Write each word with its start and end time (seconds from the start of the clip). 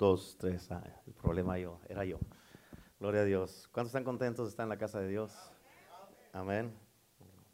dos, 0.00 0.34
tres. 0.38 0.72
Ah, 0.72 0.82
el 1.06 1.12
problema 1.12 1.58
yo, 1.58 1.78
era 1.86 2.06
yo. 2.06 2.18
Gloria 2.98 3.20
a 3.20 3.24
Dios. 3.24 3.68
¿Cuántos 3.70 3.90
están 3.90 4.02
contentos 4.02 4.46
de 4.46 4.50
estar 4.50 4.64
en 4.64 4.70
la 4.70 4.78
casa 4.78 4.98
de 4.98 5.08
Dios? 5.08 5.52
Amén. 6.32 6.74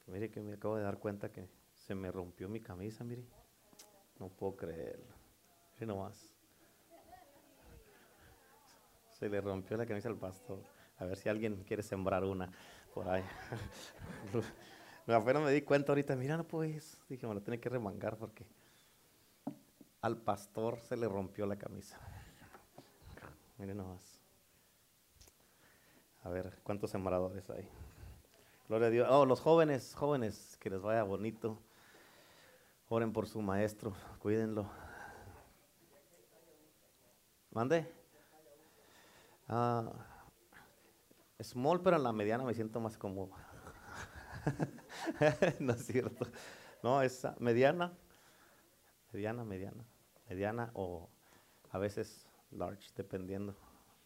Mire 0.07 0.31
que 0.31 0.41
me 0.41 0.55
acabo 0.55 0.77
de 0.77 0.85
dar 0.85 0.99
cuenta 0.99 1.31
que 1.31 1.49
se 1.75 1.97
me 1.97 2.11
rompió 2.13 2.49
mi 2.49 2.61
camisa, 2.61 3.03
mire. 3.03 3.25
No 4.21 4.29
puedo 4.29 4.55
creerlo. 4.57 5.13
Mire 5.75 5.87
nomás. 5.87 6.33
Se 9.11 9.29
le 9.29 9.41
rompió 9.41 9.77
la 9.77 9.85
camisa 9.85 10.09
al 10.09 10.17
pastor. 10.17 10.63
A 10.99 11.05
ver 11.05 11.17
si 11.17 11.29
alguien 11.29 11.65
quiere 11.65 11.83
sembrar 11.83 12.23
una 12.23 12.49
por 12.95 13.09
ahí. 13.09 13.25
Apenas 15.09 15.43
me 15.43 15.51
di 15.51 15.63
cuenta 15.63 15.91
ahorita, 15.91 16.15
mira, 16.15 16.37
no 16.37 16.47
puedes. 16.47 17.01
Dije, 17.09 17.27
me 17.27 17.35
lo 17.35 17.43
tiene 17.43 17.59
que 17.59 17.69
remangar 17.69 18.17
porque 18.17 18.47
al 20.01 20.19
pastor 20.19 20.79
se 20.83 20.97
le 20.97 21.09
rompió 21.09 21.45
la 21.47 21.57
camisa. 21.57 21.99
Miren 23.59 23.79
nomás. 23.79 24.21
A 26.23 26.29
ver, 26.29 26.59
¿cuántos 26.63 26.91
sembradores 26.91 27.49
hay? 27.49 27.69
Gloria 28.69 28.89
a 28.89 28.91
Dios. 28.91 29.09
Oh, 29.11 29.25
los 29.25 29.41
jóvenes, 29.41 29.95
jóvenes, 29.95 30.59
que 30.61 30.69
les 30.69 30.83
vaya 30.83 31.05
bonito. 31.05 31.59
Oren 32.89 33.13
por 33.13 33.27
su 33.27 33.41
maestro, 33.41 33.95
cuídenlo. 34.19 34.69
¿Mande? 37.51 37.91
Ah, 39.49 39.91
small, 41.41 41.81
pero 41.81 41.97
en 41.97 42.03
la 42.03 42.13
mediana 42.13 42.45
me 42.45 42.53
siento 42.53 42.81
más 42.81 42.99
cómodo. 42.99 43.31
no 45.61 45.73
es 45.73 45.87
cierto. 45.87 46.27
No, 46.83 47.01
es 47.01 47.27
mediana, 47.39 47.97
mediana, 49.13 49.45
mediana, 49.45 49.85
mediana 50.29 50.71
o 50.75 51.09
a 51.71 51.79
veces 51.79 52.26
large, 52.51 52.91
dependiendo, 52.97 53.55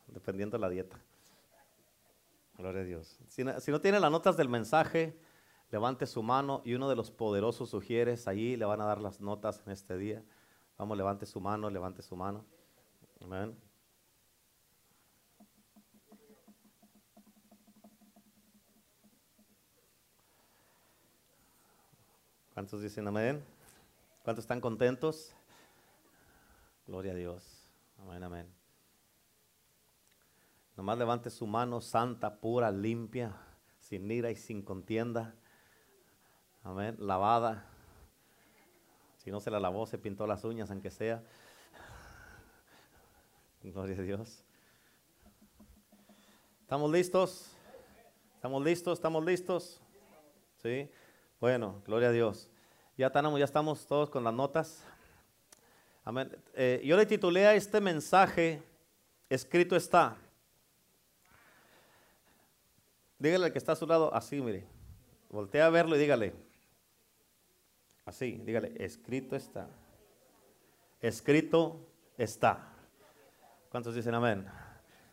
dependiendo 0.07 0.59
la 0.59 0.69
dieta. 0.69 0.99
Gloria 2.57 2.83
a 2.83 2.85
Dios. 2.85 3.19
Si 3.29 3.43
no, 3.43 3.81
tiene 3.81 4.01
las 4.01 4.11
notas 4.11 4.37
del 4.37 4.49
mensaje, 4.49 5.19
levante 5.71 6.07
su 6.07 6.23
mano 6.23 6.61
y 6.65 6.75
uno 6.75 6.89
de 6.89 6.97
los 6.97 7.11
poderosos 7.11 7.71
sugieres, 7.71 8.29
allí 8.29 8.57
le 8.57 8.67
van 8.67 8.81
a 8.81 8.85
dar 8.85 9.01
las 9.01 9.21
notas 9.21 9.63
en 9.65 9.73
este 9.73 9.97
día. 9.97 10.23
Vamos, 10.77 10.97
levante 10.97 11.25
su 11.27 11.41
mano, 11.41 11.71
levante 11.71 12.03
su 12.03 12.17
mano. 12.17 12.45
Amén. 13.23 13.57
¿Cuántos 22.53 22.83
dicen 22.83 23.09
amén? 23.09 23.43
¿Cuántos 24.23 24.45
están 24.45 24.61
contentos? 24.61 25.33
Gloria 26.87 27.13
a 27.13 27.15
Dios. 27.15 27.60
Amén, 28.03 28.23
amén. 28.23 28.55
Nomás 30.77 30.99
levante 30.99 31.31
su 31.31 31.47
mano 31.47 31.81
santa, 31.81 32.41
pura, 32.41 32.71
limpia, 32.71 33.37
sin 33.79 34.11
ira 34.11 34.31
y 34.31 34.37
sin 34.37 34.63
contienda. 34.63 35.35
Amén. 36.63 36.97
Lavada. 36.99 37.67
Si 39.19 39.31
no 39.31 39.41
se 39.41 39.51
la 39.51 39.61
lavó, 39.61 39.87
se 39.87 39.99
pintó 39.99 40.27
las 40.27 40.45
uñas, 40.45 40.71
aunque 40.71 40.91
sea. 40.91 41.23
Gloria 43.63 43.97
a 43.99 44.03
Dios. 44.03 44.43
¿Estamos 46.63 46.91
listos? 46.91 47.51
¿Estamos 48.37 48.65
listos? 48.65 48.99
¿Estamos 48.99 49.25
listos? 49.25 49.81
¿Sí? 50.63 50.91
Bueno, 51.41 51.83
gloria 51.85 52.09
a 52.09 52.13
Dios. 52.13 52.49
Ya 52.97 53.09
estamos, 53.09 53.39
ya 53.39 53.45
estamos 53.45 53.87
todos 53.87 54.09
con 54.09 54.25
las 54.25 54.33
notas. 54.33 54.85
Amén. 56.05 56.31
Eh, 56.55 56.81
yo 56.85 56.97
le 56.97 57.07
titulé 57.07 57.47
a 57.47 57.55
este 57.55 57.81
mensaje, 57.81 58.63
escrito 59.29 59.77
está. 59.77 60.17
Dígale 63.19 63.47
al 63.47 63.53
que 63.53 63.59
está 63.59 63.73
a 63.73 63.77
su 63.77 63.87
lado, 63.87 64.13
así, 64.15 64.41
mire. 64.41 64.67
Voltea 65.29 65.67
a 65.67 65.71
verlo 65.71 65.97
y 65.97 65.99
dígale. 65.99 66.35
Así, 68.05 68.41
dígale, 68.45 68.73
escrito 68.79 69.37
está. 69.37 69.69
Escrito 71.01 71.87
está. 72.17 72.75
¿Cuántos 73.69 73.95
dicen 73.95 74.15
amén? 74.15 74.47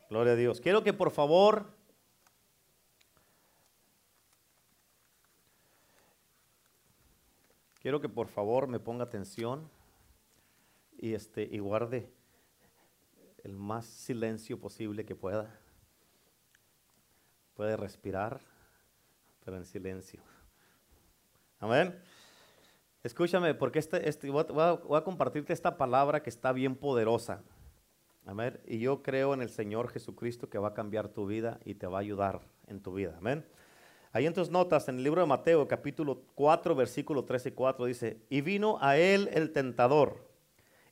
Gloria 0.09 0.33
a 0.33 0.35
Dios. 0.35 0.61
Quiero 0.61 0.83
que 0.83 0.93
por 0.93 1.11
favor 1.11 1.77
Quiero 7.87 8.01
que 8.01 8.09
por 8.09 8.27
favor 8.27 8.67
me 8.67 8.81
ponga 8.81 9.05
atención 9.05 9.69
y, 10.97 11.13
este, 11.13 11.43
y 11.43 11.59
guarde 11.59 12.09
el 13.43 13.53
más 13.53 13.85
silencio 13.85 14.59
posible 14.59 15.05
que 15.05 15.15
pueda. 15.15 15.57
Puede 17.53 17.77
respirar, 17.77 18.41
pero 19.43 19.57
en 19.57 19.65
silencio. 19.65 20.21
Amén. 21.59 21.97
Escúchame, 23.03 23.53
porque 23.53 23.79
este, 23.79 24.07
este, 24.09 24.29
voy, 24.29 24.43
a, 24.43 25.03
compartirte 25.03 25.53
esta 25.53 25.77
palabra 25.77 26.21
que 26.21 26.29
está 26.29 26.51
bien 26.51 26.75
poderosa. 26.75 27.41
Amén. 28.25 28.59
Y 28.65 28.79
yo 28.79 29.01
creo 29.01 29.33
en 29.33 29.41
el 29.41 29.49
Señor 29.49 29.87
Jesucristo 29.89 30.49
que 30.49 30.57
va 30.57 30.69
a 30.69 30.73
cambiar 30.73 31.07
tu 31.07 31.25
vida 31.25 31.59
y 31.63 31.75
te 31.75 31.87
va 31.87 31.99
a 31.99 32.01
ayudar 32.01 32.41
en 32.67 32.81
tu 32.81 32.93
vida. 32.93 33.15
Amén. 33.17 33.45
Ahí 34.11 34.25
en 34.25 34.33
tus 34.33 34.49
notas, 34.49 34.89
en 34.89 34.97
el 34.97 35.03
libro 35.03 35.21
de 35.21 35.27
Mateo, 35.27 35.67
capítulo 35.67 36.23
4, 36.35 36.75
versículo 36.75 37.23
13 37.23 37.49
y 37.49 37.51
4, 37.53 37.85
dice, 37.85 38.21
y 38.29 38.41
vino 38.41 38.77
a 38.81 38.97
él 38.97 39.29
el 39.31 39.51
tentador 39.51 40.26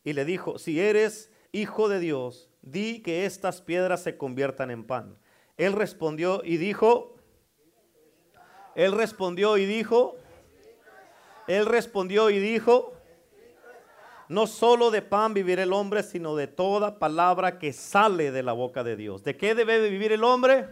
y 0.06 0.14
le 0.14 0.24
dijo, 0.24 0.58
si 0.60 0.80
eres 0.80 1.32
hijo 1.52 1.90
de 1.90 2.00
Dios, 2.00 2.50
di 2.62 3.02
que 3.02 3.26
estas 3.26 3.62
piedras 3.62 4.04
se 4.04 4.18
conviertan 4.18 4.70
en 4.70 4.86
pan. 4.86 5.18
Él 5.58 5.74
respondió 5.74 6.42
y 6.44 6.58
dijo, 6.58 7.16
él 8.76 8.92
respondió 8.92 9.58
y 9.58 9.66
dijo, 9.66 10.16
él 11.48 11.66
respondió 11.66 12.30
y 12.30 12.40
dijo, 12.40 12.94
no 14.30 14.46
solo 14.46 14.92
de 14.92 15.02
pan 15.02 15.34
vivirá 15.34 15.64
el 15.64 15.74
hombre, 15.74 16.04
sino 16.04 16.36
de 16.36 16.48
toda 16.48 17.00
palabra 17.00 17.58
que 17.58 17.74
sale 17.74 18.32
de 18.32 18.44
la 18.44 18.54
boca 18.54 18.84
de 18.84 18.96
Dios. 18.96 19.24
¿De 19.24 19.36
qué 19.36 19.56
debe 19.56 19.80
de 19.80 19.90
vivir 19.90 20.12
el 20.12 20.24
hombre? 20.24 20.68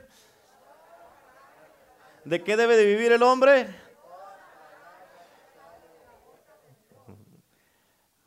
¿De 2.24 2.44
qué 2.44 2.56
debe 2.56 2.78
de 2.78 2.86
vivir 2.86 3.12
el 3.12 3.24
hombre? 3.24 3.68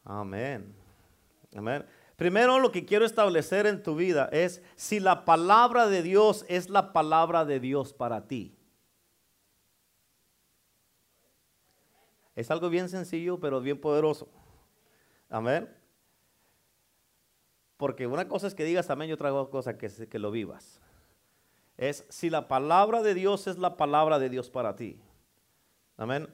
Amén. 0.04 0.75
Amén. 1.56 1.86
Primero 2.16 2.58
lo 2.60 2.72
que 2.72 2.84
quiero 2.84 3.04
establecer 3.04 3.66
en 3.66 3.82
tu 3.82 3.94
vida 3.94 4.28
es 4.32 4.62
si 4.74 5.00
la 5.00 5.24
palabra 5.24 5.86
de 5.86 6.02
Dios 6.02 6.44
es 6.48 6.68
la 6.68 6.92
palabra 6.92 7.44
de 7.44 7.60
Dios 7.60 7.92
para 7.92 8.26
ti. 8.26 8.56
Es 12.34 12.50
algo 12.50 12.68
bien 12.68 12.88
sencillo, 12.88 13.40
pero 13.40 13.60
bien 13.60 13.80
poderoso. 13.80 14.28
Amén. 15.30 15.68
Porque 17.76 18.06
una 18.06 18.28
cosa 18.28 18.46
es 18.46 18.54
que 18.54 18.64
digas 18.64 18.90
amén 18.90 19.10
y 19.10 19.12
otra 19.12 19.30
cosa 19.50 19.76
que, 19.76 19.88
que 19.88 20.18
lo 20.18 20.30
vivas 20.30 20.80
es 21.76 22.06
si 22.08 22.30
la 22.30 22.48
palabra 22.48 23.02
de 23.02 23.14
Dios 23.14 23.46
es 23.46 23.58
la 23.58 23.76
palabra 23.76 24.18
de 24.18 24.28
Dios 24.30 24.50
para 24.50 24.76
ti. 24.76 24.98
Amén. 25.96 26.28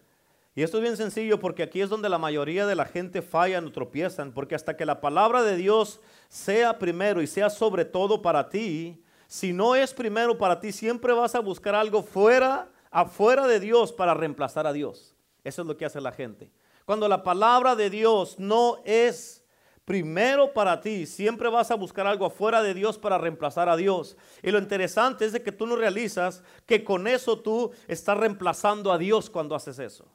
Y 0.55 0.63
esto 0.63 0.77
es 0.77 0.83
bien 0.83 0.97
sencillo 0.97 1.41
porque 1.41 1.63
aquí 1.63 1.81
es 1.81 1.89
donde 1.89 2.09
la 2.09 2.19
mayoría 2.19 2.67
de 2.67 2.75
la 2.75 2.85
gente 2.85 3.23
falla 3.23 3.59
o 3.59 3.73
tropiezan, 3.73 4.33
porque 4.33 4.55
hasta 4.55 4.77
que 4.77 4.85
la 4.85 5.01
palabra 5.01 5.43
de 5.43 5.57
Dios 5.57 6.01
sea 6.29 6.79
primero 6.79 7.23
y 7.23 7.27
sea 7.27 7.49
sobre 7.49 7.85
todo 7.85 8.21
para 8.21 8.51
ti, 8.51 9.03
si 9.27 9.55
no 9.55 9.75
es 9.75 9.95
primero 9.95 10.37
para 10.37 10.61
ti, 10.61 10.73
siempre 10.73 11.15
vas 11.15 11.35
a 11.35 11.41
buscar 11.41 11.75
algo 11.75 12.03
fuera, 12.03 12.71
afuera 12.91 13.47
de 13.47 13.61
Dios 13.61 13.93
para 13.93 14.13
reemplazar 14.13 14.67
a 14.67 14.75
Dios. 14.75 15.15
Eso 15.43 15.63
es 15.63 15.69
lo 15.69 15.77
que 15.77 15.87
hace 15.87 16.03
la 16.03 16.13
gente. 16.13 16.51
Cuando 16.85 17.09
la 17.09 17.23
palabra 17.23 17.75
de 17.75 17.89
Dios 17.89 18.39
no 18.39 18.79
es 18.85 19.43
primero 19.85 20.53
para 20.53 20.81
ti. 20.81 21.07
Siempre 21.07 21.49
vas 21.49 21.71
a 21.71 21.75
buscar 21.75 22.07
algo 22.07 22.27
afuera 22.27 22.63
de 22.63 22.75
Dios 22.75 22.99
para 22.99 23.19
reemplazar 23.19 23.69
a 23.69 23.77
Dios. 23.77 24.17
Y 24.43 24.51
lo 24.51 24.59
interesante 24.59 25.25
es 25.25 25.33
de 25.33 25.43
que 25.43 25.53
tú 25.53 25.67
no 25.67 25.77
realizas 25.77 26.43
que 26.67 26.85
con 26.85 27.07
eso 27.07 27.39
tú 27.39 27.73
estás 27.89 28.17
reemplazando 28.17 28.93
a 28.93 28.99
Dios 28.99 29.29
cuando 29.29 29.55
haces 29.55 29.79
eso. 29.79 30.07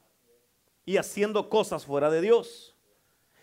Y 0.88 0.96
haciendo 0.96 1.50
cosas 1.50 1.84
fuera 1.84 2.08
de 2.08 2.22
Dios. 2.22 2.74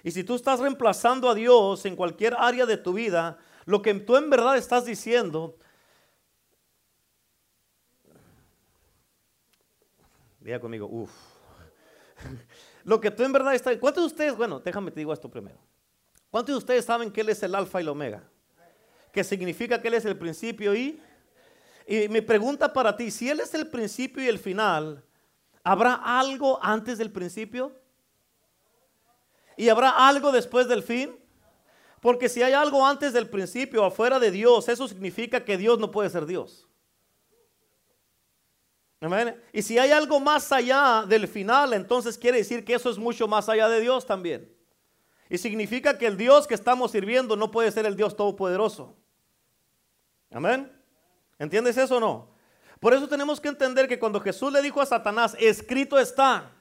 Y 0.02 0.10
si 0.10 0.24
tú 0.24 0.34
estás 0.34 0.60
reemplazando 0.60 1.30
a 1.30 1.36
Dios 1.36 1.86
en 1.86 1.96
cualquier 1.96 2.34
área 2.34 2.66
de 2.66 2.76
tu 2.76 2.92
vida, 2.92 3.38
lo 3.66 3.84
que 3.84 3.94
tú 3.94 4.16
en 4.18 4.32
verdad 4.32 4.58
estás 4.58 4.84
diciendo, 4.84 5.56
diga 10.40 10.60
conmigo, 10.60 10.88
uff. 10.88 11.12
Lo 12.84 13.00
que 13.00 13.12
tú 13.12 13.22
en 13.22 13.32
verdad 13.32 13.54
estás, 13.54 13.78
¿cuántos 13.78 14.04
de 14.04 14.08
ustedes, 14.08 14.36
bueno, 14.36 14.60
déjame 14.60 14.90
te 14.90 15.02
digo 15.02 15.14
esto 15.14 15.30
primero. 15.30 15.60
¿Cuántos 16.32 16.54
de 16.54 16.58
ustedes 16.58 16.84
saben 16.84 17.12
que 17.12 17.22
Él 17.22 17.30
es 17.30 17.44
el 17.44 17.54
alfa 17.54 17.80
y 17.80 17.84
el 17.84 17.90
omega? 17.90 18.24
Que 19.12 19.24
significa 19.24 19.80
que 19.80 19.90
Él 19.90 19.94
es 19.94 20.06
el 20.06 20.18
principio 20.18 20.74
y... 20.74 21.00
Y 21.86 22.10
mi 22.10 22.22
pregunta 22.22 22.74
para 22.74 22.98
ti, 22.98 23.12
si 23.12 23.30
Él 23.30 23.40
es 23.40 23.54
el 23.54 23.68
principio 23.68 24.24
y 24.24 24.28
el 24.28 24.40
final, 24.40 25.04
¿habrá 25.66 25.96
algo 25.96 26.58
antes 26.64 26.98
del 26.98 27.12
principio? 27.12 27.78
¿Y 29.58 29.68
habrá 29.68 30.08
algo 30.08 30.32
después 30.32 30.70
del 30.70 30.84
fin? 30.84 31.20
Porque 32.00 32.30
si 32.30 32.44
hay 32.44 32.54
algo 32.54 32.86
antes 32.86 33.14
del 33.14 33.28
principio, 33.30 33.84
afuera 33.84 34.20
de 34.20 34.32
Dios, 34.32 34.70
eso 34.70 34.88
significa 34.88 35.44
que 35.44 35.58
Dios 35.58 35.80
no 35.80 35.92
puede 35.92 36.10
ser 36.10 36.26
Dios. 36.26 36.68
Amén. 39.02 39.42
Y 39.52 39.62
si 39.62 39.78
hay 39.78 39.92
algo 39.92 40.20
más 40.20 40.52
allá 40.52 41.04
del 41.08 41.28
final, 41.28 41.74
entonces 41.74 42.18
quiere 42.18 42.38
decir 42.38 42.64
que 42.64 42.76
eso 42.76 42.90
es 42.90 42.98
mucho 42.98 43.28
más 43.28 43.50
allá 43.50 43.68
de 43.68 43.82
Dios 43.82 44.06
también. 44.06 44.56
Y 45.30 45.38
significa 45.40 45.98
que 45.98 46.06
el 46.06 46.16
Dios 46.16 46.46
que 46.46 46.54
estamos 46.54 46.92
sirviendo 46.92 47.36
no 47.36 47.50
puede 47.50 47.72
ser 47.72 47.86
el 47.88 47.96
Dios 47.96 48.16
todopoderoso. 48.16 48.96
Amén. 50.32 50.72
¿Entiendes 51.40 51.76
eso 51.78 51.98
o 51.98 52.00
no? 52.00 52.35
Por 52.80 52.94
eso 52.94 53.08
tenemos 53.08 53.40
que 53.40 53.50
entender 53.50 53.88
que 53.88 54.00
cuando 54.00 54.20
Jesús 54.20 54.52
le 54.52 54.62
dijo 54.62 54.82
a 54.82 54.86
Satanás, 54.86 55.36
escrito 55.40 55.98
está, 55.98 56.52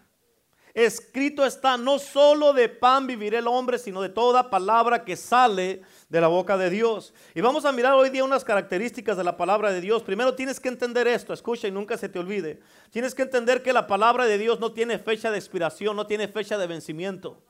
escrito 0.72 1.44
está, 1.44 1.76
no 1.76 1.98
solo 1.98 2.52
de 2.52 2.68
pan 2.68 3.06
vivirá 3.06 3.38
el 3.38 3.46
hombre, 3.46 3.78
sino 3.78 4.02
de 4.02 4.08
toda 4.08 4.50
palabra 4.50 5.04
que 5.04 5.16
sale 5.16 5.82
de 6.08 6.20
la 6.20 6.28
boca 6.28 6.56
de 6.56 6.70
Dios. 6.70 7.14
Y 7.34 7.40
vamos 7.40 7.64
a 7.64 7.72
mirar 7.72 7.94
hoy 7.94 8.10
día 8.10 8.24
unas 8.24 8.44
características 8.44 9.16
de 9.16 9.24
la 9.24 9.36
palabra 9.36 9.72
de 9.72 9.80
Dios. 9.80 10.02
Primero 10.02 10.34
tienes 10.34 10.60
que 10.60 10.68
entender 10.68 11.06
esto, 11.06 11.32
escucha 11.32 11.68
y 11.68 11.72
nunca 11.72 11.96
se 11.96 12.08
te 12.08 12.18
olvide. 12.18 12.60
Tienes 12.90 13.14
que 13.14 13.22
entender 13.22 13.62
que 13.62 13.72
la 13.72 13.86
palabra 13.86 14.24
de 14.26 14.38
Dios 14.38 14.60
no 14.60 14.72
tiene 14.72 14.98
fecha 14.98 15.30
de 15.30 15.38
expiración, 15.38 15.96
no 15.96 16.06
tiene 16.06 16.28
fecha 16.28 16.58
de 16.58 16.66
vencimiento. 16.66 17.42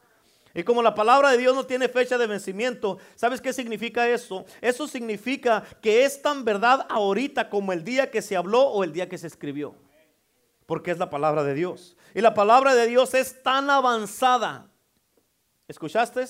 Y 0.54 0.62
como 0.62 0.82
la 0.82 0.94
palabra 0.94 1.32
de 1.32 1.38
Dios 1.38 1.54
no 1.54 1.66
tiene 1.66 1.88
fecha 1.88 2.16
de 2.16 2.28
vencimiento, 2.28 2.98
¿sabes 3.16 3.40
qué 3.40 3.52
significa 3.52 4.08
eso? 4.08 4.44
Eso 4.60 4.86
significa 4.86 5.64
que 5.82 6.04
es 6.04 6.22
tan 6.22 6.44
verdad 6.44 6.86
ahorita 6.88 7.50
como 7.50 7.72
el 7.72 7.82
día 7.82 8.10
que 8.10 8.22
se 8.22 8.36
habló 8.36 8.62
o 8.62 8.84
el 8.84 8.92
día 8.92 9.08
que 9.08 9.18
se 9.18 9.26
escribió. 9.26 9.74
Porque 10.66 10.92
es 10.92 10.98
la 10.98 11.10
palabra 11.10 11.42
de 11.42 11.54
Dios. 11.54 11.96
Y 12.14 12.20
la 12.20 12.34
palabra 12.34 12.74
de 12.76 12.86
Dios 12.86 13.14
es 13.14 13.42
tan 13.42 13.68
avanzada. 13.68 14.70
¿Escuchaste? 15.66 16.24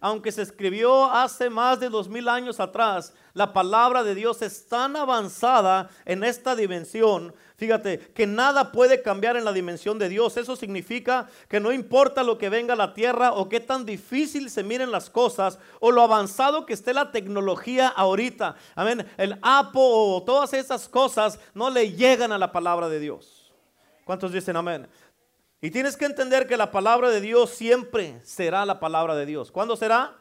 Aunque 0.00 0.32
se 0.32 0.42
escribió 0.42 1.10
hace 1.10 1.48
más 1.48 1.80
de 1.80 1.88
dos 1.88 2.08
mil 2.08 2.28
años 2.28 2.60
atrás, 2.60 3.14
la 3.32 3.52
palabra 3.52 4.02
de 4.02 4.14
Dios 4.14 4.42
es 4.42 4.66
tan 4.66 4.96
avanzada 4.96 5.88
en 6.04 6.24
esta 6.24 6.54
dimensión. 6.54 7.34
Fíjate, 7.58 7.98
que 7.98 8.24
nada 8.24 8.70
puede 8.70 9.02
cambiar 9.02 9.36
en 9.36 9.44
la 9.44 9.52
dimensión 9.52 9.98
de 9.98 10.08
Dios. 10.08 10.36
Eso 10.36 10.54
significa 10.54 11.28
que 11.48 11.58
no 11.58 11.72
importa 11.72 12.22
lo 12.22 12.38
que 12.38 12.48
venga 12.48 12.74
a 12.74 12.76
la 12.76 12.94
tierra 12.94 13.32
o 13.32 13.48
qué 13.48 13.58
tan 13.58 13.84
difícil 13.84 14.48
se 14.48 14.62
miren 14.62 14.92
las 14.92 15.10
cosas 15.10 15.58
o 15.80 15.90
lo 15.90 16.02
avanzado 16.02 16.66
que 16.66 16.72
esté 16.72 16.94
la 16.94 17.10
tecnología 17.10 17.88
ahorita. 17.88 18.54
Amén. 18.76 19.04
El 19.16 19.40
Apo 19.42 19.80
o 19.80 20.22
todas 20.22 20.54
esas 20.54 20.88
cosas 20.88 21.40
no 21.52 21.68
le 21.68 21.90
llegan 21.90 22.30
a 22.30 22.38
la 22.38 22.52
palabra 22.52 22.88
de 22.88 23.00
Dios. 23.00 23.52
¿Cuántos 24.04 24.30
dicen 24.30 24.56
amén? 24.56 24.86
Y 25.60 25.72
tienes 25.72 25.96
que 25.96 26.04
entender 26.04 26.46
que 26.46 26.56
la 26.56 26.70
palabra 26.70 27.10
de 27.10 27.20
Dios 27.20 27.50
siempre 27.50 28.20
será 28.22 28.64
la 28.66 28.78
palabra 28.78 29.16
de 29.16 29.26
Dios. 29.26 29.50
¿Cuándo 29.50 29.74
será? 29.74 30.16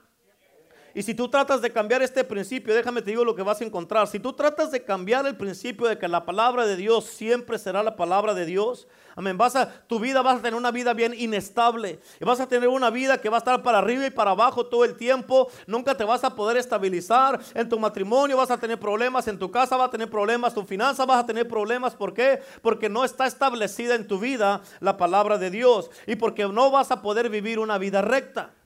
Y 0.98 1.04
si 1.04 1.14
tú 1.14 1.30
tratas 1.30 1.62
de 1.62 1.72
cambiar 1.72 2.02
este 2.02 2.24
principio, 2.24 2.74
déjame 2.74 3.04
te 3.04 3.12
digo 3.12 3.24
lo 3.24 3.36
que 3.36 3.44
vas 3.44 3.62
a 3.62 3.64
encontrar. 3.64 4.08
Si 4.08 4.20
tú 4.20 4.34
tratas 4.34 4.72
de 4.72 4.84
cambiar 4.84 5.28
el 5.28 5.38
principio 5.38 5.86
de 5.86 6.00
que 6.00 6.08
la 6.08 6.26
palabra 6.26 6.66
de 6.66 6.76
Dios 6.76 7.06
siempre 7.06 7.60
será 7.60 7.84
la 7.84 7.96
palabra 7.96 8.34
de 8.34 8.48
Dios, 8.48 8.88
amén, 9.16 9.38
vas 9.38 9.56
a, 9.56 9.72
tu 9.86 10.00
vida 10.00 10.24
vas 10.24 10.40
a 10.40 10.42
tener 10.42 10.56
una 10.56 10.72
vida 10.72 10.96
bien 10.96 11.14
inestable. 11.14 12.00
Y 12.20 12.26
vas 12.26 12.40
a 12.40 12.48
tener 12.48 12.68
una 12.68 12.90
vida 12.90 13.22
que 13.22 13.30
va 13.30 13.38
a 13.38 13.42
estar 13.42 13.62
para 13.62 13.78
arriba 13.78 14.08
y 14.08 14.10
para 14.10 14.32
abajo 14.32 14.66
todo 14.66 14.86
el 14.86 14.98
tiempo. 14.98 15.52
Nunca 15.68 15.94
te 15.94 16.04
vas 16.04 16.24
a 16.24 16.36
poder 16.36 16.58
estabilizar. 16.58 17.40
En 17.54 17.70
tu 17.70 17.78
matrimonio 17.78 18.36
vas 18.36 18.50
a 18.50 18.58
tener 18.58 18.80
problemas, 18.80 19.28
en 19.28 19.38
tu 19.38 19.52
casa 19.52 19.78
vas 19.78 19.90
a 19.90 19.92
tener 19.92 20.10
problemas, 20.10 20.56
tu 20.56 20.64
finanza 20.64 21.06
vas 21.06 21.20
a 21.20 21.28
tener 21.28 21.48
problemas. 21.48 21.94
¿Por 21.94 22.12
qué? 22.16 22.42
Porque 22.64 22.90
no 22.90 23.06
está 23.06 23.28
establecida 23.28 23.94
en 23.94 24.08
tu 24.08 24.18
vida 24.18 24.62
la 24.80 24.98
palabra 24.98 25.38
de 25.38 25.52
Dios. 25.52 25.92
Y 26.08 26.16
porque 26.16 26.48
no 26.48 26.72
vas 26.72 26.90
a 26.90 27.04
poder 27.04 27.30
vivir 27.30 27.60
una 27.60 27.78
vida 27.78 28.02
recta. 28.02 28.57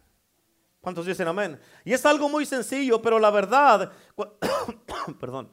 ¿Cuántos 0.81 1.06
dicen 1.06 1.28
amén? 1.28 1.60
Y 1.86 1.94
es 1.94 2.06
algo 2.06 2.28
muy 2.28 2.45
sencillo, 2.45 3.01
pero 3.01 3.19
la 3.19 3.30
verdad, 3.30 3.92
perdón, 5.19 5.51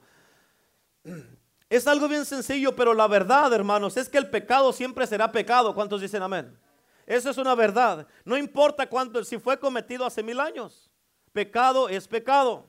es 1.68 1.86
algo 1.86 2.08
bien 2.08 2.24
sencillo, 2.24 2.74
pero 2.74 2.94
la 2.94 3.06
verdad, 3.06 3.52
hermanos, 3.52 3.96
es 3.98 4.08
que 4.08 4.16
el 4.16 4.30
pecado 4.30 4.72
siempre 4.72 5.06
será 5.06 5.30
pecado. 5.30 5.74
¿Cuántos 5.74 6.00
dicen 6.00 6.22
amén? 6.22 6.58
Eso 7.04 7.28
es 7.28 7.36
una 7.36 7.54
verdad. 7.54 8.06
No 8.24 8.38
importa 8.38 8.88
cuánto, 8.88 9.22
si 9.22 9.38
fue 9.38 9.58
cometido 9.58 10.06
hace 10.06 10.22
mil 10.22 10.40
años. 10.40 10.90
Pecado 11.32 11.90
es 11.90 12.08
pecado. 12.08 12.66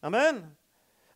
Amén. 0.00 0.56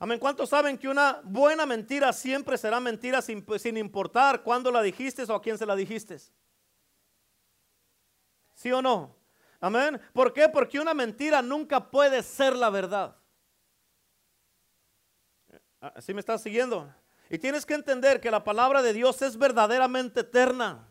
Amén. 0.01 0.19
¿Cuántos 0.19 0.49
saben 0.49 0.77
que 0.77 0.89
una 0.89 1.21
buena 1.23 1.65
mentira 1.65 2.13
siempre 2.13 2.59
será 2.59 2.81
mentira 2.81 3.23
sin, 3.23 3.47
sin 3.59 3.77
importar 3.77 4.43
cuándo 4.43 4.73
la 4.73 4.83
dijiste 4.83 5.23
o 5.25 5.35
a 5.35 5.43
quién 5.43 5.59
se 5.59 5.67
la 5.67 5.77
dijiste? 5.77 6.19
¿Sí 8.55 8.73
o 8.73 8.83
no? 8.83 9.20
Amén. 9.61 10.01
¿Por 10.13 10.33
qué? 10.33 10.49
Porque 10.49 10.81
una 10.81 10.95
mentira 10.95 11.43
nunca 11.43 11.91
puede 11.91 12.23
ser 12.23 12.57
la 12.57 12.71
verdad. 12.71 13.17
¿Así 15.81 16.15
me 16.15 16.21
estás 16.21 16.43
siguiendo? 16.43 16.93
Y 17.29 17.39
tienes 17.39 17.65
que 17.65 17.75
entender 17.75 18.21
que 18.21 18.31
la 18.31 18.43
palabra 18.43 18.83
de 18.83 18.93
Dios 18.93 19.23
es 19.23 19.37
verdaderamente 19.37 20.21
eterna. 20.21 20.91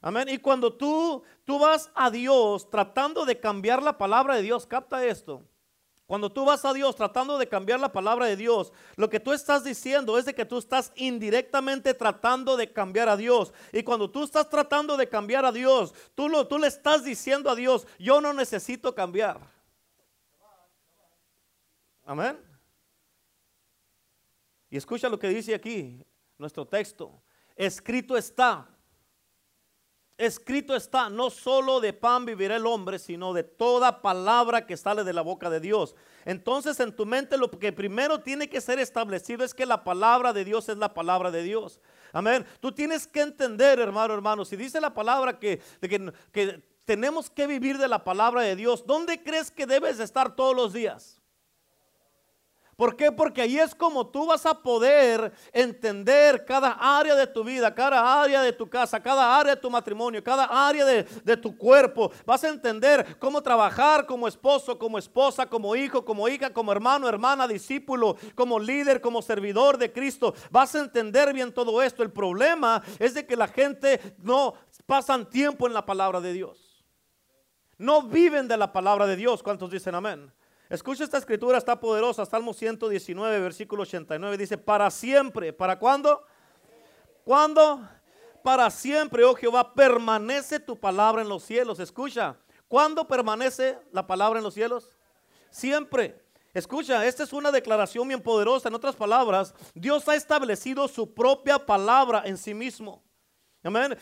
Amén. 0.00 0.28
Y 0.28 0.38
cuando 0.38 0.72
tú, 0.72 1.22
tú 1.44 1.58
vas 1.58 1.90
a 1.94 2.10
Dios 2.10 2.70
tratando 2.70 3.24
de 3.24 3.40
cambiar 3.40 3.82
la 3.82 3.98
palabra 3.98 4.36
de 4.36 4.42
Dios, 4.42 4.66
capta 4.66 5.04
esto. 5.04 5.42
Cuando 6.06 6.30
tú 6.30 6.44
vas 6.44 6.64
a 6.64 6.72
Dios 6.72 6.94
tratando 6.94 7.36
de 7.36 7.48
cambiar 7.48 7.80
la 7.80 7.90
palabra 7.90 8.26
de 8.26 8.36
Dios, 8.36 8.72
lo 8.94 9.10
que 9.10 9.18
tú 9.18 9.32
estás 9.32 9.64
diciendo 9.64 10.16
es 10.16 10.24
de 10.24 10.34
que 10.34 10.44
tú 10.44 10.58
estás 10.58 10.92
indirectamente 10.94 11.94
tratando 11.94 12.56
de 12.56 12.72
cambiar 12.72 13.08
a 13.08 13.16
Dios. 13.16 13.52
Y 13.72 13.82
cuando 13.82 14.08
tú 14.08 14.22
estás 14.22 14.48
tratando 14.48 14.96
de 14.96 15.08
cambiar 15.08 15.44
a 15.44 15.50
Dios, 15.50 15.92
tú, 16.14 16.28
lo, 16.28 16.46
tú 16.46 16.58
le 16.58 16.68
estás 16.68 17.02
diciendo 17.02 17.50
a 17.50 17.56
Dios, 17.56 17.88
yo 17.98 18.20
no 18.20 18.32
necesito 18.32 18.94
cambiar. 18.94 19.40
Amén. 22.04 22.38
Y 24.70 24.76
escucha 24.76 25.08
lo 25.08 25.18
que 25.18 25.28
dice 25.28 25.56
aquí 25.56 26.04
nuestro 26.38 26.64
texto. 26.68 27.20
Escrito 27.56 28.16
está. 28.16 28.68
Escrito 30.18 30.74
está, 30.74 31.10
no 31.10 31.28
solo 31.28 31.78
de 31.78 31.92
pan 31.92 32.24
vivirá 32.24 32.56
el 32.56 32.66
hombre, 32.66 32.98
sino 32.98 33.34
de 33.34 33.44
toda 33.44 34.00
palabra 34.00 34.66
que 34.66 34.78
sale 34.78 35.04
de 35.04 35.12
la 35.12 35.20
boca 35.20 35.50
de 35.50 35.60
Dios. 35.60 35.94
Entonces 36.24 36.80
en 36.80 36.96
tu 36.96 37.04
mente 37.04 37.36
lo 37.36 37.50
que 37.50 37.70
primero 37.70 38.20
tiene 38.20 38.48
que 38.48 38.62
ser 38.62 38.78
establecido 38.78 39.44
es 39.44 39.52
que 39.52 39.66
la 39.66 39.84
palabra 39.84 40.32
de 40.32 40.44
Dios 40.44 40.70
es 40.70 40.78
la 40.78 40.94
palabra 40.94 41.30
de 41.30 41.42
Dios. 41.42 41.80
Amén. 42.12 42.46
Tú 42.60 42.72
tienes 42.72 43.06
que 43.06 43.20
entender, 43.20 43.78
hermano, 43.78 44.14
hermano, 44.14 44.46
si 44.46 44.56
dice 44.56 44.80
la 44.80 44.94
palabra 44.94 45.38
que, 45.38 45.60
que, 45.82 46.12
que 46.32 46.62
tenemos 46.86 47.28
que 47.28 47.46
vivir 47.46 47.76
de 47.76 47.88
la 47.88 48.02
palabra 48.02 48.40
de 48.40 48.56
Dios, 48.56 48.86
¿dónde 48.86 49.22
crees 49.22 49.50
que 49.50 49.66
debes 49.66 50.00
estar 50.00 50.34
todos 50.34 50.56
los 50.56 50.72
días? 50.72 51.15
¿Por 52.76 52.94
qué? 52.94 53.10
Porque 53.10 53.40
ahí 53.40 53.58
es 53.58 53.74
como 53.74 54.06
tú 54.06 54.26
vas 54.26 54.44
a 54.44 54.62
poder 54.62 55.32
entender 55.50 56.44
cada 56.44 56.72
área 56.72 57.14
de 57.14 57.26
tu 57.26 57.42
vida, 57.42 57.74
cada 57.74 58.20
área 58.22 58.42
de 58.42 58.52
tu 58.52 58.68
casa, 58.68 59.02
cada 59.02 59.38
área 59.38 59.54
de 59.54 59.60
tu 59.60 59.70
matrimonio, 59.70 60.22
cada 60.22 60.44
área 60.44 60.84
de, 60.84 61.36
tu 61.38 61.56
cuerpo. 61.56 62.12
Vas 62.26 62.44
a 62.44 62.50
entender 62.50 63.18
cómo 63.18 63.42
trabajar 63.42 64.04
como 64.04 64.28
esposo, 64.28 64.78
como 64.78 64.98
esposa, 64.98 65.46
como 65.46 65.74
hijo, 65.74 66.04
como 66.04 66.28
hija, 66.28 66.52
como 66.52 66.70
hermano, 66.70 67.08
hermana, 67.08 67.48
discípulo, 67.48 68.18
como 68.34 68.58
líder, 68.60 69.00
como 69.00 69.22
servidor 69.22 69.78
de 69.78 69.90
Cristo. 69.90 70.34
Vas 70.50 70.74
a 70.74 70.80
entender 70.80 71.32
bien 71.32 71.54
todo 71.54 71.80
esto. 71.82 72.02
El 72.02 72.12
problema 72.12 72.82
es 72.98 73.14
de 73.14 73.24
que 73.26 73.36
la 73.36 73.48
gente 73.48 74.16
no 74.18 74.52
pasan 74.84 75.30
tiempo 75.30 75.66
en 75.66 75.72
la 75.72 75.86
palabra 75.86 76.20
de 76.20 76.34
Dios. 76.34 76.84
No 77.78 78.02
viven 78.02 78.46
de 78.48 78.58
la 78.58 78.70
palabra 78.70 79.06
de 79.06 79.16
Dios. 79.16 79.42
¿Cuántos 79.42 79.70
dicen 79.70 79.94
amén? 79.94 80.30
Escucha 80.68 81.04
esta 81.04 81.18
escritura, 81.18 81.58
está 81.58 81.78
poderosa. 81.78 82.26
Salmo 82.26 82.52
119, 82.52 83.40
versículo 83.40 83.82
89. 83.82 84.36
Dice, 84.36 84.58
para 84.58 84.90
siempre. 84.90 85.52
¿Para 85.52 85.78
cuándo? 85.78 86.24
¿Cuándo? 87.24 87.88
Para 88.42 88.70
siempre, 88.70 89.24
oh 89.24 89.34
Jehová, 89.34 89.74
permanece 89.74 90.60
tu 90.60 90.78
palabra 90.78 91.22
en 91.22 91.28
los 91.28 91.42
cielos. 91.42 91.80
Escucha, 91.80 92.36
¿cuándo 92.68 93.08
permanece 93.08 93.76
la 93.90 94.06
palabra 94.06 94.38
en 94.38 94.44
los 94.44 94.54
cielos? 94.54 94.96
Siempre. 95.50 96.24
Escucha, 96.54 97.04
esta 97.04 97.24
es 97.24 97.32
una 97.32 97.50
declaración 97.50 98.06
bien 98.06 98.22
poderosa. 98.22 98.68
En 98.68 98.74
otras 98.74 98.94
palabras, 98.94 99.54
Dios 99.74 100.08
ha 100.08 100.14
establecido 100.14 100.86
su 100.88 101.12
propia 101.12 101.58
palabra 101.58 102.22
en 102.24 102.36
sí 102.36 102.54
mismo. 102.54 103.02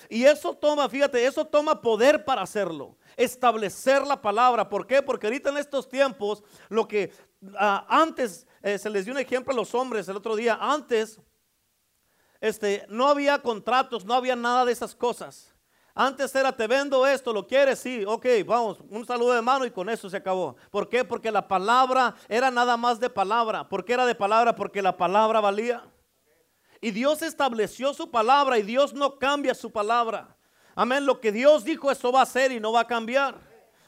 Y 0.08 0.24
eso 0.24 0.54
toma, 0.54 0.88
fíjate, 0.88 1.24
eso 1.24 1.44
toma 1.44 1.80
poder 1.80 2.24
para 2.24 2.42
hacerlo 2.42 2.96
establecer 3.16 4.06
la 4.06 4.20
palabra. 4.20 4.68
¿Por 4.68 4.86
qué? 4.86 5.02
Porque 5.02 5.26
ahorita 5.26 5.50
en 5.50 5.58
estos 5.58 5.88
tiempos, 5.88 6.42
lo 6.68 6.86
que 6.86 7.12
ah, 7.56 7.86
antes 7.88 8.46
eh, 8.62 8.78
se 8.78 8.90
les 8.90 9.04
dio 9.04 9.14
un 9.14 9.20
ejemplo 9.20 9.52
a 9.52 9.56
los 9.56 9.74
hombres 9.74 10.08
el 10.08 10.16
otro 10.16 10.36
día, 10.36 10.58
antes 10.60 11.20
este, 12.40 12.84
no 12.88 13.08
había 13.08 13.38
contratos, 13.38 14.04
no 14.04 14.14
había 14.14 14.36
nada 14.36 14.64
de 14.64 14.72
esas 14.72 14.94
cosas. 14.94 15.54
Antes 15.96 16.34
era, 16.34 16.50
te 16.50 16.66
vendo 16.66 17.06
esto, 17.06 17.32
lo 17.32 17.46
quieres, 17.46 17.78
sí, 17.78 18.04
ok, 18.04 18.26
vamos, 18.44 18.78
un 18.90 19.06
saludo 19.06 19.32
de 19.32 19.42
mano 19.42 19.64
y 19.64 19.70
con 19.70 19.88
eso 19.88 20.10
se 20.10 20.16
acabó. 20.16 20.56
¿Por 20.70 20.88
qué? 20.88 21.04
Porque 21.04 21.30
la 21.30 21.46
palabra 21.46 22.16
era 22.28 22.50
nada 22.50 22.76
más 22.76 22.98
de 22.98 23.08
palabra. 23.08 23.68
¿Por 23.68 23.84
qué 23.84 23.92
era 23.92 24.04
de 24.04 24.16
palabra? 24.16 24.56
Porque 24.56 24.82
la 24.82 24.96
palabra 24.96 25.40
valía. 25.40 25.84
Y 26.84 26.90
Dios 26.90 27.22
estableció 27.22 27.94
su 27.94 28.10
palabra 28.10 28.58
y 28.58 28.62
Dios 28.62 28.92
no 28.92 29.18
cambia 29.18 29.54
su 29.54 29.72
palabra. 29.72 30.36
Amén. 30.74 31.06
Lo 31.06 31.18
que 31.18 31.32
Dios 31.32 31.64
dijo, 31.64 31.90
eso 31.90 32.12
va 32.12 32.20
a 32.20 32.26
ser 32.26 32.52
y 32.52 32.60
no 32.60 32.72
va 32.72 32.80
a 32.80 32.86
cambiar. 32.86 33.40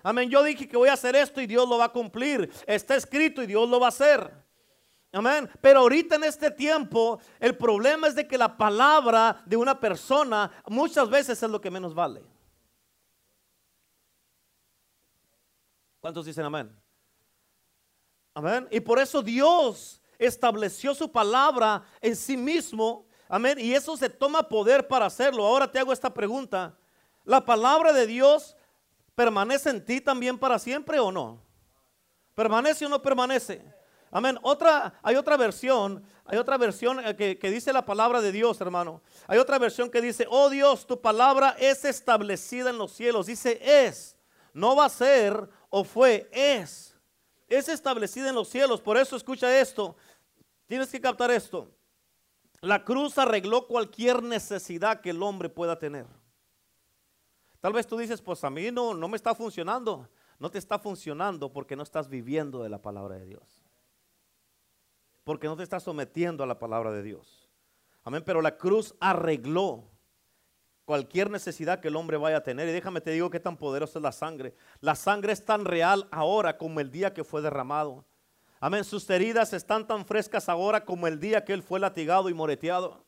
Amén. 0.03 0.31
Yo 0.31 0.43
dije 0.43 0.67
que 0.67 0.79
voy 0.79 0.89
a 0.89 0.95
hacer 0.95 1.15
esto 1.15 1.43
y 1.43 1.47
Dios 1.47 1.69
lo 1.69 1.77
va 1.77 1.85
a 1.85 1.93
cumplir. 1.93 2.51
Está 2.67 2.97
escrito 2.97 3.43
y 3.43 3.47
Dios 3.47 3.69
lo 3.69 3.79
va 3.79 3.85
a 3.85 3.89
hacer. 3.91 4.33
Amén. 5.13 5.47
Pero 5.61 5.81
ahorita 5.81 6.15
en 6.15 6.25
este 6.25 6.51
tiempo, 6.51 7.21
el 7.39 7.55
problema 7.55 8.07
es 8.07 8.15
de 8.15 8.27
que 8.27 8.39
la 8.39 8.57
palabra 8.57 9.43
de 9.45 9.59
una 9.59 9.79
persona 9.79 10.51
muchas 10.67 11.11
veces 11.11 11.43
es 11.43 11.51
lo 11.51 11.61
que 11.61 11.71
menos 11.71 11.95
vale. 11.95 12.25
¿Cuántos 16.01 16.25
dicen 16.25 16.47
amén? 16.47 16.75
Amén. 18.33 18.67
Y 18.71 18.81
por 18.81 18.99
eso 18.99 19.21
Dios 19.21 20.01
estableció 20.19 20.95
su 20.95 21.11
palabra 21.11 21.83
en 22.01 22.17
sí 22.17 22.37
mismo. 22.37 23.07
Amén. 23.29 23.59
Y 23.59 23.73
eso 23.73 23.97
se 23.97 24.09
toma 24.09 24.49
poder 24.49 24.87
para 24.87 25.07
hacerlo. 25.07 25.45
Ahora 25.45 25.71
te 25.71 25.79
hago 25.79 25.93
esta 25.93 26.13
pregunta. 26.13 26.77
¿La 27.25 27.45
palabra 27.45 27.93
de 27.93 28.07
Dios 28.07 28.57
permanece 29.15 29.71
en 29.71 29.85
ti 29.85 30.01
también 30.01 30.39
para 30.39 30.59
siempre 30.59 31.01
o 31.01 31.11
no? 31.11 31.43
¿Permanece 32.35 32.87
o 32.87 32.89
no 32.89 33.03
permanece? 33.03 33.65
Amén. 34.11 34.39
Otra, 34.43 34.95
hay 35.03 35.17
otra 35.17 35.37
versión, 35.37 36.05
hay 36.25 36.39
otra 36.39 36.57
versión 36.57 37.05
eh, 37.05 37.17
que, 37.17 37.39
que, 37.39 37.51
dice 37.51 37.73
la 37.73 37.85
palabra 37.85 38.21
de 38.21 38.31
Dios, 38.31 38.61
hermano. 38.61 39.03
Hay 39.27 39.39
otra 39.39 39.59
versión 39.59 39.91
que 39.91 40.01
dice, 40.01 40.27
oh 40.31 40.49
Dios, 40.49 40.87
tu 40.87 41.01
palabra 41.01 41.57
es 41.59 41.85
establecida 41.85 42.71
en 42.71 42.79
los 42.79 42.93
cielos. 42.93 43.27
Dice 43.27 43.61
es, 43.63 44.17
no 44.53 44.77
va 44.77 44.87
a 44.87 44.91
ser 44.91 45.49
o 45.69 45.85
fue, 45.85 46.29
es. 46.33 46.95
Es 47.49 47.69
establecida 47.69 48.29
en 48.29 48.35
los 48.35 48.49
cielos. 48.49 48.81
Por 48.81 48.97
eso 48.97 49.17
escucha 49.17 49.61
esto. 49.61 49.97
Tienes 50.67 50.91
que 50.91 51.01
captar 51.01 51.31
esto. 51.31 51.71
La 52.61 52.85
cruz 52.85 53.17
arregló 53.19 53.67
cualquier 53.67 54.23
necesidad 54.23 55.01
que 55.01 55.11
el 55.11 55.23
hombre 55.23 55.49
pueda 55.49 55.79
tener. 55.79 56.07
Tal 57.61 57.73
vez 57.73 57.87
tú 57.87 57.97
dices, 57.97 58.23
pues 58.23 58.43
a 58.45 58.51
mí 58.51 58.71
no, 58.71 58.95
no 58.95 59.09
me 59.09 59.17
está 59.17 59.35
funcionando. 59.35 60.09
No 60.39 60.51
te 60.51 60.59
está 60.59 60.79
funcionando 60.79 61.53
porque 61.53 61.77
no 61.77 61.83
estás 61.83 62.09
viviendo 62.09 62.63
de 62.63 62.69
la 62.69 62.83
palabra 62.83 63.17
de 63.17 63.27
Dios. 63.27 63.65
Porque 65.25 65.47
no 65.47 65.57
te 65.57 65.63
estás 65.63 65.83
sometiendo 65.83 66.45
a 66.45 66.47
la 66.47 66.59
palabra 66.59 66.93
de 66.93 67.03
Dios. 67.03 67.49
Amén. 68.05 68.23
Pero 68.25 68.43
la 68.43 68.57
cruz 68.57 68.95
arregló 69.01 69.85
cualquier 70.85 71.31
necesidad 71.31 71.81
que 71.81 71.89
el 71.89 71.97
hombre 71.97 72.17
vaya 72.17 72.39
a 72.39 72.43
tener. 72.43 72.69
Y 72.69 72.73
déjame 72.73 73.01
te 73.01 73.11
digo 73.11 73.31
qué 73.31 73.41
tan 73.41 73.57
poderosa 73.57 73.99
es 73.99 74.03
la 74.03 74.13
sangre. 74.13 74.55
La 74.81 74.95
sangre 74.95 75.33
es 75.33 75.45
tan 75.45 75.65
real 75.65 76.09
ahora 76.11 76.59
como 76.59 76.81
el 76.81 76.91
día 76.91 77.13
que 77.13 77.25
fue 77.25 77.43
derramado. 77.43 78.05
Amén. 78.61 78.85
Sus 78.85 79.09
heridas 79.11 79.53
están 79.53 79.87
tan 79.87 80.05
frescas 80.07 80.49
ahora 80.49 80.85
como 80.85 81.07
el 81.07 81.21
día 81.21 81.45
que 81.45 81.53
él 81.53 81.63
fue 81.63 81.79
latigado 81.81 82.29
y 82.29 82.35
moreteado. 82.35 83.05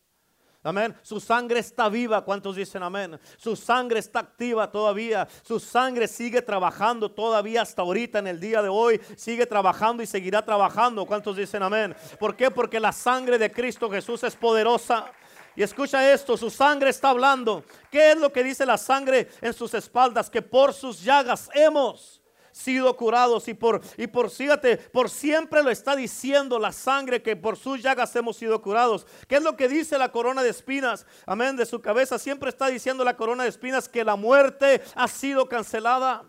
Amén. 0.63 0.95
Su 1.03 1.21
sangre 1.21 1.61
está 1.61 1.89
viva. 1.89 2.25
¿Cuántos 2.25 2.57
dicen 2.57 2.83
amén? 2.83 3.19
Su 3.37 3.55
sangre 3.55 4.01
está 4.01 4.19
activa 4.19 4.71
todavía. 4.71 5.27
Su 5.43 5.61
sangre 5.61 6.09
sigue 6.09 6.43
trabajando 6.43 7.11
todavía 7.11 7.63
hasta 7.63 7.83
ahorita 7.83 8.19
en 8.19 8.27
el 8.27 8.41
día 8.41 8.61
de 8.61 8.69
hoy. 8.69 9.01
Sigue 9.17 9.47
trabajando 9.47 10.03
y 10.03 10.07
seguirá 10.07 10.45
trabajando. 10.45 11.07
¿Cuántos 11.07 11.37
dicen 11.37 11.63
amén? 11.63 11.95
¿Por 12.19 12.37
qué? 12.37 12.51
Porque 12.51 12.81
la 12.81 12.93
sangre 12.93 13.39
de 13.39 13.51
Cristo 13.51 13.89
Jesús 13.89 14.25
es 14.25 14.35
poderosa. 14.35 15.07
Y 15.55 15.63
escucha 15.63 16.13
esto, 16.13 16.37
su 16.37 16.51
sangre 16.51 16.91
está 16.91 17.11
hablando. 17.11 17.65
¿Qué 17.91 18.13
es 18.13 18.17
lo 18.17 18.33
que 18.33 18.45
dice 18.45 18.65
la 18.65 18.79
sangre 18.79 19.29
en 19.41 19.53
sus 19.53 19.75
espaldas? 19.75 20.31
Que 20.31 20.43
por 20.43 20.73
sus 20.73 21.03
llagas 21.03 21.51
hemos 21.53 22.18
sido 22.59 22.97
curados 22.97 23.47
y 23.49 23.55
por 23.55 23.81
y 23.97 24.07
por 24.07 24.31
fíjate, 24.31 24.77
por 24.77 25.09
siempre 25.09 25.63
lo 25.63 25.71
está 25.71 25.95
diciendo 25.95 26.59
la 26.59 26.73
sangre 26.73 27.23
que 27.23 27.37
por 27.37 27.57
sus 27.57 27.83
llagas 27.83 28.15
hemos 28.17 28.37
sido 28.37 28.61
curados. 28.61 29.07
¿Qué 29.27 29.37
es 29.37 29.43
lo 29.43 29.57
que 29.57 29.69
dice 29.69 29.97
la 29.99 30.11
corona 30.11 30.43
de 30.43 30.51
espinas? 30.51 31.07
Amén, 31.27 31.57
de 31.57 31.67
su 31.67 31.81
cabeza 31.81 32.19
siempre 32.19 32.49
está 32.51 32.67
diciendo 32.67 33.05
la 33.05 33.17
corona 33.17 33.45
de 33.45 33.51
espinas 33.51 33.89
que 33.89 34.05
la 34.05 34.17
muerte 34.17 34.83
ha 34.95 35.09
sido 35.09 35.49
cancelada. 35.49 36.25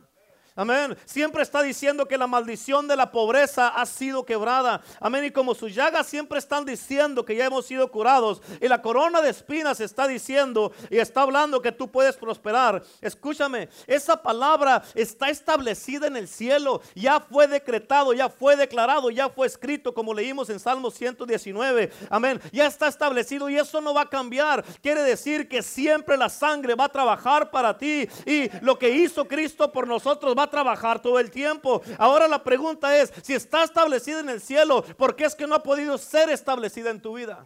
Amén. 0.59 0.97
Siempre 1.05 1.41
está 1.41 1.63
diciendo 1.63 2.05
que 2.05 2.17
la 2.17 2.27
maldición 2.27 2.85
de 2.85 2.97
la 2.97 3.11
pobreza 3.13 3.69
ha 3.69 3.85
sido 3.85 4.25
quebrada. 4.25 4.81
Amén. 4.99 5.23
Y 5.23 5.31
como 5.31 5.55
sus 5.55 5.73
llagas 5.73 6.05
siempre 6.05 6.37
están 6.37 6.65
diciendo 6.65 7.23
que 7.23 7.33
ya 7.33 7.45
hemos 7.45 7.65
sido 7.65 7.89
curados. 7.89 8.41
Y 8.59 8.67
la 8.67 8.81
corona 8.81 9.21
de 9.21 9.29
espinas 9.29 9.79
está 9.79 10.05
diciendo 10.05 10.73
y 10.89 10.97
está 10.97 11.21
hablando 11.21 11.61
que 11.61 11.71
tú 11.71 11.89
puedes 11.89 12.17
prosperar. 12.17 12.83
Escúchame, 12.99 13.69
esa 13.87 14.21
palabra 14.21 14.83
está 14.95 15.29
establecida 15.29 16.07
en 16.07 16.17
el 16.17 16.27
cielo. 16.27 16.81
Ya 16.93 17.21
fue 17.21 17.47
decretado, 17.47 18.11
ya 18.11 18.27
fue 18.27 18.57
declarado, 18.57 19.11
ya 19.11 19.29
fue 19.29 19.47
escrito 19.47 19.93
como 19.93 20.13
leímos 20.13 20.49
en 20.49 20.59
Salmo 20.59 20.91
119. 20.91 21.89
Amén. 22.09 22.41
Ya 22.51 22.65
está 22.65 22.89
establecido 22.89 23.49
y 23.49 23.55
eso 23.55 23.79
no 23.79 23.93
va 23.93 24.01
a 24.01 24.09
cambiar. 24.09 24.65
Quiere 24.81 25.03
decir 25.03 25.47
que 25.47 25.63
siempre 25.63 26.17
la 26.17 26.27
sangre 26.27 26.75
va 26.75 26.83
a 26.83 26.89
trabajar 26.89 27.49
para 27.49 27.77
ti. 27.77 28.09
Y 28.25 28.49
lo 28.59 28.77
que 28.77 28.89
hizo 28.89 29.25
Cristo 29.25 29.71
por 29.71 29.87
nosotros 29.87 30.35
va 30.37 30.43
a 30.43 30.48
trabajar 30.49 31.01
todo 31.01 31.19
el 31.19 31.31
tiempo. 31.31 31.81
Ahora 31.97 32.27
la 32.27 32.43
pregunta 32.43 32.97
es, 32.97 33.13
si 33.23 33.33
está 33.33 33.63
establecida 33.63 34.19
en 34.19 34.29
el 34.29 34.41
cielo, 34.41 34.83
¿por 34.97 35.15
qué 35.15 35.25
es 35.25 35.35
que 35.35 35.47
no 35.47 35.55
ha 35.55 35.63
podido 35.63 35.97
ser 35.97 36.29
establecida 36.29 36.89
en 36.89 37.01
tu 37.01 37.13
vida? 37.15 37.45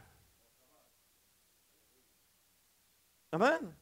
Amén. 3.32 3.76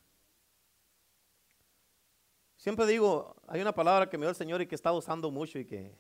Siempre 2.56 2.86
digo, 2.86 3.36
hay 3.48 3.60
una 3.60 3.74
palabra 3.74 4.10
que 4.10 4.18
me 4.18 4.26
dio 4.26 4.30
el 4.30 4.36
Señor 4.36 4.62
y 4.62 4.68
que 4.68 4.76
está 4.76 4.92
usando 4.92 5.32
mucho 5.32 5.58
y 5.58 5.66
que 5.66 5.98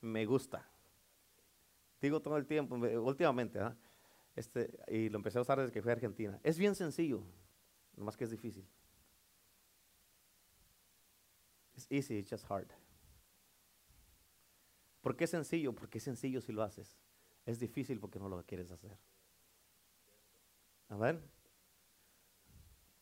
me 0.00 0.26
gusta. 0.26 0.68
Digo 2.00 2.20
todo 2.20 2.36
el 2.36 2.46
tiempo, 2.46 2.74
últimamente, 2.74 3.60
este, 4.34 4.70
y 4.88 5.08
lo 5.08 5.16
empecé 5.18 5.38
a 5.38 5.42
usar 5.42 5.60
desde 5.60 5.72
que 5.72 5.82
fui 5.82 5.90
a 5.90 5.94
Argentina. 5.94 6.40
Es 6.42 6.58
bien 6.58 6.74
sencillo, 6.74 7.22
nomás 7.96 8.16
que 8.16 8.24
es 8.24 8.30
difícil. 8.30 8.66
It's 11.80 11.90
easy, 11.90 12.18
it's 12.18 12.28
just 12.28 12.44
hard. 12.50 12.68
¿Por 15.00 15.16
qué 15.16 15.24
es 15.24 15.30
sencillo? 15.30 15.72
Porque 15.74 15.96
es 15.96 16.04
sencillo 16.04 16.42
si 16.42 16.52
lo 16.52 16.62
haces. 16.62 16.98
Es 17.46 17.58
difícil 17.58 17.98
porque 17.98 18.18
no 18.18 18.28
lo 18.28 18.44
quieres 18.44 18.70
hacer. 18.70 18.98
Amén. 20.88 21.22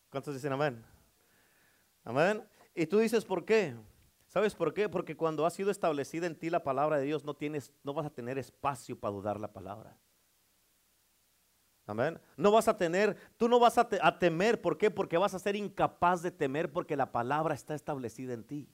¿Cuántos 0.09 0.33
dicen 0.33 0.53
amén? 0.53 0.81
Amén. 2.05 2.41
Y 2.73 2.85
tú 2.85 2.99
dices, 2.99 3.25
¿por 3.25 3.43
qué? 3.43 3.75
¿Sabes 4.27 4.55
por 4.55 4.73
qué? 4.73 4.87
Porque 4.87 5.17
cuando 5.17 5.45
ha 5.45 5.49
sido 5.49 5.71
establecida 5.71 6.25
en 6.25 6.39
ti 6.39 6.49
la 6.49 6.63
palabra 6.63 6.99
de 6.99 7.05
Dios, 7.05 7.25
no, 7.25 7.35
tienes, 7.35 7.73
no 7.83 7.93
vas 7.93 8.05
a 8.05 8.13
tener 8.13 8.37
espacio 8.37 8.97
para 8.97 9.13
dudar 9.13 9.39
la 9.41 9.51
palabra. 9.51 9.99
Amén. 11.89 12.19
No 12.37 12.51
vas 12.51 12.67
a 12.67 12.77
tener, 12.77 13.17
tú 13.35 13.49
no 13.49 13.59
vas 13.59 13.79
a, 13.79 13.89
a, 14.03 14.19
temer. 14.19 14.61
¿Por 14.61 14.77
qué? 14.77 14.91
Porque 14.91 15.17
vas 15.17 15.33
a 15.33 15.39
ser 15.39 15.55
incapaz 15.55 16.21
de 16.21 16.29
temer 16.29 16.71
porque 16.71 16.95
la 16.95 17.11
palabra 17.11 17.55
está 17.55 17.73
establecida 17.73 18.33
en 18.33 18.43
ti. 18.43 18.69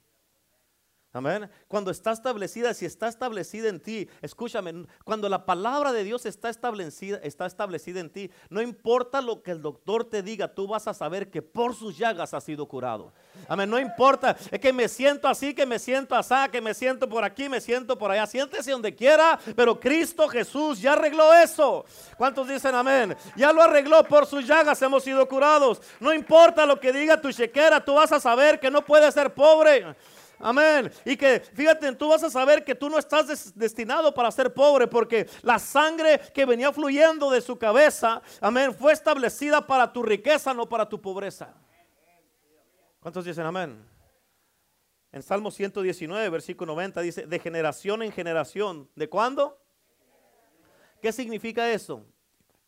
Amén. 1.16 1.50
Cuando 1.70 1.92
está 1.92 2.12
establecida, 2.12 2.74
si 2.74 2.86
está 2.86 3.08
establecida 3.08 3.70
en 3.70 3.80
ti, 3.80 4.10
escúchame, 4.22 4.86
cuando 5.06 5.30
la 5.30 5.46
palabra 5.46 5.94
de 5.94 6.04
Dios 6.04 6.26
está 6.26 6.50
establecida, 6.50 7.22
está 7.24 7.46
establecida 7.46 8.02
en 8.02 8.10
ti, 8.10 8.30
no 8.50 8.62
importa 8.62 9.22
lo 9.22 9.42
que 9.42 9.52
el 9.52 9.62
doctor 9.62 10.04
te 10.04 10.22
diga, 10.22 10.54
tú 10.54 10.68
vas 10.68 10.90
a 10.90 10.94
saber 10.94 11.32
que 11.32 11.42
por 11.42 11.74
sus 11.74 11.98
llagas 11.98 12.34
has 12.34 12.44
sido 12.44 12.66
curado. 12.66 13.14
Amén. 13.48 13.70
No 13.70 13.80
importa, 13.80 14.36
es 14.52 14.60
que 14.60 14.74
me 14.74 14.90
siento 14.90 15.30
así, 15.30 15.54
que 15.54 15.66
me 15.66 15.80
siento 15.80 16.16
así, 16.16 16.36
que 16.52 16.60
me 16.60 16.74
siento 16.74 17.08
por 17.08 17.24
aquí, 17.24 17.48
me 17.48 17.62
siento 17.62 17.98
por 17.98 18.12
allá. 18.12 18.28
Siéntese 18.28 18.72
donde 18.72 18.94
quiera, 18.94 19.40
pero 19.56 19.80
Cristo 19.80 20.28
Jesús 20.28 20.82
ya 20.82 20.92
arregló 20.94 21.34
eso. 21.34 21.86
¿Cuántos 22.18 22.46
dicen 22.46 22.76
amén? 22.76 23.16
Ya 23.38 23.54
lo 23.54 23.62
arregló, 23.62 24.04
por 24.04 24.26
sus 24.26 24.46
llagas 24.46 24.82
hemos 24.82 25.06
sido 25.06 25.26
curados. 25.30 25.82
No 26.02 26.14
importa 26.14 26.66
lo 26.66 26.78
que 26.78 26.92
diga 26.92 27.22
tu 27.22 27.32
chequera, 27.32 27.80
tú 27.80 27.94
vas 27.94 28.12
a 28.12 28.20
saber 28.20 28.60
que 28.60 28.70
no 28.70 28.84
puedes 28.84 29.14
ser 29.14 29.34
pobre. 29.34 29.96
Amén. 30.40 30.92
Y 31.06 31.16
que 31.16 31.40
fíjate, 31.40 31.94
tú 31.96 32.10
vas 32.10 32.24
a 32.24 32.30
saber 32.30 32.64
que 32.64 32.76
tú 32.76 32.90
no 32.90 32.98
estás 32.98 33.54
destinado 33.56 34.14
para 34.14 34.32
ser 34.32 34.54
pobre 34.54 34.88
porque 34.88 35.28
la 35.42 35.60
sangre 35.60 36.20
que 36.34 36.46
venía 36.46 36.72
fluyendo 36.72 37.30
de 37.30 37.42
su 37.42 37.58
cabeza, 37.58 38.22
amén, 38.42 38.74
fue 38.74 38.94
establecida 38.94 39.66
para 39.66 39.92
tu 39.92 40.04
riqueza, 40.04 40.54
no 40.54 40.68
para 40.68 40.88
tu 40.88 41.02
pobreza. 41.02 41.54
¿Cuántos 43.00 43.26
dicen 43.26 43.46
amén? 43.46 43.86
En 45.12 45.24
Salmo 45.24 45.50
119, 45.50 46.30
versículo 46.30 46.74
90 46.74 47.02
dice, 47.02 47.26
de 47.26 47.40
generación 47.40 48.04
en 48.04 48.12
generación. 48.12 48.90
¿De 48.96 49.08
cuándo? 49.08 49.62
¿Qué 51.02 51.14
significa 51.14 51.72
eso? 51.72 52.06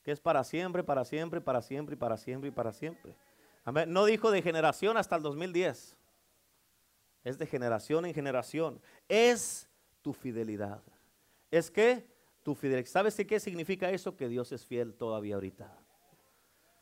Que 0.04 0.12
es 0.12 0.22
para 0.22 0.46
siempre, 0.46 0.84
para 0.84 1.04
siempre, 1.04 1.42
para 1.42 1.62
siempre 1.62 1.98
para 1.98 2.16
siempre 2.16 2.48
y 2.48 2.52
para 2.52 2.72
siempre. 2.72 3.16
Amén. 3.66 3.92
No 3.92 4.06
dijo 4.06 4.32
de 4.32 4.42
generación 4.42 4.96
hasta 4.96 5.18
el 5.18 5.24
2010 5.24 5.97
es 7.28 7.38
de 7.38 7.46
generación 7.46 8.06
en 8.06 8.14
generación. 8.14 8.80
Es 9.10 9.70
tu 10.02 10.14
fidelidad. 10.14 10.82
¿Es 11.52 11.70
que 11.70 12.08
Tu 12.44 12.56
fidelidad. 12.56 12.88
¿Sabes 12.88 13.16
qué 13.28 13.40
significa 13.42 13.90
eso? 13.90 14.16
Que 14.16 14.30
Dios 14.30 14.54
es 14.54 14.66
fiel 14.66 14.94
todavía 14.94 15.36
ahorita. 15.36 15.78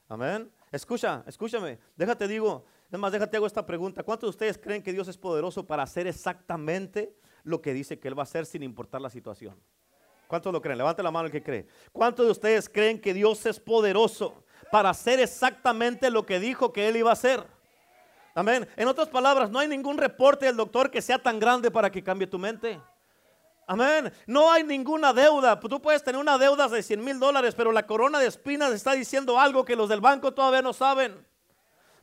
Amén. 0.08 0.52
Escucha, 0.72 1.24
escúchame. 1.26 1.80
Déjate 1.96 2.28
digo, 2.28 2.66
es 2.92 3.00
más, 3.00 3.12
déjate 3.12 3.38
hago 3.38 3.48
esta 3.48 3.66
pregunta. 3.66 4.04
¿Cuántos 4.04 4.28
de 4.28 4.30
ustedes 4.30 4.60
creen 4.60 4.84
que 4.84 4.94
Dios 4.94 5.08
es 5.08 5.18
poderoso 5.18 5.66
para 5.66 5.82
hacer 5.82 6.06
exactamente 6.06 7.16
lo 7.44 7.64
que 7.64 7.74
dice 7.74 7.98
que 7.98 8.08
Él 8.08 8.16
va 8.16 8.22
a 8.22 8.30
hacer 8.30 8.46
sin 8.46 8.62
importar 8.62 9.02
la 9.02 9.10
situación? 9.10 9.60
¿Cuántos 10.28 10.54
lo 10.54 10.62
creen? 10.62 10.78
Levante 10.78 11.02
la 11.02 11.10
mano 11.10 11.26
el 11.26 11.32
que 11.32 11.42
cree. 11.42 11.66
¿Cuántos 11.92 12.28
de 12.28 12.32
ustedes 12.32 12.70
creen 12.70 13.02
que 13.02 13.16
Dios 13.16 13.44
es 13.48 13.60
poderoso 13.60 14.44
para 14.72 14.92
hacer 14.92 15.20
exactamente 15.20 16.12
lo 16.12 16.28
que 16.28 16.40
dijo 16.40 16.72
que 16.72 16.88
Él 16.88 16.98
iba 16.98 17.10
a 17.10 17.14
hacer? 17.14 17.55
Amén. 18.38 18.68
En 18.76 18.90
otras 18.90 19.08
palabras, 19.08 19.50
no 19.50 19.60
hay 19.60 19.68
ningún 19.70 19.98
reporte 19.98 20.46
del 20.46 20.58
doctor 20.58 20.92
que 20.92 21.02
sea 21.02 21.18
tan 21.18 21.40
grande 21.40 21.72
para 21.72 21.90
que 21.90 22.04
cambie 22.04 22.28
tu 22.28 22.38
mente. 22.38 22.82
Amén. 23.66 24.12
No 24.28 24.52
hay 24.52 24.64
ninguna 24.66 25.14
deuda. 25.14 25.58
Tú 25.58 25.82
puedes 25.82 26.04
tener 26.04 26.20
una 26.20 26.38
deuda 26.38 26.68
de 26.68 26.84
100 26.84 27.02
mil 27.02 27.18
dólares, 27.18 27.56
pero 27.56 27.72
la 27.72 27.88
corona 27.88 28.20
de 28.20 28.28
espinas 28.28 28.74
está 28.74 28.92
diciendo 28.92 29.40
algo 29.40 29.64
que 29.64 29.78
los 29.78 29.88
del 29.88 30.02
banco 30.02 30.34
todavía 30.34 30.62
no 30.62 30.74
saben. 30.74 31.26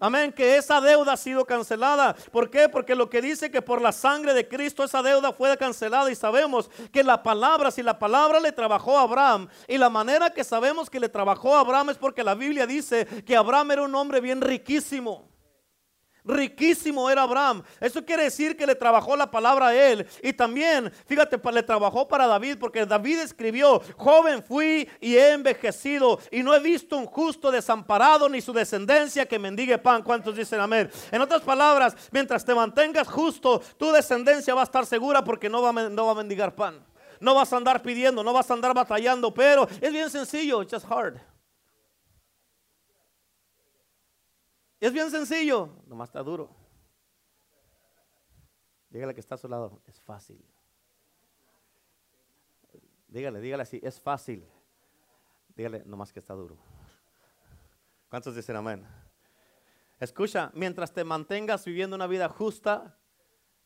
Amén, 0.01 0.33
que 0.33 0.57
esa 0.57 0.81
deuda 0.81 1.13
ha 1.13 1.17
sido 1.19 1.45
cancelada. 1.45 2.17
¿Por 2.33 2.51
qué? 2.51 2.67
Porque 2.69 2.95
lo 2.97 3.11
que 3.11 3.21
dice 3.21 3.51
que 3.51 3.61
por 3.61 3.81
la 3.83 3.93
sangre 3.93 4.33
de 4.33 4.49
Cristo 4.49 4.83
esa 4.83 5.03
deuda 5.03 5.33
fue 5.33 5.57
cancelada 5.59 6.11
y 6.11 6.17
sabemos 6.17 6.71
que 6.91 7.05
la 7.05 7.23
palabra, 7.23 7.71
si 7.71 7.83
la 7.83 7.99
palabra 7.99 8.41
le 8.41 8.51
trabajó 8.53 8.99
a 8.99 9.03
Abraham 9.03 9.49
y 9.69 9.77
la 9.79 9.91
manera 9.91 10.31
que 10.31 10.43
sabemos 10.43 10.89
que 10.89 10.99
le 10.99 11.11
trabajó 11.11 11.55
a 11.55 11.61
Abraham 11.61 11.91
es 11.91 11.99
porque 11.99 12.25
la 12.25 12.35
Biblia 12.35 12.67
dice 12.67 13.07
que 13.25 13.37
Abraham 13.37 13.73
era 13.73 13.83
un 13.83 13.95
hombre 13.95 14.21
bien 14.21 14.41
riquísimo. 14.41 15.32
Riquísimo 16.25 17.11
era 17.11 17.23
Abraham. 17.23 17.63
Eso 17.81 18.05
quiere 18.05 18.25
decir 18.25 18.57
que 18.57 18.67
le 18.67 18.77
trabajó 18.77 19.17
la 19.17 19.31
palabra 19.31 19.69
a 19.69 19.75
él. 19.75 20.07
Y 20.23 20.33
también, 20.33 20.93
fíjate, 21.07 21.41
le 21.53 21.63
trabajó 21.63 22.07
para 22.07 22.27
David, 22.27 22.59
porque 22.61 22.87
David 22.87 23.21
escribió, 23.21 23.83
joven 23.97 24.43
fui 24.43 24.89
y 25.01 25.17
he 25.17 25.33
envejecido 25.33 26.21
y 26.31 26.43
no 26.43 26.55
he 26.55 26.61
visto 26.61 26.97
un 26.97 27.07
justo 27.07 27.51
desamparado 27.51 28.29
ni 28.29 28.41
su 28.41 28.53
descendencia 28.53 29.27
que 29.27 29.39
mendigue 29.39 29.79
pan. 29.79 30.03
¿Cuántos 30.03 30.37
dicen 30.37 30.61
amén? 30.61 30.91
En 31.11 31.21
otras 31.21 31.43
palabras, 31.43 31.97
mientras 32.13 32.45
te 32.45 32.55
mantengas 32.55 33.09
justo, 33.09 33.61
tu 33.77 33.91
descendencia 33.91 34.55
va 34.55 34.61
a 34.61 34.65
estar 34.65 34.87
segura 34.87 35.25
porque 35.25 35.49
no 35.49 35.61
va, 35.61 35.73
no 35.73 36.07
va 36.07 36.13
a 36.13 36.17
mendigar 36.17 36.55
pan. 36.55 36.85
No 37.19 37.35
vas 37.35 37.53
a 37.53 37.57
andar 37.57 37.83
pidiendo, 37.83 38.23
no 38.23 38.33
vas 38.33 38.51
a 38.51 38.55
andar 38.55 38.75
batallando, 38.75 39.33
pero 39.33 39.69
es 39.81 39.93
bien 39.93 40.11
sencillo, 40.11 40.65
just 40.69 40.87
hard. 40.91 41.21
Es 44.83 44.93
bien 44.93 45.13
sencillo, 45.13 45.69
nomás 45.87 46.09
está 46.09 46.25
duro. 46.25 46.51
Dígale 48.91 49.15
que 49.15 49.21
está 49.21 49.37
a 49.37 49.39
su 49.39 49.47
lado, 49.47 49.81
es 49.87 50.01
fácil. 50.01 50.45
Dígale, 53.07 53.41
dígale 53.41 53.63
así, 53.63 53.79
es 53.81 54.01
fácil. 54.01 54.45
Dígale, 55.55 55.85
nomás 55.87 56.13
que 56.13 56.19
está 56.19 56.35
duro. 56.35 56.59
¿Cuántos 58.11 58.35
dicen 58.35 58.57
amén? 58.57 58.85
Escucha, 60.01 60.51
mientras 60.53 60.93
te 60.93 61.05
mantengas 61.05 61.65
viviendo 61.65 61.95
una 61.95 62.09
vida 62.09 62.29
justa, 62.29 62.99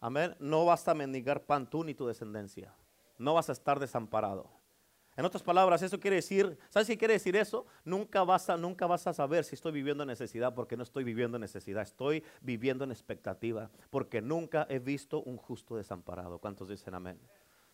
amén, 0.00 0.36
no 0.38 0.66
vas 0.66 0.86
a 0.86 0.92
mendigar 0.92 1.46
pan 1.46 1.70
tú 1.70 1.82
ni 1.82 1.94
tu 1.94 2.06
descendencia. 2.06 2.76
No 3.16 3.32
vas 3.32 3.48
a 3.48 3.52
estar 3.52 3.80
desamparado. 3.80 4.50
En 5.16 5.24
otras 5.24 5.42
palabras, 5.42 5.80
eso 5.80 5.98
quiere 5.98 6.16
decir, 6.16 6.58
¿sabes 6.68 6.88
qué 6.88 6.98
quiere 6.98 7.14
decir 7.14 7.36
eso? 7.36 7.66
Nunca 7.84 8.22
vas 8.22 8.50
a, 8.50 8.56
nunca 8.58 8.86
vas 8.86 9.06
a 9.06 9.14
saber 9.14 9.44
si 9.44 9.54
estoy 9.54 9.72
viviendo 9.72 10.02
en 10.02 10.08
necesidad 10.08 10.54
porque 10.54 10.76
no 10.76 10.82
estoy 10.82 11.04
viviendo 11.04 11.38
en 11.38 11.40
necesidad, 11.40 11.82
estoy 11.82 12.22
viviendo 12.42 12.84
en 12.84 12.90
expectativa 12.90 13.70
porque 13.88 14.20
nunca 14.20 14.66
he 14.68 14.78
visto 14.78 15.22
un 15.22 15.38
justo 15.38 15.76
desamparado. 15.76 16.38
¿Cuántos 16.38 16.68
dicen 16.68 16.94
amén? 16.94 17.18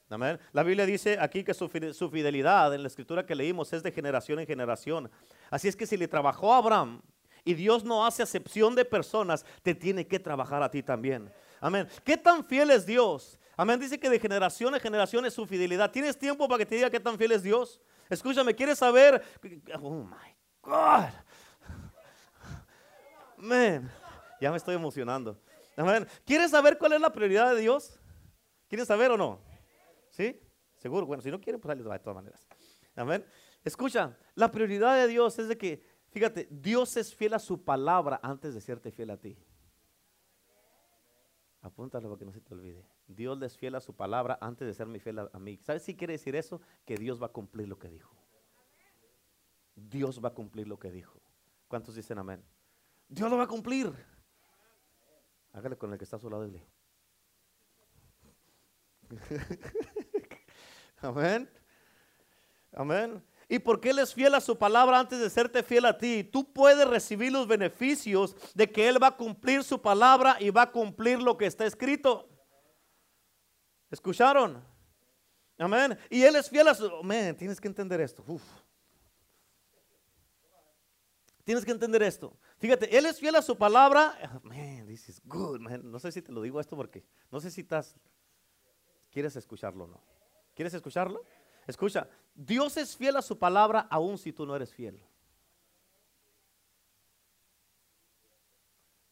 Amén. 0.08 0.38
La 0.52 0.62
Biblia 0.62 0.86
dice 0.86 1.16
aquí 1.18 1.42
que 1.42 1.54
su, 1.54 1.68
fidelidad 1.68 2.72
en 2.74 2.82
la 2.82 2.88
escritura 2.88 3.26
que 3.26 3.34
leímos 3.34 3.72
es 3.72 3.82
de 3.82 3.90
generación 3.90 4.38
en 4.38 4.46
generación. 4.46 5.10
Así 5.50 5.66
es 5.66 5.74
que 5.74 5.86
si 5.86 5.96
le 5.96 6.06
trabajó 6.06 6.52
a 6.52 6.58
Abraham 6.58 7.02
y 7.44 7.54
Dios 7.54 7.82
no 7.82 8.06
hace 8.06 8.22
acepción 8.22 8.76
de 8.76 8.84
personas, 8.84 9.44
te 9.62 9.74
tiene 9.74 10.06
que 10.06 10.20
trabajar 10.20 10.62
a 10.62 10.70
ti 10.70 10.82
también. 10.82 11.32
Amén. 11.60 11.88
¿Qué 12.04 12.16
tan 12.16 12.44
fiel 12.44 12.70
es 12.70 12.86
Dios? 12.86 13.38
Amén. 13.56 13.78
Dice 13.78 13.98
que 13.98 14.08
de 14.08 14.18
generación 14.18 14.74
en 14.74 14.80
generación 14.80 15.24
es 15.26 15.34
su 15.34 15.46
fidelidad. 15.46 15.90
¿Tienes 15.90 16.18
tiempo 16.18 16.48
para 16.48 16.58
que 16.58 16.66
te 16.66 16.74
diga 16.76 16.90
qué 16.90 17.00
tan 17.00 17.18
fiel 17.18 17.32
es 17.32 17.42
Dios? 17.42 17.80
Escúchame, 18.08 18.54
¿quieres 18.54 18.78
saber? 18.78 19.22
Oh 19.80 20.04
my 20.04 20.36
God. 20.62 21.10
Man, 23.36 23.90
ya 24.40 24.50
me 24.50 24.56
estoy 24.56 24.74
emocionando. 24.74 25.38
Amén. 25.76 26.06
¿Quieres 26.24 26.50
saber 26.50 26.78
cuál 26.78 26.92
es 26.92 27.00
la 27.00 27.12
prioridad 27.12 27.54
de 27.54 27.60
Dios? 27.60 27.98
¿Quieres 28.68 28.86
saber 28.86 29.10
o 29.10 29.16
no? 29.16 29.40
¿Sí? 30.10 30.40
Seguro. 30.76 31.06
Bueno, 31.06 31.22
si 31.22 31.30
no 31.30 31.40
quieren, 31.40 31.60
pues 31.60 31.70
ahí 31.70 31.78
les 31.78 31.88
va 31.88 31.94
de 31.94 31.98
todas 31.98 32.16
maneras. 32.16 32.46
Amén. 32.94 33.24
Escucha, 33.64 34.16
la 34.34 34.50
prioridad 34.50 34.96
de 34.96 35.08
Dios 35.08 35.38
es 35.38 35.48
de 35.48 35.56
que, 35.56 35.84
fíjate, 36.10 36.48
Dios 36.50 36.96
es 36.96 37.14
fiel 37.14 37.34
a 37.34 37.38
su 37.38 37.64
palabra 37.64 38.20
antes 38.22 38.54
de 38.54 38.60
serte 38.60 38.90
fiel 38.90 39.10
a 39.10 39.16
ti. 39.16 39.38
Apúntalo 41.60 42.08
para 42.08 42.18
que 42.18 42.24
no 42.24 42.32
se 42.32 42.40
te 42.40 42.54
olvide. 42.54 42.84
Dios 43.14 43.38
les 43.38 43.56
fiel 43.56 43.74
a 43.74 43.80
su 43.80 43.94
palabra 43.94 44.38
antes 44.40 44.66
de 44.66 44.74
serme 44.74 44.98
fiel 44.98 45.18
a, 45.18 45.38
mí. 45.38 45.58
¿Sabes 45.62 45.82
si 45.82 45.96
quiere 45.96 46.14
decir 46.14 46.36
eso? 46.36 46.60
Que 46.84 46.96
Dios 46.96 47.20
va 47.22 47.26
a 47.26 47.32
cumplir 47.32 47.68
lo 47.68 47.78
que 47.78 47.88
dijo. 47.88 48.16
Dios 49.74 50.22
va 50.22 50.28
a 50.28 50.34
cumplir 50.34 50.68
lo 50.68 50.78
que 50.78 50.90
dijo. 50.90 51.20
¿Cuántos 51.68 51.94
dicen 51.94 52.18
amén? 52.18 52.44
Dios 53.08 53.30
lo 53.30 53.36
va 53.36 53.44
a 53.44 53.48
cumplir. 53.48 53.92
Hágale 55.52 55.76
con 55.76 55.92
el 55.92 55.98
que 55.98 56.04
está 56.04 56.16
a 56.16 56.20
su 56.20 56.30
lado 56.30 56.46
y 56.46 56.62
amén. 61.02 61.50
Amén. 62.72 63.22
¿Y 63.48 63.58
porque 63.58 63.90
Él 63.90 63.98
es 63.98 64.14
fiel 64.14 64.34
a 64.34 64.40
su 64.40 64.56
palabra 64.56 64.98
antes 64.98 65.20
de 65.20 65.28
serte 65.28 65.62
fiel 65.62 65.84
a 65.84 65.98
ti? 65.98 66.24
Tú 66.24 66.50
puedes 66.50 66.88
recibir 66.88 67.30
los 67.30 67.46
beneficios 67.46 68.34
de 68.54 68.70
que 68.70 68.88
Él 68.88 69.02
va 69.02 69.08
a 69.08 69.16
cumplir 69.16 69.62
su 69.62 69.82
palabra 69.82 70.38
y 70.40 70.48
va 70.48 70.62
a 70.62 70.72
cumplir 70.72 71.20
lo 71.20 71.36
que 71.36 71.44
está 71.44 71.66
escrito. 71.66 72.31
¿Escucharon? 73.92 74.64
Amén. 75.58 75.98
Y 76.08 76.22
Él 76.22 76.34
es 76.36 76.48
fiel 76.48 76.66
a 76.66 76.74
su... 76.74 76.86
Amén, 76.86 77.36
tienes 77.36 77.60
que 77.60 77.68
entender 77.68 78.00
esto. 78.00 78.24
Tienes 81.44 81.62
que 81.62 81.72
entender 81.72 82.02
esto. 82.02 82.34
Fíjate, 82.58 82.96
Él 82.96 83.04
es 83.04 83.20
fiel 83.20 83.36
a 83.36 83.42
su 83.42 83.54
palabra. 83.54 84.40
Man, 84.42 84.86
this 84.86 85.10
is 85.10 85.20
good, 85.26 85.60
man. 85.60 85.90
No 85.90 85.98
sé 85.98 86.10
si 86.10 86.22
te 86.22 86.32
lo 86.32 86.40
digo 86.40 86.58
esto 86.58 86.74
porque 86.74 87.04
no 87.30 87.38
sé 87.38 87.50
si 87.50 87.60
estás... 87.60 87.94
¿Quieres 89.10 89.36
escucharlo 89.36 89.84
o 89.84 89.88
no? 89.88 90.00
¿Quieres 90.54 90.72
escucharlo? 90.72 91.22
Escucha, 91.66 92.08
Dios 92.34 92.78
es 92.78 92.96
fiel 92.96 93.14
a 93.16 93.22
su 93.22 93.38
palabra 93.38 93.86
aun 93.90 94.16
si 94.16 94.32
tú 94.32 94.46
no 94.46 94.56
eres 94.56 94.72
fiel. 94.72 94.98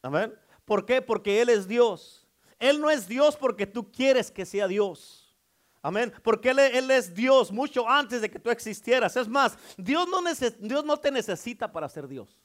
Amén. 0.00 0.34
¿Por 0.64 0.86
qué? 0.86 1.02
Porque 1.02 1.42
Él 1.42 1.50
es 1.50 1.68
Dios. 1.68 2.26
Él 2.60 2.80
no 2.80 2.90
es 2.90 3.08
Dios 3.08 3.36
porque 3.36 3.66
tú 3.66 3.90
quieres 3.90 4.30
que 4.30 4.46
sea 4.46 4.68
Dios. 4.68 5.34
Amén. 5.82 6.12
Porque 6.22 6.50
él, 6.50 6.90
es 6.90 7.14
Dios 7.14 7.50
mucho 7.50 7.88
antes 7.88 8.20
de 8.20 8.30
que 8.30 8.38
tú 8.38 8.50
existieras. 8.50 9.16
Es 9.16 9.26
más, 9.26 9.58
Dios 9.78 10.06
no, 10.08 10.18
Dios 10.58 10.84
no 10.84 10.96
te 10.98 11.10
necesita 11.10 11.72
para 11.72 11.88
ser 11.88 12.06
Dios. 12.06 12.38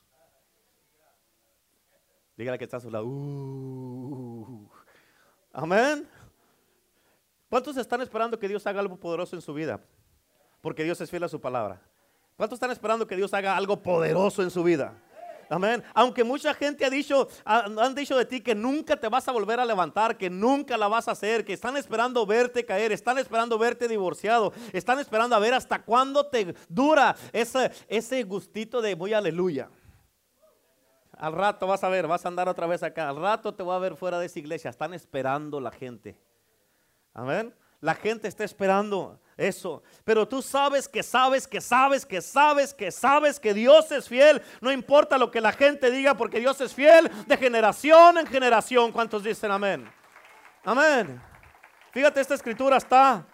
Dígale 2.37 2.57
que 2.57 2.63
estás 2.63 2.81
a 2.81 2.85
su 2.85 2.91
lado. 2.91 3.05
Uh. 3.05 4.69
amén. 5.51 6.07
¿Cuántos 7.49 7.77
están 7.77 8.01
esperando 8.01 8.39
que 8.39 8.47
Dios 8.47 8.65
haga 8.65 8.79
algo 8.79 8.97
poderoso 8.97 9.35
en 9.35 9.41
su 9.41 9.53
vida? 9.53 9.81
Porque 10.61 10.83
Dios 10.83 10.99
es 11.01 11.09
fiel 11.09 11.23
a 11.23 11.29
su 11.29 11.39
palabra. 11.39 11.81
¿Cuántos 12.35 12.57
están 12.57 12.71
esperando 12.71 13.05
que 13.05 13.15
Dios 13.15 13.33
haga 13.33 13.55
algo 13.55 13.81
poderoso 13.81 14.41
en 14.43 14.49
su 14.49 14.63
vida? 14.63 15.01
Amén. 15.49 15.83
Aunque 15.93 16.23
mucha 16.23 16.53
gente 16.53 16.85
ha 16.85 16.89
dicho, 16.89 17.27
han 17.43 17.95
dicho 17.95 18.17
de 18.17 18.25
ti 18.25 18.41
que 18.41 18.55
nunca 18.55 18.95
te 18.95 19.07
vas 19.07 19.27
a 19.27 19.31
volver 19.31 19.59
a 19.59 19.65
levantar, 19.65 20.17
que 20.17 20.29
nunca 20.29 20.77
la 20.77 20.87
vas 20.87 21.07
a 21.07 21.11
hacer, 21.11 21.45
que 21.45 21.53
están 21.53 21.77
esperando 21.77 22.25
verte 22.25 22.65
caer, 22.65 22.91
están 22.91 23.17
esperando 23.17 23.57
verte 23.57 23.87
divorciado, 23.87 24.53
están 24.73 24.99
esperando 24.99 25.35
a 25.35 25.39
ver 25.39 25.53
hasta 25.53 25.83
cuándo 25.83 26.25
te 26.27 26.55
dura 26.67 27.15
ese, 27.31 27.71
ese 27.87 28.23
gustito 28.23 28.81
de 28.81 28.95
voy 28.95 29.13
aleluya. 29.13 29.69
Al 31.17 31.33
rato 31.33 31.67
vas 31.67 31.83
a 31.83 31.89
ver, 31.89 32.07
vas 32.07 32.25
a 32.25 32.27
andar 32.27 32.49
otra 32.49 32.67
vez 32.67 32.83
acá. 32.83 33.09
Al 33.09 33.17
rato 33.17 33.53
te 33.53 33.63
voy 33.63 33.75
a 33.75 33.79
ver 33.79 33.95
fuera 33.95 34.19
de 34.19 34.25
esa 34.25 34.39
iglesia. 34.39 34.69
Están 34.69 34.93
esperando 34.93 35.61
la 35.61 35.71
gente. 35.71 36.19
Amén. 37.13 37.53
La 37.79 37.95
gente 37.95 38.27
está 38.27 38.43
esperando 38.43 39.19
eso. 39.37 39.83
Pero 40.03 40.27
tú 40.27 40.41
sabes 40.41 40.87
que 40.87 41.03
sabes 41.03 41.47
que 41.47 41.59
sabes 41.61 42.05
que 42.05 42.21
sabes 42.21 42.73
que 42.73 42.91
sabes 42.91 43.39
que 43.39 43.53
Dios 43.53 43.91
es 43.91 44.07
fiel. 44.07 44.41
No 44.61 44.71
importa 44.71 45.17
lo 45.17 45.31
que 45.31 45.41
la 45.41 45.51
gente 45.51 45.91
diga 45.91 46.15
porque 46.15 46.39
Dios 46.39 46.59
es 46.61 46.73
fiel 46.73 47.11
de 47.27 47.37
generación 47.37 48.17
en 48.17 48.27
generación. 48.27 48.91
¿Cuántos 48.91 49.23
dicen 49.23 49.51
amén? 49.51 49.89
Amén. 50.63 51.21
Fíjate, 51.91 52.21
esta 52.21 52.35
escritura 52.35 52.77
está 52.77 53.25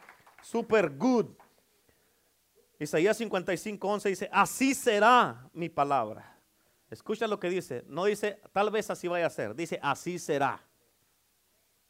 super 0.42 0.90
good. 0.90 1.28
Isaías 2.80 3.18
55, 3.18 3.88
11 3.88 4.10
dice, 4.10 4.30
así 4.32 4.74
será 4.74 5.48
mi 5.54 5.70
palabra. 5.70 6.36
Escucha 6.90 7.28
lo 7.28 7.40
que 7.40 7.50
dice. 7.50 7.84
No 7.88 8.06
dice, 8.06 8.42
tal 8.52 8.72
vez 8.72 8.90
así 8.90 9.08
vaya 9.08 9.28
a 9.28 9.30
ser. 9.30 9.56
Dice, 9.56 9.80
así 9.82 10.18
será. 10.18 10.62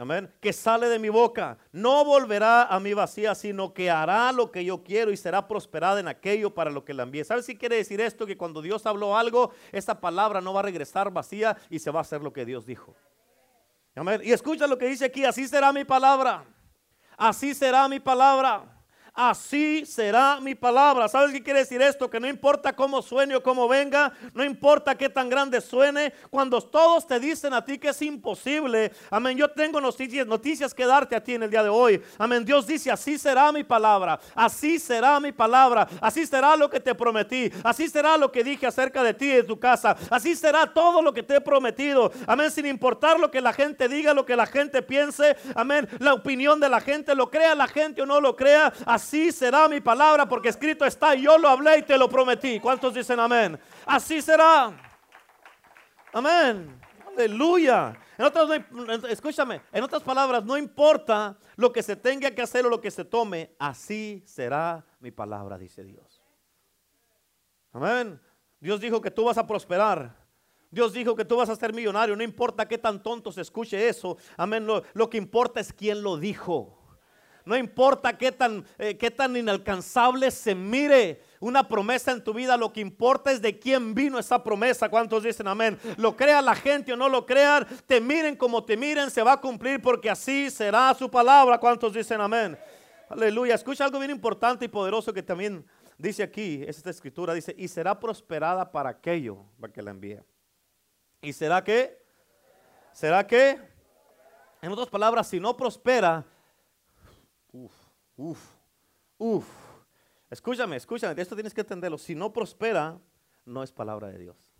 Amén. 0.01 0.33
Que 0.39 0.51
sale 0.51 0.89
de 0.89 0.97
mi 0.97 1.09
boca. 1.09 1.59
No 1.71 2.03
volverá 2.03 2.63
a 2.63 2.79
mi 2.79 2.91
vacía, 2.91 3.35
sino 3.35 3.71
que 3.71 3.91
hará 3.91 4.31
lo 4.31 4.51
que 4.51 4.65
yo 4.65 4.83
quiero 4.83 5.11
y 5.11 5.15
será 5.15 5.47
prosperada 5.47 5.99
en 5.99 6.07
aquello 6.07 6.55
para 6.55 6.71
lo 6.71 6.83
que 6.83 6.95
la 6.95 7.03
envíe. 7.03 7.23
¿Sabes 7.23 7.45
si 7.45 7.55
quiere 7.55 7.75
decir 7.75 8.01
esto? 8.01 8.25
Que 8.25 8.35
cuando 8.35 8.63
Dios 8.63 8.87
habló 8.87 9.15
algo, 9.15 9.51
esa 9.71 10.01
palabra 10.01 10.41
no 10.41 10.53
va 10.53 10.61
a 10.61 10.63
regresar 10.63 11.11
vacía 11.11 11.55
y 11.69 11.77
se 11.77 11.91
va 11.91 11.99
a 11.99 12.01
hacer 12.01 12.23
lo 12.23 12.33
que 12.33 12.45
Dios 12.45 12.65
dijo. 12.65 12.95
Amén. 13.93 14.21
Y 14.23 14.31
escucha 14.31 14.65
lo 14.65 14.75
que 14.75 14.87
dice 14.87 15.05
aquí. 15.05 15.23
Así 15.23 15.47
será 15.47 15.71
mi 15.71 15.85
palabra. 15.85 16.45
Así 17.15 17.53
será 17.53 17.87
mi 17.87 17.99
palabra. 17.99 18.80
Así 19.13 19.85
será 19.85 20.39
mi 20.39 20.55
palabra. 20.55 21.07
¿Sabes 21.07 21.31
qué 21.31 21.43
quiere 21.43 21.59
decir 21.59 21.81
esto? 21.81 22.09
Que 22.09 22.19
no 22.19 22.27
importa 22.27 22.73
cómo 22.73 23.01
suene 23.01 23.35
o 23.35 23.43
cómo 23.43 23.67
venga, 23.67 24.13
no 24.33 24.43
importa 24.43 24.95
qué 24.95 25.09
tan 25.09 25.29
grande 25.29 25.61
suene, 25.61 26.13
cuando 26.29 26.61
todos 26.61 27.05
te 27.05 27.19
dicen 27.19 27.53
a 27.53 27.63
ti 27.63 27.77
que 27.77 27.89
es 27.89 28.01
imposible, 28.01 28.91
amén, 29.09 29.37
yo 29.37 29.49
tengo 29.49 29.81
noticias, 29.81 30.25
noticias 30.25 30.73
que 30.73 30.85
darte 30.85 31.15
a 31.15 31.23
ti 31.23 31.33
en 31.33 31.43
el 31.43 31.49
día 31.49 31.63
de 31.63 31.69
hoy. 31.69 32.01
Amén, 32.17 32.45
Dios 32.45 32.65
dice, 32.65 32.91
así 32.91 33.17
será 33.17 33.51
mi 33.51 33.63
palabra, 33.63 34.19
así 34.33 34.79
será 34.79 35.19
mi 35.19 35.31
palabra, 35.31 35.87
así 35.99 36.25
será 36.25 36.55
lo 36.55 36.69
que 36.69 36.79
te 36.79 36.95
prometí, 36.95 37.51
así 37.63 37.89
será 37.89 38.17
lo 38.17 38.31
que 38.31 38.43
dije 38.43 38.65
acerca 38.65 39.03
de 39.03 39.13
ti 39.13 39.25
y 39.25 39.35
de 39.35 39.43
tu 39.43 39.59
casa, 39.59 39.95
así 40.09 40.35
será 40.35 40.73
todo 40.73 41.01
lo 41.01 41.13
que 41.13 41.23
te 41.23 41.35
he 41.35 41.41
prometido. 41.41 42.11
Amén, 42.27 42.49
sin 42.49 42.65
importar 42.65 43.19
lo 43.19 43.29
que 43.29 43.41
la 43.41 43.53
gente 43.53 43.87
diga, 43.87 44.13
lo 44.13 44.25
que 44.25 44.35
la 44.35 44.45
gente 44.45 44.81
piense, 44.81 45.35
amén, 45.55 45.87
la 45.99 46.13
opinión 46.13 46.59
de 46.59 46.69
la 46.69 46.79
gente, 46.79 47.13
lo 47.13 47.29
crea 47.29 47.55
la 47.55 47.67
gente 47.67 48.01
o 48.01 48.05
no 48.05 48.21
lo 48.21 48.35
crea, 48.35 48.71
así 48.85 49.00
será 49.01 49.67
mi 49.67 49.81
palabra, 49.81 50.27
porque 50.27 50.49
escrito 50.49 50.85
está, 50.85 51.15
yo 51.15 51.37
lo 51.37 51.49
hablé 51.49 51.79
y 51.79 51.83
te 51.83 51.97
lo 51.97 52.09
prometí. 52.09 52.59
¿Cuántos 52.59 52.93
dicen 52.93 53.19
amén? 53.19 53.59
Así 53.85 54.21
será. 54.21 54.71
Amén. 56.13 56.79
Aleluya. 57.07 57.97
En 58.17 58.25
otras, 58.25 58.47
escúchame, 59.09 59.61
en 59.71 59.83
otras 59.83 60.03
palabras, 60.03 60.43
no 60.43 60.57
importa 60.57 61.37
lo 61.55 61.71
que 61.73 61.81
se 61.81 61.95
tenga 61.95 62.31
que 62.31 62.41
hacer 62.41 62.65
o 62.65 62.69
lo 62.69 62.79
que 62.79 62.91
se 62.91 63.03
tome, 63.03 63.55
así 63.59 64.23
será 64.25 64.85
mi 64.99 65.11
palabra, 65.11 65.57
dice 65.57 65.83
Dios. 65.83 66.21
Amén. 67.73 68.19
Dios 68.59 68.79
dijo 68.79 69.01
que 69.01 69.11
tú 69.11 69.25
vas 69.25 69.37
a 69.37 69.47
prosperar. 69.47 70.15
Dios 70.69 70.93
dijo 70.93 71.15
que 71.15 71.25
tú 71.25 71.37
vas 71.37 71.49
a 71.49 71.55
ser 71.55 71.73
millonario. 71.73 72.15
No 72.15 72.23
importa 72.23 72.67
qué 72.67 72.77
tan 72.77 73.01
tonto 73.01 73.31
se 73.31 73.41
escuche 73.41 73.89
eso. 73.89 74.17
Amén. 74.37 74.65
Lo, 74.65 74.83
lo 74.93 75.09
que 75.09 75.17
importa 75.17 75.59
es 75.59 75.73
quién 75.73 76.01
lo 76.01 76.17
dijo. 76.17 76.80
No 77.51 77.57
importa 77.57 78.17
qué 78.17 78.31
tan, 78.31 78.65
eh, 78.79 78.95
qué 78.97 79.11
tan 79.11 79.35
inalcanzable 79.35 80.31
se 80.31 80.55
mire 80.55 81.21
una 81.41 81.67
promesa 81.67 82.13
en 82.13 82.23
tu 82.23 82.33
vida, 82.33 82.55
lo 82.55 82.71
que 82.71 82.79
importa 82.79 83.29
es 83.29 83.41
de 83.41 83.59
quién 83.59 83.93
vino 83.93 84.17
esa 84.17 84.41
promesa. 84.41 84.87
¿Cuántos 84.87 85.23
dicen 85.23 85.49
amén? 85.49 85.77
Lo 85.97 86.15
crea 86.15 86.41
la 86.41 86.55
gente 86.55 86.93
o 86.93 86.95
no 86.95 87.09
lo 87.09 87.25
crean, 87.25 87.67
te 87.85 87.99
miren 87.99 88.37
como 88.37 88.63
te 88.63 88.77
miren, 88.77 89.11
se 89.11 89.21
va 89.21 89.33
a 89.33 89.41
cumplir 89.41 89.81
porque 89.81 90.09
así 90.09 90.49
será 90.49 90.93
su 90.93 91.11
palabra. 91.11 91.57
¿Cuántos 91.57 91.93
dicen 91.93 92.21
amén? 92.21 92.57
Aleluya. 93.09 93.55
Escucha 93.55 93.83
algo 93.83 93.99
bien 93.99 94.11
importante 94.11 94.63
y 94.63 94.69
poderoso 94.69 95.11
que 95.11 95.21
también 95.21 95.65
dice 95.97 96.23
aquí, 96.23 96.63
es 96.65 96.77
esta 96.77 96.89
escritura, 96.89 97.33
dice, 97.33 97.53
y 97.57 97.67
será 97.67 97.99
prosperada 97.99 98.71
para 98.71 98.91
aquello, 98.91 99.39
para 99.59 99.73
que 99.73 99.81
la 99.81 99.91
envíe. 99.91 100.21
¿Y 101.21 101.33
será 101.33 101.61
que? 101.61 102.01
¿Será 102.93 103.27
que? 103.27 103.59
En 104.61 104.71
otras 104.71 104.87
palabras, 104.87 105.27
si 105.27 105.37
no 105.37 105.57
prospera, 105.57 106.23
Uf, 108.21 108.55
uf. 109.17 109.47
Escúchame, 110.29 110.75
escúchame, 110.75 111.19
esto 111.19 111.35
tienes 111.35 111.55
que 111.55 111.61
entenderlo. 111.61 111.97
Si 111.97 112.13
no 112.13 112.31
prospera, 112.31 112.99
no 113.45 113.63
es 113.63 113.71
palabra 113.71 114.09
de 114.09 114.19
Dios. 114.19 114.53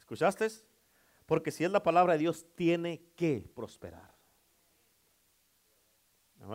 ¿Escuchaste? 0.00 0.48
Porque 1.26 1.52
si 1.52 1.62
es 1.62 1.70
la 1.70 1.82
palabra 1.84 2.14
de 2.14 2.18
Dios, 2.18 2.44
tiene 2.56 3.12
que 3.14 3.48
prosperar. 3.54 4.16
¿No 6.40 6.48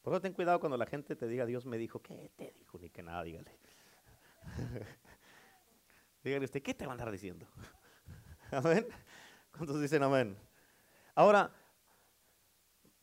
Por 0.00 0.14
eso 0.14 0.22
ten 0.22 0.32
cuidado 0.32 0.58
cuando 0.60 0.78
la 0.78 0.86
gente 0.86 1.14
te 1.14 1.28
diga, 1.28 1.44
Dios 1.44 1.66
me 1.66 1.76
dijo, 1.76 2.00
¿qué 2.00 2.30
te 2.36 2.52
dijo? 2.52 2.78
Ni 2.78 2.88
que 2.88 3.02
nada, 3.02 3.22
dígale. 3.22 3.58
dígale 6.24 6.44
usted, 6.46 6.62
¿qué 6.62 6.72
te 6.72 6.86
va 6.86 6.92
a 6.92 6.94
andar 6.94 7.10
diciendo? 7.10 7.46
Amén. 8.50 8.86
¿Cuántos 9.50 9.78
dicen 9.78 10.02
amén? 10.02 10.38
Ahora, 11.14 11.50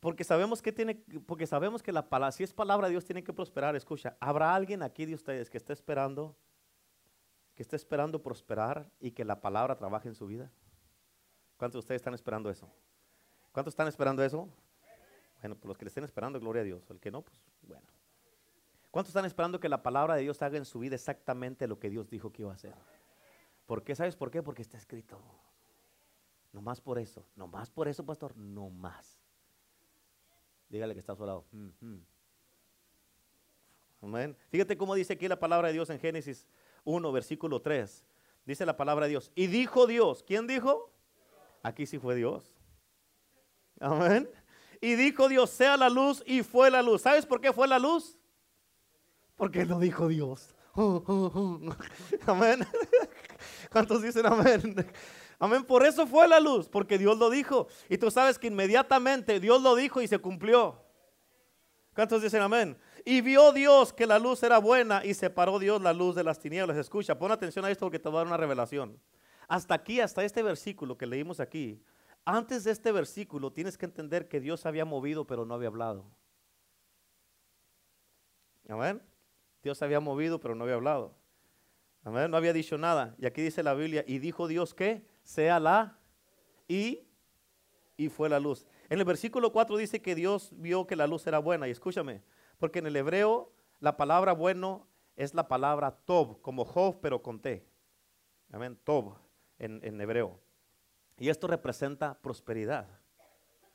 porque 0.03 0.25
sabemos 0.25 0.61
que 0.61 0.73
tiene, 0.73 0.95
porque 1.25 1.47
sabemos 1.47 1.81
que 1.81 1.93
la 1.93 2.09
palabra, 2.09 2.33
si 2.33 2.43
es 2.43 2.53
palabra 2.53 2.87
de 2.87 2.91
Dios, 2.91 3.05
tiene 3.05 3.23
que 3.23 3.31
prosperar. 3.31 3.73
Escucha, 3.77 4.17
¿habrá 4.19 4.53
alguien 4.53 4.83
aquí 4.83 5.05
de 5.05 5.13
ustedes 5.13 5.49
que 5.49 5.55
esté 5.55 5.71
esperando, 5.71 6.35
que 7.55 7.63
esté 7.63 7.77
esperando 7.77 8.21
prosperar 8.21 8.91
y 8.99 9.11
que 9.11 9.23
la 9.23 9.39
palabra 9.39 9.77
trabaje 9.77 10.09
en 10.09 10.15
su 10.15 10.27
vida? 10.27 10.51
¿Cuántos 11.55 11.75
de 11.75 11.79
ustedes 11.79 12.01
están 12.01 12.13
esperando 12.13 12.49
eso? 12.49 12.69
¿Cuántos 13.53 13.71
están 13.71 13.87
esperando 13.87 14.21
eso? 14.21 14.49
Bueno, 15.39 15.55
pues 15.55 15.69
los 15.69 15.77
que 15.77 15.85
le 15.85 15.87
estén 15.87 16.03
esperando, 16.03 16.37
gloria 16.37 16.63
a 16.63 16.65
Dios. 16.65 16.83
El 16.89 16.99
que 16.99 17.09
no, 17.09 17.21
pues 17.21 17.39
bueno. 17.61 17.87
¿Cuántos 18.91 19.11
están 19.11 19.23
esperando 19.23 19.61
que 19.61 19.69
la 19.69 19.83
palabra 19.83 20.15
de 20.15 20.23
Dios 20.23 20.41
haga 20.41 20.57
en 20.57 20.65
su 20.65 20.79
vida 20.79 20.95
exactamente 20.95 21.65
lo 21.65 21.79
que 21.79 21.89
Dios 21.89 22.09
dijo 22.09 22.29
que 22.29 22.41
iba 22.41 22.51
a 22.51 22.55
hacer? 22.55 22.75
¿Por 23.65 23.85
qué? 23.85 23.95
¿Sabes 23.95 24.17
por 24.17 24.31
qué? 24.31 24.43
Porque 24.43 24.63
está 24.63 24.75
escrito. 24.75 25.17
No 26.51 26.61
más 26.61 26.81
por 26.81 26.99
eso, 26.99 27.25
no 27.37 27.47
más 27.47 27.71
por 27.71 27.87
eso, 27.87 28.05
pastor, 28.05 28.35
no 28.35 28.69
más. 28.69 29.12
Dígale 30.73 30.95
que 30.95 31.01
está 31.01 31.13
a 31.13 31.15
su 31.15 31.23
lado. 31.23 31.45
Amén. 34.01 34.35
Fíjate 34.49 34.75
cómo 34.75 34.95
dice 34.95 35.13
aquí 35.13 35.27
la 35.27 35.39
palabra 35.39 35.67
de 35.67 35.75
Dios 35.75 35.87
en 35.91 35.99
Génesis 35.99 36.47
1, 36.83 37.11
versículo 37.11 37.61
3. 37.61 38.03
Dice 38.43 38.65
la 38.65 38.75
palabra 38.75 39.05
de 39.05 39.11
Dios. 39.11 39.31
Y 39.35 39.45
dijo 39.45 39.85
Dios. 39.85 40.23
¿Quién 40.23 40.47
dijo? 40.47 40.91
Aquí 41.61 41.85
sí 41.85 41.99
fue 41.99 42.15
Dios. 42.15 42.55
Amén. 43.79 44.27
Y 44.81 44.95
dijo 44.95 45.29
Dios, 45.29 45.51
sea 45.51 45.77
la 45.77 45.89
luz 45.89 46.23
y 46.25 46.41
fue 46.41 46.71
la 46.71 46.81
luz. 46.81 47.03
¿Sabes 47.03 47.27
por 47.27 47.39
qué 47.39 47.53
fue 47.53 47.67
la 47.67 47.77
luz? 47.77 48.17
Porque 49.35 49.65
lo 49.65 49.77
dijo 49.77 50.07
Dios. 50.07 50.55
Amén. 52.25 52.65
¿Cuántos 53.71 54.01
dicen 54.01 54.25
amén? 54.25 54.87
Amén. 55.43 55.65
Por 55.65 55.85
eso 55.85 56.07
fue 56.07 56.25
la 56.25 56.39
luz, 56.39 56.69
porque 56.69 56.97
Dios 56.97 57.17
lo 57.17 57.29
dijo. 57.29 57.67
Y 57.89 57.97
tú 57.97 58.09
sabes 58.09 58.39
que 58.39 58.47
inmediatamente 58.47 59.41
Dios 59.41 59.61
lo 59.61 59.75
dijo 59.75 60.01
y 60.01 60.07
se 60.07 60.17
cumplió. 60.17 60.81
¿Cuántos 61.93 62.21
dicen 62.21 62.41
amén? 62.41 62.77
Y 63.03 63.19
vio 63.19 63.51
Dios 63.51 63.91
que 63.91 64.07
la 64.07 64.19
luz 64.19 64.41
era 64.41 64.57
buena 64.57 65.03
y 65.03 65.13
separó 65.13 65.59
Dios 65.59 65.81
la 65.81 65.91
luz 65.91 66.15
de 66.15 66.23
las 66.23 66.39
tinieblas. 66.39 66.77
Escucha, 66.77 67.19
pon 67.19 67.29
atención 67.29 67.65
a 67.65 67.71
esto 67.71 67.85
porque 67.85 67.99
te 67.99 68.07
va 68.07 68.15
a 68.15 68.17
dar 68.19 68.27
una 68.27 68.37
revelación. 68.37 68.97
Hasta 69.49 69.75
aquí, 69.75 69.99
hasta 69.99 70.23
este 70.23 70.41
versículo 70.43 70.97
que 70.97 71.05
leímos 71.05 71.41
aquí, 71.41 71.83
antes 72.23 72.63
de 72.63 72.71
este 72.71 72.93
versículo 72.93 73.51
tienes 73.51 73.77
que 73.77 73.83
entender 73.83 74.29
que 74.29 74.39
Dios 74.39 74.65
había 74.65 74.85
movido 74.85 75.27
pero 75.27 75.45
no 75.45 75.55
había 75.55 75.67
hablado. 75.67 76.05
Amén. 78.69 79.01
Dios 79.61 79.81
había 79.81 79.99
movido 79.99 80.39
pero 80.39 80.55
no 80.55 80.63
había 80.63 80.75
hablado. 80.75 81.13
Amén. 82.05 82.31
No 82.31 82.37
había 82.37 82.53
dicho 82.53 82.77
nada. 82.77 83.13
Y 83.17 83.25
aquí 83.25 83.41
dice 83.41 83.61
la 83.61 83.73
Biblia, 83.73 84.05
y 84.07 84.19
dijo 84.19 84.47
Dios 84.47 84.73
que 84.73 85.11
sea 85.23 85.59
la 85.59 85.97
y, 86.67 87.07
y 87.97 88.09
fue 88.09 88.29
la 88.29 88.39
luz. 88.39 88.67
En 88.89 88.99
el 88.99 89.05
versículo 89.05 89.51
4 89.51 89.77
dice 89.77 90.01
que 90.01 90.15
Dios 90.15 90.51
vio 90.57 90.85
que 90.85 90.95
la 90.95 91.07
luz 91.07 91.25
era 91.27 91.39
buena. 91.39 91.67
Y 91.67 91.71
escúchame, 91.71 92.21
porque 92.57 92.79
en 92.79 92.87
el 92.87 92.95
hebreo 92.95 93.51
la 93.79 93.97
palabra 93.97 94.33
bueno 94.33 94.87
es 95.15 95.33
la 95.33 95.47
palabra 95.47 95.91
tob, 95.91 96.41
como 96.41 96.65
Job, 96.65 96.99
pero 97.01 97.21
con 97.21 97.39
T. 97.39 97.65
Amén, 98.51 98.77
tob 98.83 99.15
en, 99.59 99.79
en 99.83 99.99
hebreo. 99.99 100.39
Y 101.17 101.29
esto 101.29 101.47
representa 101.47 102.19
prosperidad. 102.21 102.87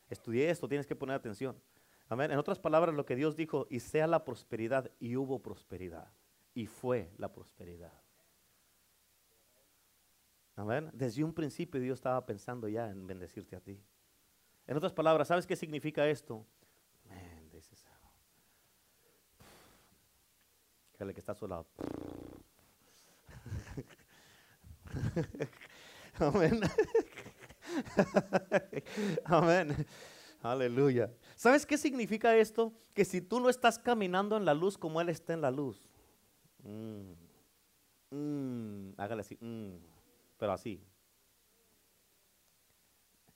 Estudié 0.09 0.51
esto, 0.51 0.69
tienes 0.69 0.87
que 0.87 0.97
poner 0.97 1.17
atención. 1.17 1.61
Amén. 2.09 2.31
En 2.31 2.39
otras 2.39 2.59
palabras, 2.59 2.95
lo 2.95 3.05
que 3.05 3.17
Dios 3.17 3.37
dijo, 3.37 3.67
y 3.69 3.81
sea 3.81 4.07
la 4.07 4.25
prosperidad, 4.25 4.91
y 4.99 5.17
hubo 5.17 5.43
prosperidad. 5.43 6.11
Y 6.55 6.67
fue 6.67 7.11
la 7.19 7.33
prosperidad. 7.33 7.93
Amén. 10.59 10.91
Desde 10.93 11.23
un 11.23 11.33
principio 11.33 11.81
Dios 11.81 12.01
estaba 12.01 12.27
pensando 12.27 12.67
ya 12.67 12.91
en 12.91 13.07
bendecirte 13.07 13.55
a 13.55 13.61
ti. 13.61 13.81
En 14.67 14.77
otras 14.77 14.93
palabras, 14.93 15.29
¿sabes 15.29 15.47
qué 15.47 15.55
significa 15.55 16.05
esto? 16.09 16.45
Amén, 17.09 17.49
dices. 17.53 17.87
que 20.99 21.21
está 21.21 21.31
a 21.31 21.37
su 21.37 21.47
lado. 21.47 21.65
Amén. 26.19 26.61
Amén. 29.27 29.87
Aleluya. 30.43 31.15
¿Sabes 31.37 31.65
qué 31.65 31.79
significa 31.79 32.37
esto? 32.37 32.73
Que 32.95 33.05
si 33.05 33.21
tú 33.21 33.39
no 33.39 33.49
estás 33.49 33.79
caminando 33.79 34.37
en 34.37 34.45
la 34.45 34.55
luz 34.55 34.77
como 34.77 35.01
Él 35.01 35.09
está 35.09 35.35
en 35.35 35.41
la 35.41 35.53
luz. 35.53 35.89
Mm, 36.65 37.13
mm, 38.11 38.95
hágale 38.97 39.21
así. 39.21 39.39
Mm 39.41 39.98
pero 40.39 40.53
así. 40.53 40.83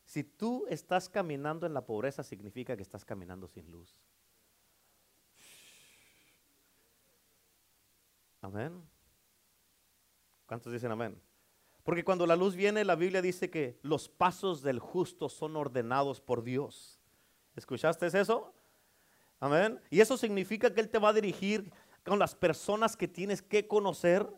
Si 0.04 0.24
tú 0.24 0.64
estás 0.68 1.08
caminando 1.08 1.66
en 1.66 1.74
la 1.74 1.84
pobreza, 1.84 2.22
significa 2.22 2.76
que 2.76 2.82
estás 2.82 3.04
caminando 3.04 3.48
sin 3.48 3.70
luz. 3.70 3.94
Amén. 8.40 8.82
¿Cuántos 10.46 10.72
dicen 10.72 10.90
amén? 10.90 11.20
Porque 11.82 12.04
cuando 12.04 12.26
la 12.26 12.36
luz 12.36 12.54
viene, 12.54 12.84
la 12.84 12.94
Biblia 12.94 13.22
dice 13.22 13.50
que 13.50 13.78
los 13.82 14.08
pasos 14.08 14.62
del 14.62 14.78
justo 14.78 15.28
son 15.28 15.56
ordenados 15.56 16.20
por 16.20 16.42
Dios. 16.42 17.00
¿Escuchaste 17.56 18.06
eso? 18.06 18.54
Amén. 19.40 19.80
Y 19.90 20.00
eso 20.00 20.16
significa 20.16 20.72
que 20.72 20.80
Él 20.80 20.88
te 20.88 20.98
va 20.98 21.08
a 21.08 21.12
dirigir 21.12 21.72
con 22.04 22.18
las 22.18 22.34
personas 22.34 22.96
que 22.96 23.08
tienes 23.08 23.42
que 23.42 23.66
conocer 23.66 24.28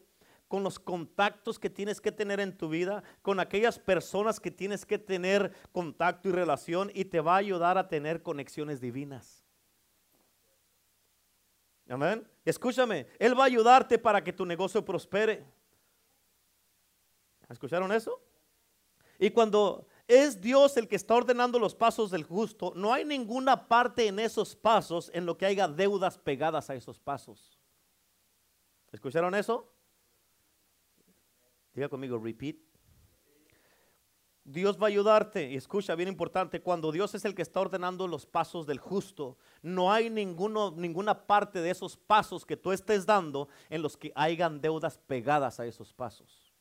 con 0.54 0.62
los 0.62 0.78
contactos 0.78 1.58
que 1.58 1.68
tienes 1.68 2.00
que 2.00 2.12
tener 2.12 2.38
en 2.38 2.56
tu 2.56 2.68
vida, 2.68 3.02
con 3.22 3.40
aquellas 3.40 3.76
personas 3.76 4.38
que 4.38 4.52
tienes 4.52 4.86
que 4.86 5.00
tener 5.00 5.52
contacto 5.72 6.28
y 6.28 6.32
relación 6.32 6.92
y 6.94 7.06
te 7.06 7.20
va 7.20 7.34
a 7.34 7.38
ayudar 7.38 7.76
a 7.76 7.88
tener 7.88 8.22
conexiones 8.22 8.80
divinas. 8.80 9.44
Amén. 11.88 12.24
Escúchame, 12.44 13.08
Él 13.18 13.36
va 13.36 13.42
a 13.42 13.46
ayudarte 13.46 13.98
para 13.98 14.22
que 14.22 14.32
tu 14.32 14.46
negocio 14.46 14.84
prospere. 14.84 15.44
¿Escucharon 17.48 17.90
eso? 17.90 18.22
Y 19.18 19.30
cuando 19.30 19.88
es 20.06 20.40
Dios 20.40 20.76
el 20.76 20.86
que 20.86 20.94
está 20.94 21.16
ordenando 21.16 21.58
los 21.58 21.74
pasos 21.74 22.12
del 22.12 22.22
justo, 22.22 22.72
no 22.76 22.92
hay 22.92 23.04
ninguna 23.04 23.66
parte 23.66 24.06
en 24.06 24.20
esos 24.20 24.54
pasos 24.54 25.10
en 25.14 25.26
lo 25.26 25.36
que 25.36 25.46
haya 25.46 25.66
deudas 25.66 26.16
pegadas 26.16 26.70
a 26.70 26.76
esos 26.76 27.00
pasos. 27.00 27.58
¿Escucharon 28.92 29.34
eso? 29.34 29.73
Diga 31.74 31.88
conmigo, 31.88 32.18
repeat. 32.18 32.56
Dios 34.44 34.78
va 34.78 34.86
a 34.86 34.88
ayudarte. 34.88 35.50
Y 35.50 35.56
escucha, 35.56 35.94
bien 35.94 36.08
importante, 36.08 36.60
cuando 36.60 36.92
Dios 36.92 37.14
es 37.14 37.24
el 37.24 37.34
que 37.34 37.42
está 37.42 37.60
ordenando 37.60 38.06
los 38.06 38.26
pasos 38.26 38.66
del 38.66 38.78
justo, 38.78 39.38
no 39.62 39.90
hay 39.90 40.10
ninguno, 40.10 40.72
ninguna 40.76 41.26
parte 41.26 41.60
de 41.60 41.70
esos 41.70 41.96
pasos 41.96 42.44
que 42.44 42.56
tú 42.56 42.70
estés 42.70 43.06
dando 43.06 43.48
en 43.70 43.82
los 43.82 43.96
que 43.96 44.12
hayan 44.14 44.60
deudas 44.60 44.98
pegadas 44.98 45.58
a 45.60 45.66
esos 45.66 45.92
pasos. 45.92 46.52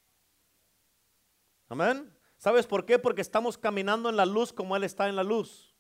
Amén. 1.67 2.12
¿Sabes 2.38 2.65
por 2.65 2.86
qué? 2.86 2.97
Porque 2.99 3.21
estamos 3.21 3.58
caminando 3.58 4.10
en 4.10 4.15
la 4.15 4.26
luz 4.26 4.54
como 4.54 4.76
Él 4.76 4.84
está 4.84 5.10
en 5.10 5.15
la 5.15 5.23
luz. 5.23 5.76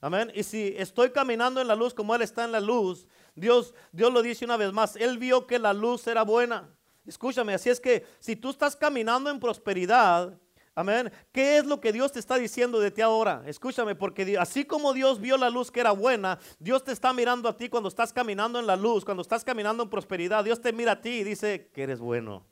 Amén. 0.00 0.32
Y 0.34 0.42
si 0.42 0.74
estoy 0.76 1.10
caminando 1.10 1.60
en 1.60 1.68
la 1.68 1.76
luz 1.76 1.94
como 1.94 2.14
Él 2.14 2.22
está 2.22 2.44
en 2.44 2.52
la 2.52 2.60
luz, 2.60 3.06
Dios, 3.36 3.74
Dios 3.92 4.12
lo 4.12 4.22
dice 4.22 4.44
una 4.44 4.56
vez 4.56 4.72
más, 4.72 4.96
Él 4.96 5.18
vio 5.18 5.46
que 5.46 5.60
la 5.60 5.72
luz 5.72 6.06
era 6.08 6.22
buena. 6.22 6.68
Escúchame, 7.06 7.54
así 7.54 7.68
es 7.68 7.80
que 7.80 8.06
si 8.20 8.36
tú 8.36 8.50
estás 8.50 8.76
caminando 8.76 9.28
en 9.30 9.40
prosperidad, 9.40 10.38
amén, 10.74 11.12
¿qué 11.32 11.58
es 11.58 11.66
lo 11.66 11.80
que 11.80 11.92
Dios 11.92 12.12
te 12.12 12.20
está 12.20 12.36
diciendo 12.36 12.78
de 12.78 12.90
ti 12.90 13.00
ahora? 13.00 13.42
Escúchame, 13.46 13.94
porque 13.94 14.36
así 14.38 14.64
como 14.64 14.92
Dios 14.92 15.20
vio 15.20 15.36
la 15.36 15.50
luz 15.50 15.70
que 15.70 15.80
era 15.80 15.90
buena, 15.90 16.38
Dios 16.58 16.84
te 16.84 16.92
está 16.92 17.12
mirando 17.12 17.48
a 17.48 17.56
ti 17.56 17.68
cuando 17.68 17.88
estás 17.88 18.12
caminando 18.12 18.60
en 18.60 18.66
la 18.66 18.76
luz, 18.76 19.04
cuando 19.04 19.22
estás 19.22 19.42
caminando 19.42 19.82
en 19.82 19.90
prosperidad, 19.90 20.44
Dios 20.44 20.60
te 20.60 20.72
mira 20.72 20.92
a 20.92 21.00
ti 21.00 21.10
y 21.10 21.24
dice 21.24 21.70
que 21.74 21.82
eres 21.82 21.98
bueno. 21.98 22.44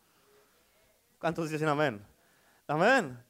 ¿Cuántos 1.19 1.51
dicen 1.51 1.69
amén? 1.69 2.05
Amén. 2.67 3.23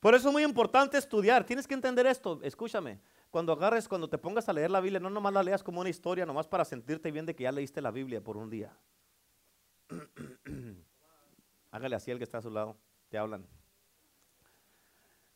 Por 0.00 0.14
eso 0.14 0.28
es 0.28 0.32
muy 0.32 0.42
importante 0.42 0.98
estudiar. 0.98 1.44
Tienes 1.44 1.66
que 1.66 1.74
entender 1.74 2.06
esto. 2.06 2.40
Escúchame. 2.42 3.00
Cuando 3.30 3.52
agarres, 3.52 3.88
cuando 3.88 4.08
te 4.08 4.18
pongas 4.18 4.48
a 4.48 4.52
leer 4.52 4.70
la 4.70 4.80
Biblia, 4.80 5.00
no 5.00 5.08
nomás 5.08 5.32
la 5.32 5.42
leas 5.42 5.62
como 5.62 5.80
una 5.80 5.88
historia, 5.88 6.26
nomás 6.26 6.46
para 6.46 6.64
sentirte 6.64 7.10
bien 7.10 7.24
de 7.24 7.34
que 7.34 7.44
ya 7.44 7.52
leíste 7.52 7.80
la 7.80 7.90
Biblia 7.90 8.20
por 8.20 8.36
un 8.36 8.50
día. 8.50 8.76
Hágale 11.70 11.96
así 11.96 12.10
al 12.10 12.18
que 12.18 12.24
está 12.24 12.38
a 12.38 12.42
su 12.42 12.50
lado. 12.50 12.76
Te 13.08 13.18
hablan. 13.18 13.46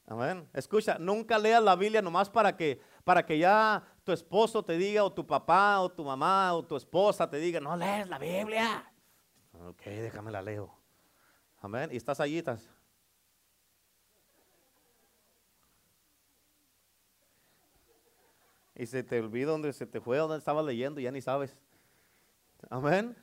Amén. 0.07 0.49
Escucha, 0.53 0.99
nunca 0.99 1.39
leas 1.39 1.63
la 1.63 1.75
Biblia 1.75 2.01
nomás 2.01 2.31
para 2.31 2.57
que, 2.57 2.81
para 3.05 3.27
que 3.27 3.39
ya 3.39 3.83
tu 4.05 4.13
esposo 4.13 4.65
te 4.65 4.77
diga, 4.77 5.03
o 5.03 5.13
tu 5.13 5.27
papá, 5.27 5.81
o 5.81 5.91
tu 5.91 6.05
mamá, 6.05 6.55
o 6.55 6.65
tu 6.65 6.77
esposa 6.77 7.29
te 7.29 7.39
diga, 7.39 7.59
no 7.59 7.77
lees 7.77 8.09
la 8.09 8.19
Biblia. 8.19 8.93
Ok, 9.53 9.83
déjame 9.85 10.31
la 10.31 10.43
leo. 10.43 10.73
Amén. 11.61 11.91
Y 11.93 11.97
estás 11.97 12.21
allí, 12.21 12.43
y 18.77 18.87
se 18.87 19.03
te 19.03 19.19
olvida 19.19 19.51
dónde 19.51 19.73
se 19.73 19.87
te 19.87 20.01
fue, 20.01 20.19
dónde 20.19 20.37
estabas 20.37 20.65
leyendo 20.65 21.01
ya 21.01 21.11
ni 21.11 21.23
sabes. 21.23 21.57
Amén. 22.69 23.17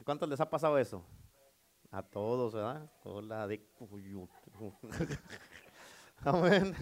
¿A 0.00 0.02
cuántos 0.02 0.30
les 0.30 0.40
ha 0.40 0.48
pasado 0.48 0.78
eso? 0.78 1.04
A 1.90 2.02
todos, 2.02 2.54
¿verdad? 2.54 2.90
Hola 3.04 3.46
de... 3.46 3.62
Amén. 6.24 6.74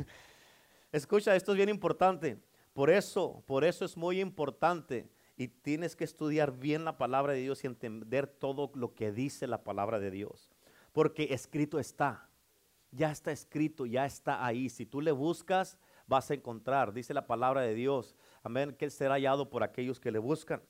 Escucha, 0.93 1.35
esto 1.35 1.51
es 1.51 1.57
bien 1.57 1.69
importante. 1.69 2.39
Por 2.73 2.91
eso, 2.91 3.43
por 3.45 3.65
eso 3.65 3.85
es 3.85 3.97
muy 3.97 4.21
importante 4.21 5.11
y 5.37 5.49
tienes 5.49 5.97
que 5.97 6.05
estudiar 6.05 6.53
bien 6.53 6.85
la 6.85 6.97
palabra 6.97 7.33
de 7.33 7.41
Dios 7.41 7.65
y 7.65 7.67
entender 7.67 8.29
todo 8.29 8.71
lo 8.75 8.95
que 8.95 9.11
dice 9.11 9.49
la 9.49 9.65
palabra 9.65 9.99
de 9.99 10.13
Dios. 10.13 10.49
Porque 10.93 11.29
escrito 11.33 11.81
está. 11.81 12.29
Ya 12.93 13.11
está 13.11 13.33
escrito, 13.33 13.85
ya 13.85 14.07
está 14.07 14.47
ahí. 14.47 14.69
Si 14.69 14.87
tú 14.87 15.01
le 15.01 15.11
buscas, 15.11 15.77
vas 16.07 16.31
a 16.31 16.35
encontrar. 16.35 16.93
Dice 16.93 17.13
la 17.13 17.27
palabra 17.27 17.63
de 17.63 17.75
Dios. 17.75 18.15
Amén. 18.45 18.77
Que 18.79 18.89
será 18.91 19.15
hallado 19.15 19.51
por 19.51 19.65
aquellos 19.65 19.99
que 19.99 20.13
le 20.13 20.21
buscan. 20.21 20.63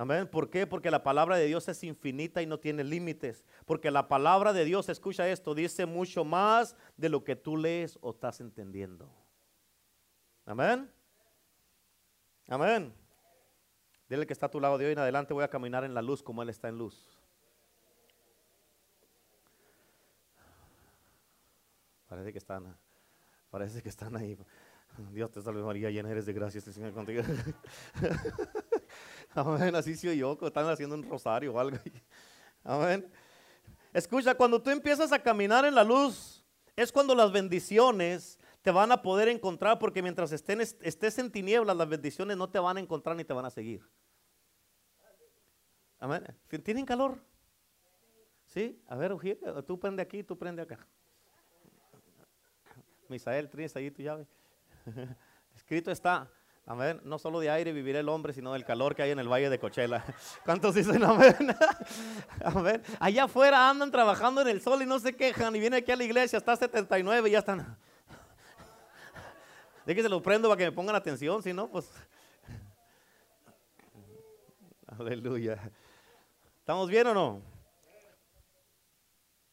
Amén. 0.00 0.26
¿Por 0.26 0.48
qué? 0.48 0.66
Porque 0.66 0.90
la 0.90 1.02
palabra 1.02 1.36
de 1.36 1.44
Dios 1.44 1.68
es 1.68 1.84
infinita 1.84 2.40
y 2.40 2.46
no 2.46 2.58
tiene 2.58 2.82
límites. 2.82 3.44
Porque 3.66 3.90
la 3.90 4.08
palabra 4.08 4.54
de 4.54 4.64
Dios, 4.64 4.88
escucha 4.88 5.28
esto, 5.28 5.54
dice 5.54 5.84
mucho 5.84 6.24
más 6.24 6.74
de 6.96 7.10
lo 7.10 7.22
que 7.22 7.36
tú 7.36 7.58
lees 7.58 7.98
o 8.00 8.12
estás 8.12 8.40
entendiendo. 8.40 9.12
Amén. 10.46 10.90
Amén. 12.48 12.94
Dile 14.08 14.26
que 14.26 14.32
está 14.32 14.46
a 14.46 14.50
tu 14.50 14.58
lado 14.58 14.78
de 14.78 14.86
hoy 14.86 14.92
en 14.92 15.00
adelante 15.00 15.34
voy 15.34 15.44
a 15.44 15.48
caminar 15.48 15.84
en 15.84 15.92
la 15.92 16.00
luz 16.00 16.22
como 16.22 16.42
Él 16.42 16.48
está 16.48 16.70
en 16.70 16.78
luz. 16.78 17.06
Parece 22.08 22.32
que 22.32 22.38
están. 22.38 22.74
Parece 23.50 23.82
que 23.82 23.90
están 23.90 24.16
ahí. 24.16 24.38
Dios 25.12 25.30
te 25.30 25.42
salve 25.42 25.62
María, 25.62 25.90
llena 25.90 26.10
eres 26.10 26.24
de 26.24 26.32
gracia, 26.32 26.58
este 26.58 26.72
Señor 26.72 26.94
contigo. 26.94 27.22
Amén, 29.34 29.74
así 29.74 29.96
soy 29.96 30.18
yo, 30.18 30.36
están 30.42 30.68
haciendo 30.68 30.96
un 30.96 31.08
rosario 31.08 31.54
o 31.54 31.58
algo. 31.58 31.78
Amén. 32.64 33.08
Escucha, 33.92 34.34
cuando 34.34 34.60
tú 34.60 34.70
empiezas 34.70 35.12
a 35.12 35.18
caminar 35.22 35.64
en 35.64 35.74
la 35.74 35.84
luz, 35.84 36.44
es 36.76 36.90
cuando 36.90 37.14
las 37.14 37.30
bendiciones 37.30 38.38
te 38.62 38.70
van 38.70 38.92
a 38.92 39.02
poder 39.02 39.28
encontrar, 39.28 39.78
porque 39.78 40.02
mientras 40.02 40.32
estés 40.32 41.18
en 41.18 41.30
tinieblas, 41.30 41.76
las 41.76 41.88
bendiciones 41.88 42.36
no 42.36 42.48
te 42.48 42.58
van 42.58 42.76
a 42.76 42.80
encontrar 42.80 43.16
ni 43.16 43.24
te 43.24 43.32
van 43.32 43.44
a 43.44 43.50
seguir. 43.50 43.82
Amén. 45.98 46.24
¿Tienen 46.62 46.84
calor? 46.84 47.22
¿Sí? 48.46 48.82
A 48.88 48.96
ver, 48.96 49.16
tú 49.66 49.78
prende 49.78 50.02
aquí, 50.02 50.22
tú 50.22 50.36
prende 50.36 50.62
acá. 50.62 50.86
Misael, 53.08 53.48
tienes 53.48 53.74
ahí 53.76 53.90
tu 53.90 54.02
llave. 54.02 54.26
Escrito 55.54 55.90
está, 55.90 56.30
amén, 56.70 57.00
no 57.02 57.18
solo 57.18 57.40
de 57.40 57.50
aire 57.50 57.72
vivirá 57.72 57.98
el 57.98 58.08
hombre, 58.08 58.32
sino 58.32 58.52
del 58.52 58.64
calor 58.64 58.94
que 58.94 59.02
hay 59.02 59.10
en 59.10 59.18
el 59.18 59.28
valle 59.28 59.50
de 59.50 59.58
Cochela. 59.58 60.04
¿Cuántos 60.44 60.76
dicen 60.76 61.02
amén? 61.02 61.34
amén. 62.44 62.80
Allá 63.00 63.24
afuera 63.24 63.68
andan 63.68 63.90
trabajando 63.90 64.40
en 64.40 64.46
el 64.46 64.60
sol 64.60 64.80
y 64.80 64.86
no 64.86 65.00
se 65.00 65.16
quejan 65.16 65.54
y 65.56 65.58
viene 65.58 65.78
aquí 65.78 65.90
a 65.90 65.96
la 65.96 66.04
iglesia, 66.04 66.36
está 66.36 66.54
79 66.54 67.28
y 67.28 67.32
ya 67.32 67.40
están. 67.40 67.76
De 69.84 69.94
que 69.96 70.02
se 70.02 70.08
lo 70.08 70.22
prendo 70.22 70.48
para 70.48 70.58
que 70.58 70.64
me 70.66 70.72
pongan 70.72 70.94
atención, 70.94 71.42
si 71.42 71.52
no, 71.52 71.68
pues. 71.68 71.90
Aleluya. 74.96 75.58
¿Estamos 76.60 76.88
bien 76.88 77.08
o 77.08 77.14
no? 77.14 77.42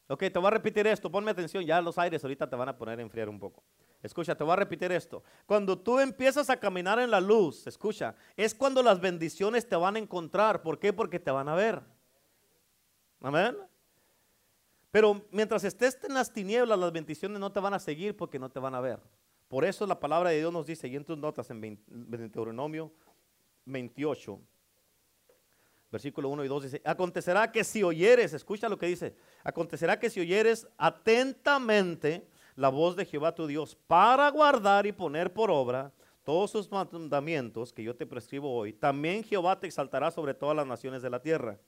Ok, 0.06 0.20
te 0.20 0.38
voy 0.38 0.46
a 0.46 0.50
repetir 0.50 0.86
esto, 0.86 1.10
ponme 1.10 1.32
atención, 1.32 1.64
ya 1.64 1.80
los 1.80 1.98
aires 1.98 2.22
ahorita 2.22 2.48
te 2.48 2.54
van 2.54 2.68
a 2.68 2.78
poner 2.78 3.00
a 3.00 3.02
enfriar 3.02 3.28
un 3.28 3.40
poco. 3.40 3.64
Escucha, 4.02 4.34
te 4.36 4.44
voy 4.44 4.52
a 4.52 4.56
repetir 4.56 4.92
esto. 4.92 5.24
Cuando 5.44 5.76
tú 5.78 5.98
empiezas 5.98 6.48
a 6.50 6.56
caminar 6.56 7.00
en 7.00 7.10
la 7.10 7.20
luz, 7.20 7.66
escucha, 7.66 8.14
es 8.36 8.54
cuando 8.54 8.82
las 8.82 9.00
bendiciones 9.00 9.68
te 9.68 9.74
van 9.74 9.96
a 9.96 9.98
encontrar. 9.98 10.62
¿Por 10.62 10.78
qué? 10.78 10.92
Porque 10.92 11.18
te 11.18 11.30
van 11.30 11.48
a 11.48 11.54
ver. 11.54 11.82
Amén. 13.20 13.56
Pero 14.90 15.26
mientras 15.32 15.64
estés 15.64 15.98
en 16.04 16.14
las 16.14 16.32
tinieblas, 16.32 16.78
las 16.78 16.92
bendiciones 16.92 17.40
no 17.40 17.52
te 17.52 17.60
van 17.60 17.74
a 17.74 17.78
seguir 17.78 18.16
porque 18.16 18.38
no 18.38 18.48
te 18.50 18.60
van 18.60 18.74
a 18.74 18.80
ver. 18.80 19.00
Por 19.48 19.64
eso 19.64 19.86
la 19.86 19.98
palabra 19.98 20.30
de 20.30 20.38
Dios 20.38 20.52
nos 20.52 20.66
dice, 20.66 20.88
y 20.88 20.96
en 20.96 21.04
tus 21.04 21.18
notas 21.18 21.50
en 21.50 21.82
Deuteronomio 21.86 22.92
28, 23.64 24.40
versículo 25.90 26.28
1 26.28 26.44
y 26.44 26.48
2 26.48 26.62
dice, 26.62 26.82
acontecerá 26.84 27.50
que 27.50 27.64
si 27.64 27.82
oyeres, 27.82 28.32
escucha 28.34 28.68
lo 28.68 28.78
que 28.78 28.86
dice, 28.86 29.16
acontecerá 29.42 29.98
que 29.98 30.10
si 30.10 30.20
oyeres 30.20 30.68
atentamente 30.76 32.28
la 32.58 32.70
voz 32.70 32.96
de 32.96 33.06
Jehová 33.06 33.32
tu 33.32 33.46
Dios 33.46 33.76
para 33.86 34.28
guardar 34.30 34.84
y 34.84 34.90
poner 34.90 35.32
por 35.32 35.48
obra 35.48 35.92
todos 36.24 36.50
sus 36.50 36.68
mandamientos 36.68 37.72
que 37.72 37.84
yo 37.84 37.94
te 37.94 38.04
prescribo 38.04 38.52
hoy, 38.52 38.72
también 38.72 39.22
Jehová 39.22 39.60
te 39.60 39.68
exaltará 39.68 40.10
sobre 40.10 40.34
todas 40.34 40.56
las 40.56 40.66
naciones 40.66 41.00
de 41.00 41.08
la 41.08 41.22
tierra. 41.22 41.60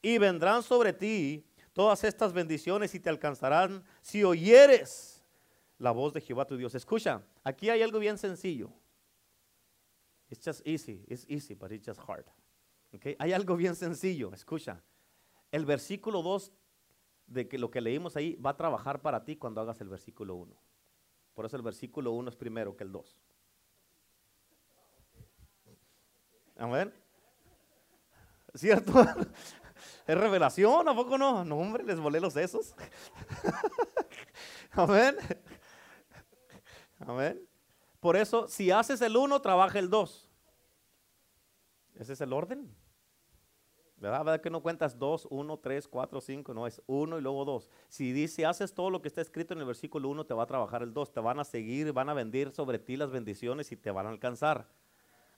Y 0.00 0.16
vendrán 0.16 0.62
sobre 0.62 0.94
ti 0.94 1.44
todas 1.74 2.02
estas 2.02 2.32
bendiciones 2.32 2.94
y 2.94 2.98
te 2.98 3.10
alcanzarán 3.10 3.84
si 4.00 4.24
oyeres 4.24 5.22
la 5.76 5.90
voz 5.90 6.14
de 6.14 6.22
Jehová 6.22 6.46
tu 6.46 6.56
Dios. 6.56 6.74
Escucha, 6.74 7.22
aquí 7.44 7.68
hay 7.68 7.82
algo 7.82 7.98
bien 7.98 8.16
sencillo. 8.16 8.70
It's 10.30 10.42
just 10.42 10.66
easy, 10.66 11.04
it's 11.08 11.26
easy, 11.28 11.54
but 11.54 11.72
it's 11.72 11.86
just 11.86 12.00
hard. 12.00 12.24
Hay 13.18 13.34
algo 13.34 13.54
bien 13.54 13.76
sencillo, 13.76 14.32
escucha. 14.32 14.82
El 15.52 15.66
versículo 15.66 16.22
2 16.22 16.52
de 17.28 17.46
que 17.48 17.58
lo 17.58 17.70
que 17.70 17.80
leímos 17.80 18.16
ahí 18.16 18.34
va 18.36 18.50
a 18.50 18.56
trabajar 18.56 19.00
para 19.00 19.24
ti 19.24 19.36
cuando 19.36 19.60
hagas 19.60 19.80
el 19.80 19.88
versículo 19.88 20.34
1. 20.34 20.56
Por 21.34 21.46
eso 21.46 21.56
el 21.56 21.62
versículo 21.62 22.12
1 22.12 22.30
es 22.30 22.36
primero 22.36 22.76
que 22.76 22.84
el 22.84 22.92
2. 22.92 23.20
Amén. 26.56 26.92
¿Cierto? 28.54 28.92
Es 30.08 30.18
revelación, 30.18 30.88
¿a 30.88 30.94
poco 30.94 31.16
no? 31.16 31.44
No, 31.44 31.56
hombre, 31.58 31.84
les 31.84 32.00
volé 32.00 32.18
los 32.18 32.32
sesos. 32.32 32.74
Amén. 34.72 35.16
Amén. 36.98 37.48
Por 38.00 38.16
eso, 38.16 38.48
si 38.48 38.70
haces 38.70 39.00
el 39.02 39.16
uno, 39.16 39.40
trabaja 39.40 39.78
el 39.78 39.90
dos. 39.90 40.28
Ese 41.94 42.14
es 42.14 42.20
el 42.20 42.32
orden. 42.32 42.74
¿Verdad? 44.00 44.24
¿Verdad 44.24 44.40
que 44.40 44.50
no 44.50 44.62
cuentas 44.62 44.96
dos, 44.96 45.26
uno, 45.30 45.58
tres, 45.58 45.88
cuatro, 45.88 46.20
cinco? 46.20 46.54
No, 46.54 46.66
es 46.66 46.80
uno 46.86 47.18
y 47.18 47.20
luego 47.20 47.44
dos. 47.44 47.68
Si 47.88 48.12
dice, 48.12 48.46
haces 48.46 48.72
todo 48.72 48.90
lo 48.90 49.02
que 49.02 49.08
está 49.08 49.20
escrito 49.20 49.54
en 49.54 49.60
el 49.60 49.66
versículo 49.66 50.08
uno, 50.08 50.24
te 50.24 50.34
va 50.34 50.44
a 50.44 50.46
trabajar 50.46 50.82
el 50.82 50.94
dos. 50.94 51.12
Te 51.12 51.18
van 51.18 51.40
a 51.40 51.44
seguir, 51.44 51.92
van 51.92 52.08
a 52.08 52.14
vender 52.14 52.52
sobre 52.52 52.78
ti 52.78 52.96
las 52.96 53.10
bendiciones 53.10 53.72
y 53.72 53.76
te 53.76 53.90
van 53.90 54.06
a 54.06 54.10
alcanzar. 54.10 54.68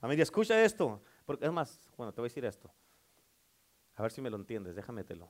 Amén. 0.02 0.18
Y 0.18 0.22
escucha 0.22 0.62
esto. 0.62 1.00
Porque 1.24 1.46
es 1.46 1.52
más, 1.52 1.90
bueno, 1.96 2.12
te 2.12 2.20
voy 2.20 2.26
a 2.26 2.30
decir 2.30 2.44
esto. 2.44 2.70
A 3.96 4.02
ver 4.02 4.12
si 4.12 4.20
me 4.20 4.28
lo 4.28 4.36
entiendes. 4.36 4.76
Déjame 4.76 5.04
te 5.04 5.16
lo. 5.16 5.28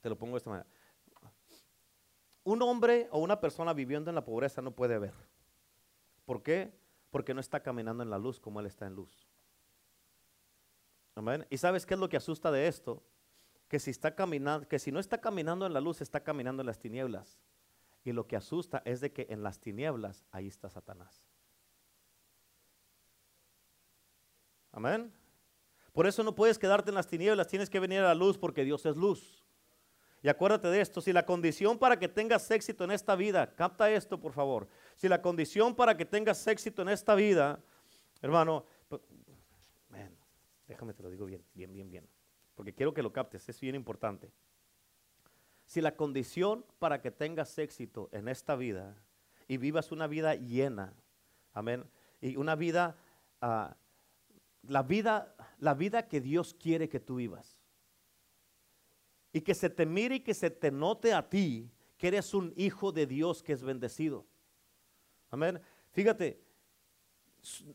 Te 0.00 0.08
lo 0.08 0.16
pongo 0.16 0.34
de 0.34 0.38
esta 0.38 0.50
manera. 0.50 0.68
Un 2.44 2.62
hombre 2.62 3.08
o 3.10 3.18
una 3.18 3.40
persona 3.40 3.72
viviendo 3.72 4.10
en 4.10 4.14
la 4.14 4.24
pobreza 4.24 4.62
no 4.62 4.72
puede 4.72 4.98
ver. 4.98 5.14
¿Por 6.24 6.42
qué? 6.42 6.72
Porque 7.10 7.34
no 7.34 7.40
está 7.40 7.60
caminando 7.60 8.02
en 8.02 8.10
la 8.10 8.18
luz 8.18 8.38
como 8.38 8.60
él 8.60 8.66
está 8.66 8.86
en 8.86 8.94
luz. 8.94 9.31
¿Y 11.50 11.58
sabes 11.58 11.84
qué 11.84 11.94
es 11.94 12.00
lo 12.00 12.08
que 12.08 12.16
asusta 12.16 12.50
de 12.50 12.66
esto? 12.66 13.02
Que 13.68 13.78
si 13.78 13.90
está 13.90 14.14
caminando, 14.14 14.66
que 14.66 14.78
si 14.78 14.92
no 14.92 15.00
está 15.00 15.20
caminando 15.20 15.66
en 15.66 15.72
la 15.72 15.80
luz, 15.80 16.00
está 16.00 16.20
caminando 16.20 16.62
en 16.62 16.66
las 16.66 16.78
tinieblas. 16.78 17.38
Y 18.04 18.12
lo 18.12 18.26
que 18.26 18.36
asusta 18.36 18.82
es 18.84 19.00
de 19.00 19.12
que 19.12 19.26
en 19.30 19.42
las 19.42 19.60
tinieblas 19.60 20.24
ahí 20.30 20.48
está 20.48 20.68
Satanás. 20.68 21.28
Amén. 24.72 25.12
Por 25.92 26.06
eso 26.06 26.22
no 26.22 26.34
puedes 26.34 26.58
quedarte 26.58 26.90
en 26.90 26.94
las 26.94 27.06
tinieblas, 27.06 27.48
tienes 27.48 27.68
que 27.68 27.78
venir 27.78 28.00
a 28.00 28.04
la 28.04 28.14
luz 28.14 28.38
porque 28.38 28.64
Dios 28.64 28.86
es 28.86 28.96
luz. 28.96 29.44
Y 30.22 30.28
acuérdate 30.28 30.68
de 30.68 30.80
esto, 30.80 31.00
si 31.00 31.12
la 31.12 31.26
condición 31.26 31.78
para 31.78 31.98
que 31.98 32.08
tengas 32.08 32.50
éxito 32.50 32.84
en 32.84 32.92
esta 32.92 33.14
vida, 33.16 33.54
capta 33.54 33.90
esto 33.90 34.20
por 34.20 34.32
favor, 34.32 34.68
si 34.94 35.08
la 35.08 35.20
condición 35.20 35.74
para 35.74 35.96
que 35.96 36.06
tengas 36.06 36.46
éxito 36.46 36.80
en 36.80 36.88
esta 36.88 37.14
vida, 37.14 37.60
hermano, 38.22 38.64
Déjame 40.72 40.94
te 40.94 41.02
lo 41.02 41.10
digo 41.10 41.26
bien, 41.26 41.44
bien, 41.52 41.70
bien, 41.70 41.90
bien. 41.90 42.08
Porque 42.54 42.72
quiero 42.72 42.94
que 42.94 43.02
lo 43.02 43.12
captes, 43.12 43.46
es 43.46 43.60
bien 43.60 43.74
importante. 43.74 44.32
Si 45.66 45.82
la 45.82 45.96
condición 45.96 46.64
para 46.78 47.02
que 47.02 47.10
tengas 47.10 47.58
éxito 47.58 48.08
en 48.10 48.26
esta 48.26 48.56
vida 48.56 48.96
y 49.48 49.58
vivas 49.58 49.92
una 49.92 50.06
vida 50.06 50.34
llena, 50.34 50.94
amén, 51.52 51.84
y 52.22 52.36
una 52.36 52.54
vida, 52.54 52.96
ah, 53.42 53.76
la 54.62 54.82
vida, 54.82 55.36
la 55.58 55.74
vida 55.74 56.08
que 56.08 56.22
Dios 56.22 56.54
quiere 56.54 56.88
que 56.88 57.00
tú 57.00 57.16
vivas, 57.16 57.58
y 59.30 59.42
que 59.42 59.54
se 59.54 59.68
te 59.68 59.84
mire 59.84 60.14
y 60.14 60.20
que 60.20 60.32
se 60.32 60.48
te 60.48 60.70
note 60.70 61.12
a 61.12 61.28
ti 61.28 61.70
que 61.98 62.08
eres 62.08 62.32
un 62.32 62.54
hijo 62.56 62.92
de 62.92 63.06
Dios 63.06 63.42
que 63.42 63.52
es 63.52 63.62
bendecido. 63.62 64.24
Amén. 65.30 65.60
Fíjate, 65.90 66.42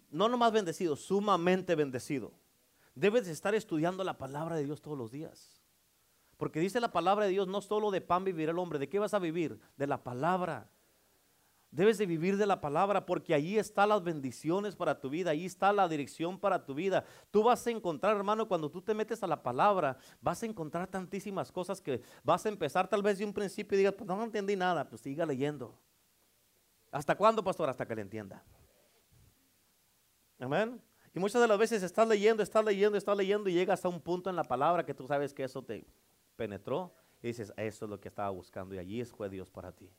no 0.10 0.27
nomás 0.27 0.51
bendecido, 0.51 0.95
sumamente 0.95 1.75
bendecido 1.75 2.33
debes 2.99 3.27
estar 3.27 3.53
estudiando 3.55 4.03
la 4.03 4.17
palabra 4.17 4.55
de 4.55 4.65
Dios 4.65 4.81
todos 4.81 4.97
los 4.97 5.12
días. 5.12 5.62
Porque 6.38 6.60
dice 6.60 6.79
la 6.79 6.91
palabra 6.91 7.25
de 7.25 7.31
Dios, 7.31 7.47
no 7.47 7.62
solo 7.62 7.91
de 7.91 8.01
pan 8.01 8.23
vivirá 8.23 8.51
el 8.51 8.60
hombre. 8.60 8.79
¿De 8.79 8.89
qué 8.89 8.99
vas 8.99 9.13
a 9.13 9.19
vivir? 9.19 9.60
De 9.75 9.88
la 9.88 10.03
palabra. 10.03 10.69
Debes 11.69 11.97
de 11.97 12.05
vivir 12.05 12.38
de 12.38 12.45
la 12.45 12.62
palabra 12.62 13.05
porque 13.05 13.33
ahí 13.33 13.57
están 13.57 13.89
las 13.89 14.01
bendiciones 14.01 14.75
para 14.75 15.01
tu 15.01 15.10
vida, 15.10 15.31
ahí 15.31 15.45
está 15.45 15.73
la 15.73 15.88
dirección 15.88 16.39
para 16.39 16.65
tu 16.65 16.73
vida. 16.73 17.03
Tú 17.29 17.43
vas 17.43 17.65
a 17.67 17.71
encontrar, 17.71 18.15
hermano, 18.15 18.47
cuando 18.47 18.71
tú 18.71 18.81
te 18.81 18.93
metes 18.93 19.21
a 19.21 19.27
la 19.27 19.43
palabra, 19.43 19.97
vas 20.21 20.41
a 20.41 20.45
encontrar 20.45 20.88
tantísimas 20.88 21.51
cosas 21.51 21.81
que 21.81 22.01
vas 22.23 22.45
a 22.45 22.49
empezar 22.49 22.88
tal 22.88 23.03
vez 23.03 23.17
de 23.17 23.25
un 23.25 23.33
principio 23.33 23.75
y 23.75 23.79
digas, 23.79 23.93
pues 23.93 24.07
no 24.07 24.23
entendí 24.23 24.55
nada, 24.55 24.88
pues 24.88 25.01
siga 25.01 25.25
leyendo. 25.25 25.77
¿Hasta 26.89 27.15
cuándo, 27.15 27.43
pastor? 27.43 27.69
Hasta 27.69 27.86
que 27.86 27.95
le 27.95 28.01
entienda. 28.01 28.43
Amén. 30.39 30.81
Y 31.17 31.19
muchas 31.19 31.41
de 31.41 31.47
las 31.47 31.58
veces 31.58 31.82
estás 31.82 32.08
leyendo, 32.08 32.43
estás 32.43 32.63
leyendo, 32.63 32.95
estás 32.95 33.17
leyendo 33.17 33.49
y 33.49 33.53
llegas 33.53 33.84
a 33.84 33.89
un 33.89 33.99
punto 33.99 34.30
en 34.30 34.36
la 34.36 34.43
palabra 34.43 34.86
que 34.86 34.93
tú 34.93 35.08
sabes 35.08 35.34
que 35.34 35.43
eso 35.43 35.63
te 35.63 35.84
penetró 36.36 36.93
y 37.23 37.30
dices, 37.30 37.51
eso 37.58 37.86
es 37.86 37.89
lo 37.89 37.99
que 37.99 38.08
estaba 38.08 38.30
buscando 38.30 38.75
y 38.75 38.77
allí 38.77 39.03
fue 39.03 39.27
Dios 39.27 39.49
para 39.49 39.71
ti. 39.71 39.89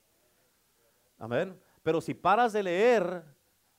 Amén. 1.19 1.61
Pero 1.83 2.01
si 2.01 2.15
paras 2.15 2.53
de 2.53 2.63
leer, 2.63 3.25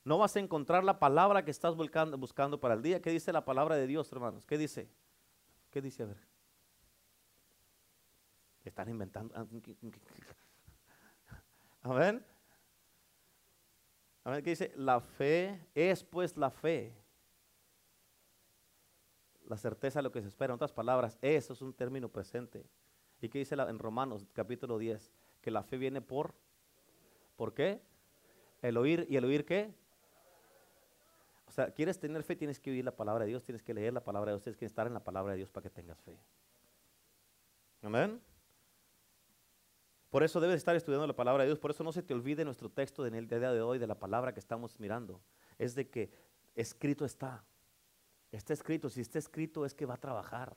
no 0.04 0.18
vas 0.18 0.36
a 0.36 0.42
encontrar 0.42 0.84
la 0.84 1.00
palabra 1.00 1.46
que 1.46 1.52
estás 1.52 1.78
buscando, 1.78 2.18
buscando 2.18 2.60
para 2.60 2.74
el 2.74 2.82
día. 2.82 3.02
¿Qué 3.02 3.10
dice 3.10 3.32
la 3.32 3.46
palabra 3.46 3.78
de 3.78 3.88
Dios, 3.88 4.12
hermanos? 4.12 4.46
¿Qué 4.46 4.58
dice? 4.58 4.90
¿Qué 5.72 5.82
dice? 5.82 6.04
A 6.04 6.08
ver. 6.08 6.18
Están 8.66 8.90
inventando. 8.90 9.34
Amén. 11.84 12.22
Amén. 14.26 14.44
¿Qué 14.44 14.50
dice? 14.50 14.74
La 14.76 15.00
fe 15.00 15.70
es 15.74 16.04
pues 16.04 16.36
la 16.36 16.52
fe 16.52 16.94
la 19.50 19.58
certeza 19.58 20.00
de 20.00 20.04
lo 20.04 20.12
que 20.12 20.22
se 20.22 20.28
espera. 20.30 20.54
En 20.54 20.56
otras 20.56 20.72
palabras, 20.72 21.18
eso 21.22 21.54
es 21.54 21.62
un 21.62 21.74
término 21.74 22.08
presente. 22.08 22.66
¿Y 23.20 23.28
qué 23.28 23.40
dice 23.40 23.56
en 23.56 23.80
Romanos 23.80 24.26
capítulo 24.32 24.78
10? 24.78 25.12
Que 25.42 25.52
la 25.52 25.64
fe 25.64 25.78
viene 25.78 26.02
por, 26.02 26.34
¿por 27.36 27.54
qué? 27.54 27.82
El 28.62 28.78
oír, 28.78 29.06
¿y 29.10 29.18
el 29.18 29.26
oír 29.26 29.46
qué? 29.46 29.74
O 31.48 31.52
sea, 31.52 31.72
quieres 31.72 32.00
tener 32.00 32.24
fe, 32.24 32.36
tienes 32.36 32.60
que 32.60 32.70
oír 32.70 32.86
la 32.86 32.96
palabra 32.96 33.26
de 33.26 33.30
Dios, 33.32 33.44
tienes 33.44 33.64
que 33.64 33.74
leer 33.74 33.92
la 33.92 34.04
palabra 34.04 34.32
de 34.32 34.36
Dios, 34.36 34.44
tienes 34.44 34.58
que 34.58 34.66
estar 34.66 34.86
en 34.86 34.94
la 34.94 35.04
palabra 35.04 35.32
de 35.32 35.38
Dios 35.38 35.50
para 35.50 35.64
que 35.64 35.70
tengas 35.72 36.00
fe. 36.02 36.16
Amén. 37.82 38.22
Por 40.12 40.24
eso 40.24 40.40
debes 40.40 40.58
estar 40.58 40.76
estudiando 40.76 41.08
la 41.08 41.16
palabra 41.16 41.44
de 41.44 41.50
Dios, 41.50 41.60
por 41.60 41.72
eso 41.72 41.84
no 41.84 41.92
se 41.92 42.04
te 42.04 42.14
olvide 42.14 42.46
nuestro 42.46 42.70
texto 42.70 43.06
en 43.06 43.16
el 43.16 43.28
día 43.28 43.40
de 43.40 43.62
hoy 43.62 43.80
de 43.80 43.88
la 43.88 43.96
palabra 43.96 44.32
que 44.34 44.40
estamos 44.40 44.80
mirando. 44.80 45.22
Es 45.58 45.74
de 45.74 45.90
que 45.90 46.12
escrito 46.56 47.04
está. 47.04 47.44
Está 48.32 48.54
escrito, 48.54 48.90
si 48.90 49.02
está 49.02 49.20
escrito 49.20 49.66
es 49.66 49.74
que 49.74 49.86
va 49.86 49.96
a 49.96 50.00
trabajar. 50.00 50.56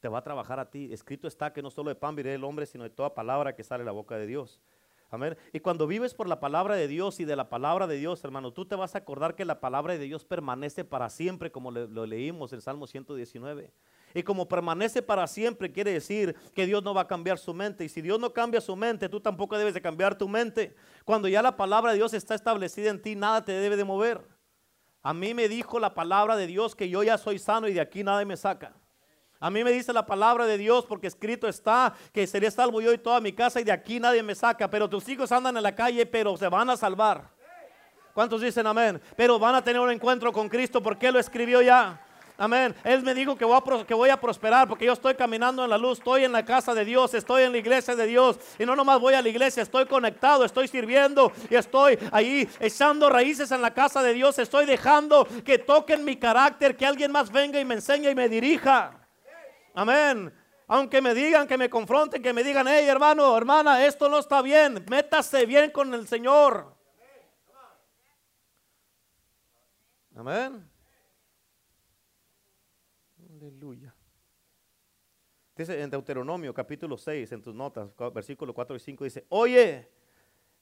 Te 0.00 0.08
va 0.08 0.18
a 0.18 0.22
trabajar 0.22 0.60
a 0.60 0.70
ti. 0.70 0.92
Escrito 0.92 1.28
está 1.28 1.52
que 1.52 1.62
no 1.62 1.70
solo 1.70 1.88
de 1.88 1.94
pan 1.94 2.14
vivirá 2.14 2.34
el 2.34 2.44
hombre, 2.44 2.66
sino 2.66 2.84
de 2.84 2.90
toda 2.90 3.14
palabra 3.14 3.54
que 3.54 3.64
sale 3.64 3.82
de 3.82 3.86
la 3.86 3.92
boca 3.92 4.16
de 4.16 4.26
Dios. 4.26 4.60
Amén. 5.08 5.36
Y 5.52 5.60
cuando 5.60 5.86
vives 5.86 6.14
por 6.14 6.28
la 6.28 6.40
palabra 6.40 6.74
de 6.74 6.88
Dios 6.88 7.20
y 7.20 7.24
de 7.24 7.36
la 7.36 7.48
palabra 7.48 7.86
de 7.86 7.96
Dios, 7.96 8.24
hermano, 8.24 8.52
tú 8.52 8.66
te 8.66 8.74
vas 8.74 8.96
a 8.96 8.98
acordar 8.98 9.36
que 9.36 9.44
la 9.44 9.60
palabra 9.60 9.96
de 9.96 10.00
Dios 10.00 10.24
permanece 10.24 10.84
para 10.84 11.08
siempre, 11.08 11.52
como 11.52 11.70
lo 11.70 12.06
leímos 12.06 12.52
en 12.52 12.60
Salmo 12.60 12.88
119. 12.88 13.72
Y 14.14 14.22
como 14.24 14.48
permanece 14.48 15.02
para 15.02 15.26
siempre, 15.28 15.70
quiere 15.70 15.92
decir 15.92 16.34
que 16.54 16.66
Dios 16.66 16.82
no 16.82 16.92
va 16.92 17.02
a 17.02 17.06
cambiar 17.06 17.38
su 17.38 17.54
mente. 17.54 17.84
Y 17.84 17.88
si 17.88 18.02
Dios 18.02 18.18
no 18.18 18.32
cambia 18.32 18.60
su 18.60 18.74
mente, 18.74 19.08
tú 19.08 19.20
tampoco 19.20 19.56
debes 19.56 19.74
de 19.74 19.82
cambiar 19.82 20.18
tu 20.18 20.28
mente. 20.28 20.74
Cuando 21.04 21.28
ya 21.28 21.40
la 21.40 21.56
palabra 21.56 21.92
de 21.92 21.98
Dios 21.98 22.12
está 22.12 22.34
establecida 22.34 22.90
en 22.90 23.00
ti, 23.00 23.14
nada 23.14 23.44
te 23.44 23.52
debe 23.52 23.76
de 23.76 23.84
mover. 23.84 24.35
A 25.06 25.14
mí 25.14 25.34
me 25.34 25.48
dijo 25.48 25.78
la 25.78 25.94
palabra 25.94 26.34
de 26.34 26.48
Dios 26.48 26.74
que 26.74 26.88
yo 26.88 27.00
ya 27.04 27.16
soy 27.16 27.38
sano 27.38 27.68
y 27.68 27.72
de 27.72 27.80
aquí 27.80 28.02
nadie 28.02 28.24
me 28.24 28.36
saca. 28.36 28.72
A 29.38 29.50
mí 29.50 29.62
me 29.62 29.70
dice 29.70 29.92
la 29.92 30.04
palabra 30.04 30.46
de 30.46 30.58
Dios 30.58 30.84
porque 30.84 31.06
escrito 31.06 31.46
está 31.46 31.94
que 32.12 32.26
sería 32.26 32.50
salvo 32.50 32.80
yo 32.80 32.92
y 32.92 32.98
toda 32.98 33.20
mi 33.20 33.32
casa 33.32 33.60
y 33.60 33.62
de 33.62 33.70
aquí 33.70 34.00
nadie 34.00 34.20
me 34.24 34.34
saca. 34.34 34.68
Pero 34.68 34.90
tus 34.90 35.08
hijos 35.08 35.30
andan 35.30 35.56
en 35.56 35.62
la 35.62 35.76
calle, 35.76 36.06
pero 36.06 36.36
se 36.36 36.48
van 36.48 36.70
a 36.70 36.76
salvar. 36.76 37.30
¿Cuántos 38.14 38.40
dicen 38.40 38.66
amén? 38.66 39.00
Pero 39.16 39.38
van 39.38 39.54
a 39.54 39.62
tener 39.62 39.80
un 39.80 39.92
encuentro 39.92 40.32
con 40.32 40.48
Cristo 40.48 40.82
porque 40.82 41.12
lo 41.12 41.20
escribió 41.20 41.62
ya. 41.62 42.04
Amén. 42.38 42.74
Él 42.84 43.02
me 43.02 43.14
dijo 43.14 43.34
que 43.36 43.46
voy, 43.46 44.10
a, 44.10 44.20
prosperar 44.20 44.68
porque 44.68 44.84
yo 44.84 44.92
estoy 44.92 45.14
caminando 45.14 45.64
en 45.64 45.70
la 45.70 45.78
luz, 45.78 45.98
estoy 45.98 46.24
en 46.24 46.32
la 46.32 46.44
casa 46.44 46.74
de 46.74 46.84
Dios, 46.84 47.14
estoy 47.14 47.44
en 47.44 47.52
la 47.52 47.58
iglesia 47.58 47.96
de 47.96 48.06
Dios. 48.06 48.38
Y 48.58 48.66
no 48.66 48.76
nomás 48.76 49.00
voy 49.00 49.14
a 49.14 49.22
la 49.22 49.28
iglesia, 49.28 49.62
estoy 49.62 49.86
conectado, 49.86 50.44
estoy 50.44 50.68
sirviendo 50.68 51.32
y 51.48 51.54
estoy 51.54 51.98
ahí 52.12 52.46
echando 52.60 53.08
raíces 53.08 53.50
en 53.52 53.62
la 53.62 53.72
casa 53.72 54.02
de 54.02 54.12
Dios. 54.12 54.38
Estoy 54.38 54.66
dejando 54.66 55.26
que 55.44 55.58
toquen 55.58 56.04
mi 56.04 56.16
carácter, 56.16 56.76
que 56.76 56.84
alguien 56.84 57.10
más 57.10 57.32
venga 57.32 57.58
y 57.58 57.64
me 57.64 57.74
enseñe 57.74 58.10
y 58.10 58.14
me 58.14 58.28
dirija. 58.28 58.92
Amén. 59.74 60.32
Aunque 60.68 61.00
me 61.00 61.14
digan, 61.14 61.46
que 61.46 61.56
me 61.56 61.70
confronten, 61.70 62.22
que 62.22 62.32
me 62.34 62.42
digan, 62.42 62.66
hey 62.68 62.86
hermano, 62.86 63.36
hermana, 63.36 63.86
esto 63.86 64.08
no 64.08 64.18
está 64.18 64.42
bien, 64.42 64.84
métase 64.90 65.46
bien 65.46 65.70
con 65.70 65.94
el 65.94 66.06
Señor. 66.06 66.74
Amén. 70.14 70.75
Aleluya. 73.46 73.94
Dice 75.54 75.80
en 75.80 75.88
Deuteronomio 75.88 76.52
capítulo 76.52 76.98
6, 76.98 77.30
en 77.30 77.42
tus 77.42 77.54
notas, 77.54 77.94
versículo 78.12 78.52
4 78.52 78.74
y 78.74 78.80
5, 78.80 79.04
dice, 79.04 79.26
oye 79.28 79.88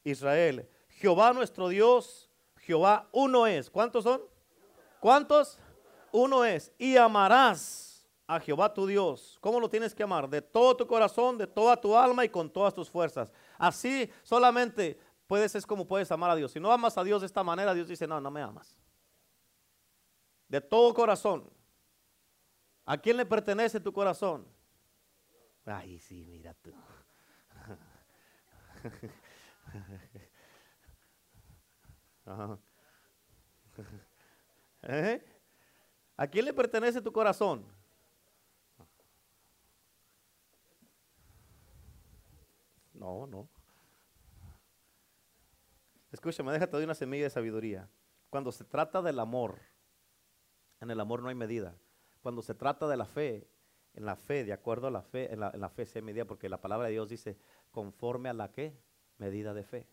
Israel, 0.05 0.69
Jehová 0.89 1.33
nuestro 1.33 1.69
Dios, 1.69 2.31
Jehová 2.59 3.09
uno 3.13 3.47
es. 3.47 3.71
¿Cuántos 3.71 4.05
son? 4.05 4.21
¿Cuántos? 5.01 5.59
Uno 6.13 6.45
es. 6.45 6.73
Y 6.77 6.99
amarás 6.99 8.07
a 8.27 8.39
Jehová 8.39 8.73
tu 8.73 8.87
Dios. 8.87 9.39
¿Cómo 9.41 9.61
lo 9.61 9.71
tienes 9.71 9.95
que 9.95 10.03
amar? 10.03 10.29
De 10.29 10.43
todo 10.43 10.77
tu 10.77 10.87
corazón, 10.87 11.39
de 11.39 11.47
toda 11.47 11.81
tu 11.81 11.97
alma 11.97 12.23
y 12.23 12.29
con 12.29 12.51
todas 12.51 12.75
tus 12.75 12.91
fuerzas. 12.91 13.33
Así 13.57 14.11
solamente 14.23 15.01
puedes, 15.27 15.55
es 15.55 15.67
como 15.67 15.89
puedes 15.89 16.13
amar 16.13 16.31
a 16.31 16.37
Dios. 16.37 16.53
Si 16.53 16.61
no 16.61 16.71
amas 16.71 16.99
a 16.99 17.05
Dios 17.05 17.23
de 17.23 17.27
esta 17.27 17.43
manera, 17.43 17.73
Dios 17.73 17.89
dice, 17.89 18.07
no, 18.07 18.21
no 18.21 18.31
me 18.31 18.43
amas. 18.43 18.77
De 20.49 20.61
todo 20.61 20.93
corazón 20.93 21.54
¿A 22.87 22.99
quién 22.99 23.17
le 23.17 23.25
pertenece 23.25 23.81
tu 23.81 23.93
corazón? 23.93 24.47
Ay, 25.65 25.99
sí, 25.99 26.25
mira 26.25 26.53
tú. 26.55 26.73
¿Eh? 34.83 35.25
¿A 36.17 36.27
quién 36.27 36.45
le 36.45 36.53
pertenece 36.53 37.01
tu 37.01 37.13
corazón? 37.13 37.65
No, 42.93 43.27
no. 43.27 43.49
Escúchame, 46.13 46.53
déjate 46.53 46.73
doy 46.73 46.85
una 46.85 46.95
semilla 46.95 47.25
de 47.25 47.31
sabiduría. 47.31 47.89
Cuando 48.31 48.53
se 48.53 48.65
trata 48.65 49.03
del 49.03 49.19
amor, 49.19 49.61
en 50.81 50.91
el 50.91 51.01
amor 51.01 51.23
no 51.23 51.29
hay 51.29 51.35
medida. 51.35 51.75
Cuando 52.25 52.41
se 52.41 52.55
trata 52.55 52.89
de 52.89 52.97
la 52.97 53.05
fe, 53.05 53.47
en 53.93 54.07
la 54.07 54.17
fe, 54.17 54.45
de 54.45 54.55
acuerdo 54.55 54.87
a 54.87 54.91
la 54.91 55.03
fe, 55.03 55.31
en 55.31 55.41
la, 55.41 55.69
fe 55.69 55.85
se 55.85 56.01
medida, 56.01 56.25
porque 56.25 56.49
la 56.49 56.59
palabra 56.59 56.87
de 56.87 56.93
Dios 56.95 57.11
dice, 57.11 57.37
conforme 57.71 58.31
a 58.31 58.33
la 58.33 58.51
que? 58.51 58.81
Medida 59.19 59.53
de 59.53 59.63
fe. 59.63 59.87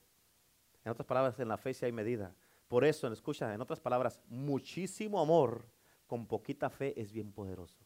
En 0.85 0.93
otras 0.93 1.05
palabras, 1.05 1.37
en 1.41 1.49
la 1.49 1.57
fe 1.57 1.73
sí 1.73 1.83
hay 1.83 1.91
medida. 1.91 2.33
Por 2.69 2.85
eso, 2.85 3.11
escucha, 3.11 3.53
en 3.53 3.59
otras 3.59 3.81
palabras, 3.81 4.21
muchísimo 4.29 5.19
amor 5.19 5.65
con 6.07 6.25
poquita 6.25 6.69
fe 6.69 6.93
es 6.95 7.11
bien 7.11 7.33
poderoso. 7.33 7.83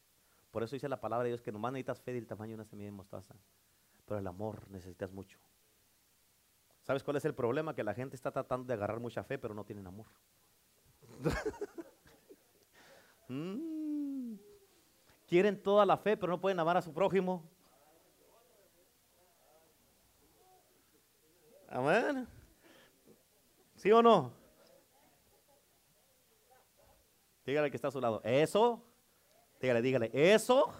Por 0.52 0.62
eso 0.62 0.76
dice 0.76 0.88
la 0.90 1.02
palabra 1.02 1.24
de 1.24 1.30
Dios 1.30 1.42
que 1.42 1.52
nomás 1.52 1.74
necesitas 1.74 2.00
fe 2.00 2.14
del 2.14 2.28
tamaño 2.28 2.50
de 2.50 2.56
una 2.58 2.66
semilla 2.66 2.90
de 2.90 2.98
mostaza. 2.98 3.34
Pero 4.06 4.20
el 4.20 4.28
amor 4.28 4.70
necesitas 4.70 5.12
mucho. 5.12 5.40
¿Sabes 6.84 7.04
cuál 7.04 7.18
es 7.18 7.26
el 7.26 7.34
problema? 7.34 7.74
Que 7.74 7.84
la 7.84 7.96
gente 7.96 8.16
está 8.16 8.30
tratando 8.30 8.68
de 8.68 8.74
agarrar 8.76 9.00
mucha 9.00 9.24
fe, 9.24 9.40
pero 9.40 9.56
no 9.56 9.66
tienen 9.66 9.88
amor. 9.88 10.06
Mm. 13.28 14.36
Quieren 15.28 15.62
toda 15.62 15.86
la 15.86 15.98
fe, 15.98 16.16
pero 16.16 16.32
no 16.32 16.40
pueden 16.40 16.60
amar 16.60 16.78
a 16.78 16.82
su 16.82 16.94
prójimo. 16.94 17.44
Amén. 21.68 22.28
¿Sí 23.76 23.92
o 23.92 24.02
no? 24.02 24.32
Dígale 27.46 27.70
que 27.70 27.78
está 27.78 27.90
a 27.90 27.92
su 27.92 28.00
lado. 28.00 28.22
Eso, 28.24 28.84
dígale, 29.60 29.82
dígale, 29.82 30.12
eso 30.14 30.74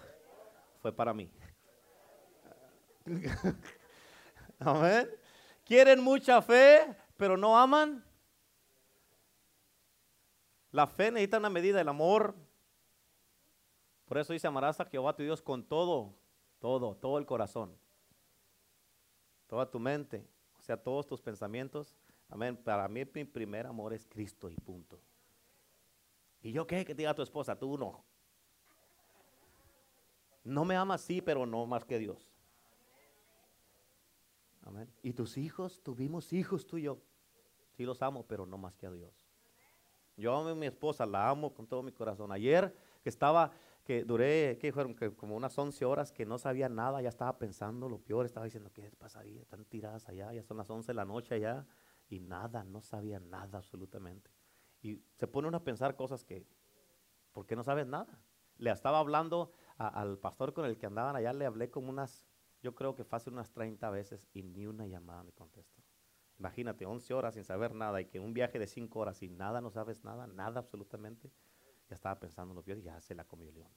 fue 0.80 0.92
para 0.92 1.12
mí. 1.12 1.30
Amén. 4.58 5.10
Quieren 5.64 6.02
mucha 6.02 6.40
fe, 6.40 6.96
pero 7.16 7.36
no 7.36 7.58
aman. 7.58 8.05
La 10.76 10.86
fe 10.86 11.10
necesita 11.10 11.38
una 11.38 11.48
medida, 11.48 11.80
el 11.80 11.88
amor. 11.88 12.34
Por 14.04 14.18
eso 14.18 14.34
dice, 14.34 14.46
amarás 14.46 14.78
a 14.78 14.84
Jehová 14.84 15.16
tu 15.16 15.22
Dios 15.22 15.40
con 15.40 15.64
todo, 15.64 16.14
todo, 16.58 16.94
todo 16.96 17.16
el 17.16 17.24
corazón, 17.24 17.74
toda 19.46 19.70
tu 19.70 19.80
mente, 19.80 20.28
o 20.58 20.60
sea, 20.60 20.76
todos 20.76 21.06
tus 21.06 21.22
pensamientos. 21.22 21.96
Amén. 22.28 22.58
Para 22.58 22.86
mí 22.88 23.06
mi 23.14 23.24
primer 23.24 23.66
amor 23.66 23.94
es 23.94 24.04
Cristo 24.04 24.50
y 24.50 24.56
punto. 24.56 25.00
¿Y 26.42 26.52
yo 26.52 26.66
qué? 26.66 26.84
Que 26.84 26.94
te 26.94 27.00
diga 27.00 27.14
tu 27.14 27.22
esposa, 27.22 27.58
tú 27.58 27.78
no. 27.78 28.04
No 30.44 30.66
me 30.66 30.76
amas, 30.76 31.00
sí, 31.00 31.22
pero 31.22 31.46
no 31.46 31.64
más 31.64 31.86
que 31.86 31.98
Dios. 31.98 32.30
Amén. 34.60 34.92
Y 35.02 35.14
tus 35.14 35.38
hijos, 35.38 35.80
tuvimos 35.82 36.34
hijos 36.34 36.66
tú 36.66 36.76
y 36.76 36.82
yo. 36.82 36.98
Sí 37.70 37.84
los 37.84 38.02
amo, 38.02 38.26
pero 38.26 38.44
no 38.44 38.58
más 38.58 38.76
que 38.76 38.86
a 38.86 38.90
Dios. 38.90 39.25
Yo 40.16 40.34
amo 40.34 40.48
a 40.48 40.54
mi 40.54 40.66
esposa, 40.66 41.04
la 41.06 41.28
amo 41.28 41.52
con 41.52 41.66
todo 41.66 41.82
mi 41.82 41.92
corazón. 41.92 42.32
Ayer 42.32 42.74
que 43.02 43.08
estaba, 43.08 43.50
que 43.84 44.04
duré, 44.04 44.58
que 44.58 44.72
fueron 44.72 44.94
como 44.94 45.36
unas 45.36 45.56
11 45.58 45.84
horas 45.84 46.10
que 46.10 46.24
no 46.24 46.38
sabía 46.38 46.68
nada, 46.68 47.02
ya 47.02 47.08
estaba 47.08 47.38
pensando 47.38 47.88
lo 47.88 47.98
peor, 47.98 48.26
estaba 48.26 48.44
diciendo, 48.44 48.70
¿qué 48.72 48.90
pasaría? 48.98 49.42
Están 49.42 49.64
tiradas 49.64 50.08
allá, 50.08 50.32
ya 50.32 50.42
son 50.42 50.56
las 50.56 50.70
11 50.70 50.88
de 50.88 50.94
la 50.94 51.04
noche 51.04 51.34
allá, 51.34 51.66
y 52.08 52.20
nada, 52.20 52.64
no 52.64 52.80
sabía 52.80 53.20
nada 53.20 53.58
absolutamente. 53.58 54.30
Y 54.82 55.02
se 55.14 55.26
pone 55.26 55.48
uno 55.48 55.58
a 55.58 55.64
pensar 55.64 55.96
cosas 55.96 56.24
que, 56.24 56.46
¿por 57.32 57.46
qué 57.46 57.54
no 57.56 57.62
sabes 57.62 57.86
nada? 57.86 58.18
Le 58.58 58.70
estaba 58.70 58.98
hablando 58.98 59.52
al 59.76 60.18
pastor 60.18 60.54
con 60.54 60.64
el 60.64 60.78
que 60.78 60.86
andaban 60.86 61.14
allá, 61.14 61.32
le 61.32 61.44
hablé 61.44 61.70
como 61.70 61.90
unas 61.90 62.26
yo 62.66 62.74
creo 62.74 62.96
que 62.96 63.04
fácil 63.04 63.34
unas 63.34 63.52
30 63.52 63.90
veces 63.90 64.26
y 64.32 64.42
ni 64.42 64.66
una 64.66 64.88
llamada 64.88 65.22
me 65.22 65.30
contestó. 65.30 65.85
Imagínate, 66.38 66.84
11 66.84 67.14
horas 67.14 67.34
sin 67.34 67.44
saber 67.44 67.74
nada 67.74 68.00
y 68.00 68.06
que 68.06 68.20
un 68.20 68.34
viaje 68.34 68.58
de 68.58 68.66
5 68.66 68.98
horas 68.98 69.22
y 69.22 69.28
nada, 69.28 69.60
no 69.60 69.70
sabes 69.70 70.04
nada, 70.04 70.26
nada 70.26 70.60
absolutamente. 70.60 71.30
Ya 71.88 71.94
estaba 71.94 72.18
pensando 72.18 72.52
en 72.52 72.56
lo 72.56 72.62
peor 72.62 72.78
y 72.78 72.82
ya 72.82 73.00
se 73.00 73.14
la 73.14 73.24
comió 73.24 73.48
el 73.48 73.54
león. 73.54 73.70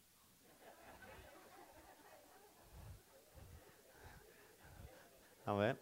Amén. 5.45 5.80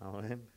Amén. 0.00 0.50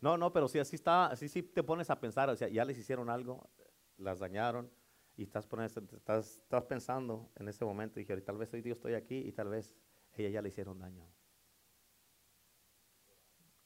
No, 0.00 0.18
no, 0.18 0.32
pero 0.32 0.48
si 0.48 0.58
así 0.58 0.76
está, 0.76 1.06
así 1.06 1.28
sí 1.28 1.42
te 1.42 1.62
pones 1.62 1.88
a 1.88 1.98
pensar, 1.98 2.28
o 2.28 2.36
sea, 2.36 2.48
ya 2.48 2.64
les 2.64 2.76
hicieron 2.76 3.08
algo, 3.08 3.48
las 3.96 4.18
dañaron, 4.18 4.70
y 5.16 5.22
estás, 5.22 5.48
estás, 5.94 6.38
estás 6.38 6.64
pensando 6.64 7.30
en 7.36 7.48
ese 7.48 7.64
momento, 7.64 7.98
y 7.98 8.02
dije, 8.02 8.20
tal 8.20 8.36
vez 8.36 8.52
hoy 8.52 8.60
Dios 8.60 8.76
estoy 8.76 8.94
aquí 8.94 9.16
y 9.16 9.32
tal 9.32 9.48
vez 9.48 9.74
ella 10.22 10.30
ya 10.30 10.42
le 10.42 10.48
hicieron 10.48 10.78
daño. 10.78 11.06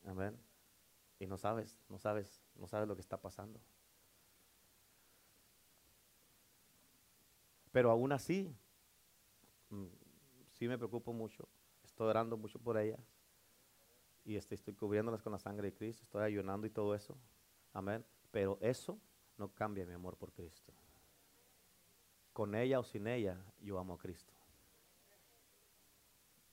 Amén. 0.06 0.38
Y 1.18 1.26
no 1.26 1.36
sabes, 1.36 1.78
no 1.88 1.98
sabes, 1.98 2.42
no 2.54 2.66
sabes 2.66 2.88
lo 2.88 2.94
que 2.94 3.00
está 3.00 3.20
pasando. 3.20 3.60
Pero 7.72 7.90
aún 7.90 8.12
así, 8.12 8.54
mm, 9.70 9.86
sí 10.52 10.68
me 10.68 10.78
preocupo 10.78 11.12
mucho. 11.12 11.48
Estoy 11.84 12.08
orando 12.08 12.36
mucho 12.36 12.58
por 12.58 12.78
ellas. 12.78 13.00
Y 14.24 14.36
este, 14.36 14.54
estoy 14.54 14.74
cubriéndolas 14.74 15.22
con 15.22 15.32
la 15.32 15.38
sangre 15.38 15.70
de 15.70 15.74
Cristo. 15.74 16.04
Estoy 16.04 16.22
ayunando 16.22 16.66
y 16.66 16.70
todo 16.70 16.94
eso. 16.94 17.16
Amén. 17.72 18.04
Pero 18.30 18.58
eso 18.60 18.98
no 19.36 19.52
cambia 19.52 19.84
mi 19.86 19.92
amor 19.92 20.16
por 20.16 20.32
Cristo 20.32 20.72
con 22.38 22.54
ella 22.54 22.78
o 22.78 22.84
sin 22.84 23.08
ella, 23.08 23.36
yo 23.60 23.80
amo 23.80 23.94
a 23.94 23.98
Cristo. 23.98 24.32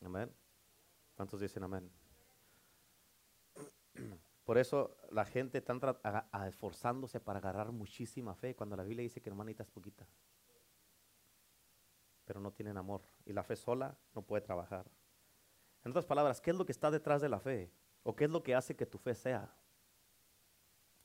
Amén. 0.06 0.32
¿Cuántos 1.16 1.40
dicen 1.40 1.64
amén? 1.64 1.92
Por 4.44 4.60
eso 4.60 4.96
la 5.10 5.26
gente 5.26 5.58
está 5.58 5.74
esforzándose 6.48 7.20
para 7.20 7.40
agarrar 7.40 7.72
muchísima 7.72 8.36
fe 8.36 8.56
cuando 8.56 8.76
la 8.76 8.84
Biblia 8.84 9.02
dice 9.02 9.20
que 9.20 9.30
hermanita 9.30 9.64
es 9.64 9.70
poquita. 9.70 10.08
Pero 12.26 12.40
no 12.40 12.52
tienen 12.52 12.78
amor. 12.78 13.02
Y 13.26 13.34
la 13.34 13.44
fe 13.44 13.56
sola 13.56 13.98
no 14.14 14.22
puede 14.22 14.42
trabajar. 14.42 14.86
En 15.84 15.92
otras 15.92 16.06
palabras, 16.06 16.40
¿qué 16.40 16.52
es 16.52 16.58
lo 16.58 16.66
que 16.66 16.72
está 16.72 16.92
detrás 16.92 17.22
de 17.22 17.30
la 17.30 17.40
fe? 17.40 17.72
¿O 18.04 18.16
qué 18.16 18.26
es 18.26 18.30
lo 18.30 18.44
que 18.44 18.54
hace 18.54 18.76
que 18.76 18.86
tu 18.86 19.00
fe 19.00 19.16
sea? 19.16 19.56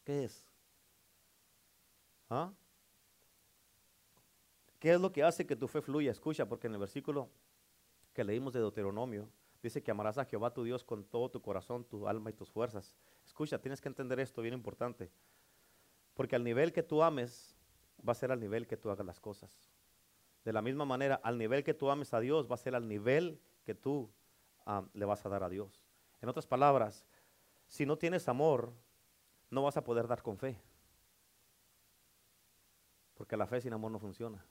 ¿Qué 0.04 0.24
es? 0.24 0.44
¿Ah? 2.28 2.52
¿Qué 4.78 4.92
es 4.92 5.00
lo 5.00 5.12
que 5.12 5.22
hace 5.22 5.46
que 5.46 5.56
tu 5.56 5.68
fe 5.68 5.80
fluya? 5.80 6.10
Escucha, 6.10 6.46
porque 6.46 6.66
en 6.66 6.74
el 6.74 6.80
versículo 6.80 7.30
leímos 8.24 8.52
de 8.52 8.60
Deuteronomio, 8.60 9.28
dice 9.62 9.82
que 9.82 9.90
amarás 9.90 10.18
a 10.18 10.24
Jehová 10.24 10.52
tu 10.52 10.64
Dios 10.64 10.84
con 10.84 11.04
todo 11.04 11.30
tu 11.30 11.42
corazón, 11.42 11.84
tu 11.84 12.08
alma 12.08 12.30
y 12.30 12.32
tus 12.32 12.50
fuerzas. 12.50 12.96
Escucha, 13.26 13.58
tienes 13.58 13.80
que 13.80 13.88
entender 13.88 14.20
esto, 14.20 14.42
bien 14.42 14.54
importante. 14.54 15.10
Porque 16.14 16.36
al 16.36 16.44
nivel 16.44 16.72
que 16.72 16.82
tú 16.82 17.02
ames, 17.02 17.56
va 18.06 18.12
a 18.12 18.14
ser 18.14 18.32
al 18.32 18.40
nivel 18.40 18.66
que 18.66 18.76
tú 18.76 18.90
hagas 18.90 19.06
las 19.06 19.20
cosas. 19.20 19.70
De 20.44 20.52
la 20.52 20.62
misma 20.62 20.84
manera, 20.84 21.20
al 21.22 21.38
nivel 21.38 21.62
que 21.64 21.74
tú 21.74 21.90
ames 21.90 22.14
a 22.14 22.20
Dios, 22.20 22.50
va 22.50 22.54
a 22.54 22.58
ser 22.58 22.74
al 22.74 22.88
nivel 22.88 23.40
que 23.64 23.74
tú 23.74 24.10
le 24.94 25.04
vas 25.04 25.24
a 25.26 25.28
dar 25.28 25.42
a 25.42 25.48
Dios. 25.48 25.84
En 26.20 26.28
otras 26.28 26.46
palabras, 26.46 27.06
si 27.66 27.86
no 27.86 27.98
tienes 27.98 28.28
amor, 28.28 28.72
no 29.50 29.62
vas 29.62 29.76
a 29.76 29.84
poder 29.84 30.06
dar 30.06 30.22
con 30.22 30.38
fe. 30.38 30.60
Porque 33.14 33.36
la 33.36 33.46
fe 33.46 33.60
sin 33.60 33.72
amor 33.72 33.90
no 33.90 33.98
funciona. 33.98 34.44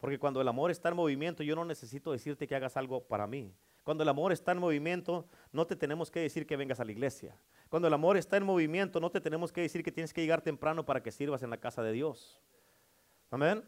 Porque 0.00 0.18
cuando 0.18 0.40
el 0.40 0.48
amor 0.48 0.70
está 0.70 0.88
en 0.88 0.96
movimiento, 0.96 1.42
yo 1.42 1.54
no 1.54 1.64
necesito 1.64 2.10
decirte 2.10 2.46
que 2.46 2.56
hagas 2.56 2.76
algo 2.78 3.04
para 3.04 3.26
mí. 3.26 3.54
Cuando 3.84 4.02
el 4.02 4.08
amor 4.08 4.32
está 4.32 4.52
en 4.52 4.58
movimiento, 4.58 5.26
no 5.52 5.66
te 5.66 5.76
tenemos 5.76 6.10
que 6.10 6.20
decir 6.20 6.46
que 6.46 6.56
vengas 6.56 6.80
a 6.80 6.84
la 6.84 6.92
iglesia. 6.92 7.36
Cuando 7.68 7.86
el 7.86 7.94
amor 7.94 8.16
está 8.16 8.38
en 8.38 8.44
movimiento, 8.44 8.98
no 8.98 9.10
te 9.10 9.20
tenemos 9.20 9.52
que 9.52 9.60
decir 9.60 9.82
que 9.84 9.92
tienes 9.92 10.14
que 10.14 10.22
llegar 10.22 10.40
temprano 10.40 10.86
para 10.86 11.02
que 11.02 11.12
sirvas 11.12 11.42
en 11.42 11.50
la 11.50 11.58
casa 11.58 11.82
de 11.82 11.92
Dios. 11.92 12.40
Amén. 13.30 13.62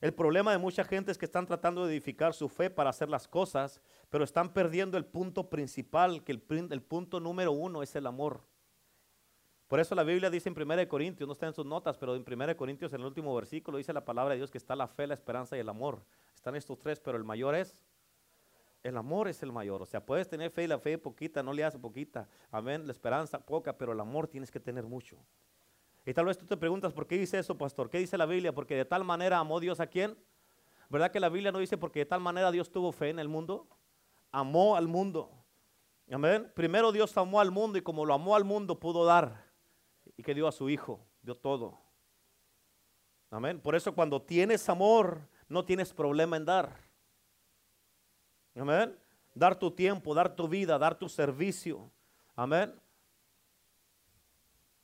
El 0.00 0.14
problema 0.14 0.52
de 0.52 0.58
mucha 0.58 0.84
gente 0.84 1.12
es 1.12 1.18
que 1.18 1.26
están 1.26 1.46
tratando 1.46 1.86
de 1.86 1.92
edificar 1.92 2.32
su 2.34 2.48
fe 2.48 2.70
para 2.70 2.90
hacer 2.90 3.08
las 3.08 3.28
cosas, 3.28 3.82
pero 4.08 4.24
están 4.24 4.52
perdiendo 4.52 4.96
el 4.96 5.04
punto 5.04 5.50
principal, 5.50 6.24
que 6.24 6.32
el, 6.32 6.42
el 6.70 6.82
punto 6.82 7.20
número 7.20 7.52
uno 7.52 7.82
es 7.82 7.94
el 7.94 8.06
amor. 8.06 8.40
Por 9.72 9.80
eso 9.80 9.94
la 9.94 10.02
Biblia 10.02 10.28
dice 10.28 10.50
en 10.50 10.70
1 10.70 10.86
Corintios, 10.86 11.26
no 11.26 11.32
está 11.32 11.46
en 11.46 11.54
sus 11.54 11.64
notas, 11.64 11.96
pero 11.96 12.14
en 12.14 12.22
1 12.30 12.56
Corintios 12.58 12.92
en 12.92 13.00
el 13.00 13.06
último 13.06 13.34
versículo 13.34 13.78
dice 13.78 13.94
la 13.94 14.04
palabra 14.04 14.34
de 14.34 14.36
Dios 14.36 14.50
que 14.50 14.58
está 14.58 14.76
la 14.76 14.86
fe, 14.86 15.06
la 15.06 15.14
esperanza 15.14 15.56
y 15.56 15.60
el 15.60 15.68
amor. 15.70 16.04
Están 16.34 16.54
estos 16.56 16.78
tres, 16.78 17.00
pero 17.00 17.16
el 17.16 17.24
mayor 17.24 17.54
es, 17.54 17.82
el 18.82 18.98
amor 18.98 19.28
es 19.28 19.42
el 19.42 19.50
mayor. 19.50 19.80
O 19.80 19.86
sea, 19.86 20.04
puedes 20.04 20.28
tener 20.28 20.50
fe 20.50 20.64
y 20.64 20.66
la 20.66 20.78
fe 20.78 20.98
poquita, 20.98 21.42
no 21.42 21.54
le 21.54 21.64
hace 21.64 21.78
poquita. 21.78 22.28
Amén, 22.50 22.86
la 22.86 22.92
esperanza 22.92 23.38
poca, 23.38 23.78
pero 23.78 23.92
el 23.92 24.00
amor 24.00 24.28
tienes 24.28 24.50
que 24.50 24.60
tener 24.60 24.84
mucho. 24.84 25.16
Y 26.04 26.12
tal 26.12 26.26
vez 26.26 26.36
tú 26.36 26.44
te 26.44 26.58
preguntas, 26.58 26.92
¿por 26.92 27.06
qué 27.06 27.16
dice 27.16 27.38
eso, 27.38 27.56
pastor? 27.56 27.88
¿Qué 27.88 27.96
dice 27.96 28.18
la 28.18 28.26
Biblia? 28.26 28.52
Porque 28.52 28.76
de 28.76 28.84
tal 28.84 29.04
manera 29.04 29.38
amó 29.38 29.58
Dios 29.58 29.80
a 29.80 29.86
quién? 29.86 30.18
¿Verdad 30.90 31.10
que 31.10 31.18
la 31.18 31.30
Biblia 31.30 31.50
no 31.50 31.60
dice 31.60 31.78
porque 31.78 32.00
de 32.00 32.04
tal 32.04 32.20
manera 32.20 32.52
Dios 32.52 32.70
tuvo 32.70 32.92
fe 32.92 33.08
en 33.08 33.18
el 33.18 33.28
mundo? 33.28 33.66
Amó 34.32 34.76
al 34.76 34.86
mundo. 34.86 35.30
Amén. 36.10 36.52
Primero 36.54 36.92
Dios 36.92 37.16
amó 37.16 37.40
al 37.40 37.50
mundo 37.50 37.78
y 37.78 37.80
como 37.80 38.04
lo 38.04 38.12
amó 38.12 38.36
al 38.36 38.44
mundo 38.44 38.78
pudo 38.78 39.06
dar. 39.06 39.50
Y 40.16 40.22
que 40.22 40.34
dio 40.34 40.46
a 40.46 40.52
su 40.52 40.68
Hijo, 40.68 41.00
dio 41.22 41.36
todo. 41.36 41.78
Amén. 43.30 43.60
Por 43.60 43.74
eso 43.74 43.94
cuando 43.94 44.20
tienes 44.20 44.68
amor, 44.68 45.26
no 45.48 45.64
tienes 45.64 45.92
problema 45.92 46.36
en 46.36 46.44
dar. 46.44 46.76
Amén. 48.54 48.98
Dar 49.34 49.58
tu 49.58 49.70
tiempo, 49.70 50.14
dar 50.14 50.36
tu 50.36 50.46
vida, 50.48 50.78
dar 50.78 50.98
tu 50.98 51.08
servicio. 51.08 51.90
Amén. 52.36 52.74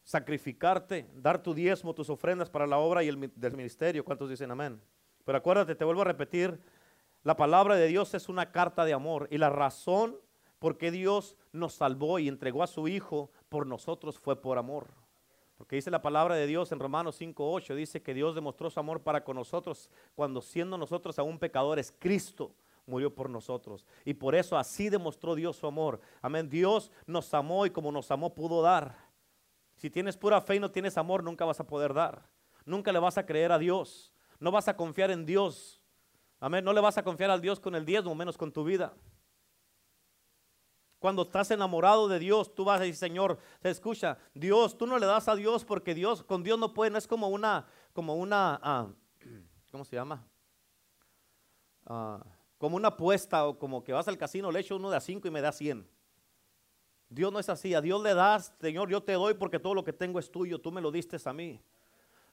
Sacrificarte, 0.03 1.11
dar 1.15 1.43
tu 1.43 1.53
diezmo, 1.53 1.95
tus 1.95 2.09
ofrendas 2.09 2.49
para 2.49 2.67
la 2.67 2.79
obra 2.79 3.03
y 3.03 3.09
el 3.09 3.31
del 3.35 3.57
ministerio. 3.57 4.05
¿Cuántos 4.05 4.31
dicen 4.31 4.51
amén? 4.51 4.81
Pero 5.25 5.37
acuérdate, 5.37 5.75
te 5.75 5.85
vuelvo 5.85 6.01
a 6.01 6.07
repetir, 6.07 6.59
la 7.23 7.37
palabra 7.37 7.77
de 7.77 7.89
Dios 7.89 8.15
es 8.15 8.31
una 8.31 8.51
carta 8.51 8.87
de 8.87 8.95
amor 8.95 9.29
y 9.31 9.37
la 9.37 9.51
razón 9.51 10.17
por 10.59 10.79
qué 10.79 10.91
Dios 10.91 11.37
nos 11.53 11.75
salvó 11.75 12.19
y 12.19 12.29
entregó 12.29 12.63
a 12.63 12.67
su 12.67 12.89
Hijo 12.89 13.31
por 13.51 13.67
nosotros 13.67 14.19
fue 14.19 14.41
por 14.41 14.57
amor. 14.57 14.87
Porque 15.59 15.75
dice 15.75 15.91
la 15.91 16.01
palabra 16.01 16.37
de 16.37 16.47
Dios 16.47 16.71
en 16.71 16.79
Romanos 16.79 17.21
5.8, 17.21 17.75
dice 17.75 18.01
que 18.01 18.15
Dios 18.15 18.37
demostró 18.37 18.71
su 18.71 18.79
amor 18.79 19.03
para 19.03 19.25
con 19.25 19.35
nosotros 19.37 19.91
cuando 20.15 20.41
siendo 20.41 20.79
nosotros 20.79 21.19
aún 21.19 21.37
pecadores, 21.41 21.93
Cristo 21.99 22.55
murió 22.87 23.13
por 23.13 23.29
nosotros. 23.29 23.85
Y 24.05 24.15
por 24.15 24.37
eso 24.37 24.57
así 24.57 24.89
demostró 24.89 25.35
Dios 25.35 25.57
su 25.57 25.67
amor. 25.67 26.01
Amén. 26.23 26.49
Dios 26.49 26.93
nos 27.07 27.35
amó 27.35 27.67
y 27.67 27.71
como 27.71 27.91
nos 27.91 28.09
amó 28.13 28.35
pudo 28.35 28.63
dar. 28.63 28.97
Si 29.75 29.91
tienes 29.91 30.17
pura 30.17 30.41
fe 30.41 30.55
y 30.55 30.61
no 30.61 30.71
tienes 30.71 30.97
amor, 30.97 31.25
nunca 31.25 31.45
vas 31.45 31.59
a 31.59 31.67
poder 31.67 31.93
dar. 31.93 32.23
Nunca 32.65 32.93
le 32.93 33.01
vas 33.01 33.19
a 33.19 33.27
creer 33.27 33.51
a 33.51 33.59
Dios. 33.59 34.13
No 34.39 34.53
vas 34.53 34.69
a 34.69 34.77
confiar 34.77 35.11
en 35.11 35.27
Dios. 35.27 35.83
Amén. 36.39 36.65
No 36.65 36.73
le 36.73 36.81
vas 36.81 36.99
a 36.99 37.03
confiar 37.03 37.31
al 37.31 37.41
Dios 37.41 37.59
con 37.59 37.75
el 37.75 37.85
diezmo, 37.85 38.15
menos 38.15 38.39
con 38.39 38.53
tu 38.53 38.63
vida. 38.63 38.95
Cuando 40.99 41.23
estás 41.23 41.51
enamorado 41.51 42.09
de 42.09 42.19
Dios, 42.19 42.55
tú 42.55 42.65
vas 42.65 42.81
a 42.81 42.85
decir, 42.85 42.97
Señor, 42.97 43.39
te 43.61 43.71
escucha, 43.71 44.19
Dios, 44.35 44.77
tú 44.77 44.87
no 44.87 44.99
le 44.99 45.07
das 45.07 45.29
a 45.29 45.37
Dios 45.37 45.65
porque 45.65 45.95
Dios, 45.95 46.25
con 46.25 46.43
Dios 46.43 46.59
no 46.59 46.75
puede, 46.75 46.91
no 46.91 46.99
es 46.99 47.07
como 47.07 47.29
una, 47.29 47.67
como 47.93 48.17
una, 48.17 48.59
ah, 48.63 48.89
¿cómo 49.71 49.85
se 49.85 49.97
llama? 49.97 50.27
Ah, 51.87 52.25
como 52.59 52.77
una 52.77 52.89
apuesta 52.89 53.47
o 53.47 53.59
como 53.59 53.85
que 53.85 53.93
vas 53.93 54.09
al 54.09 54.19
casino, 54.19 54.51
le 54.51 54.61
echo 54.61 54.77
uno 54.77 54.91
de 54.91 54.97
a 54.97 55.01
cinco 55.01 55.29
y 55.29 55.31
me 55.31 55.41
da 55.41 55.53
cien. 55.53 55.89
Dios 57.09 57.33
no 57.33 57.39
es 57.39 57.49
así, 57.49 57.75
a 57.75 57.81
Dios 57.81 58.03
le 58.03 58.13
das, 58.15 58.53
Señor, 58.61 58.91
yo 58.91 59.03
te 59.03 59.13
doy 59.13 59.35
porque 59.35 59.61
todo 59.61 59.75
lo 59.75 59.85
que 59.85 59.93
tengo 59.93 60.19
es 60.19 60.31
tuyo, 60.31 60.61
tú 60.61 60.73
me 60.73 60.81
lo 60.81 60.91
diste 60.91 61.17
a 61.25 61.33
mí. 61.33 61.63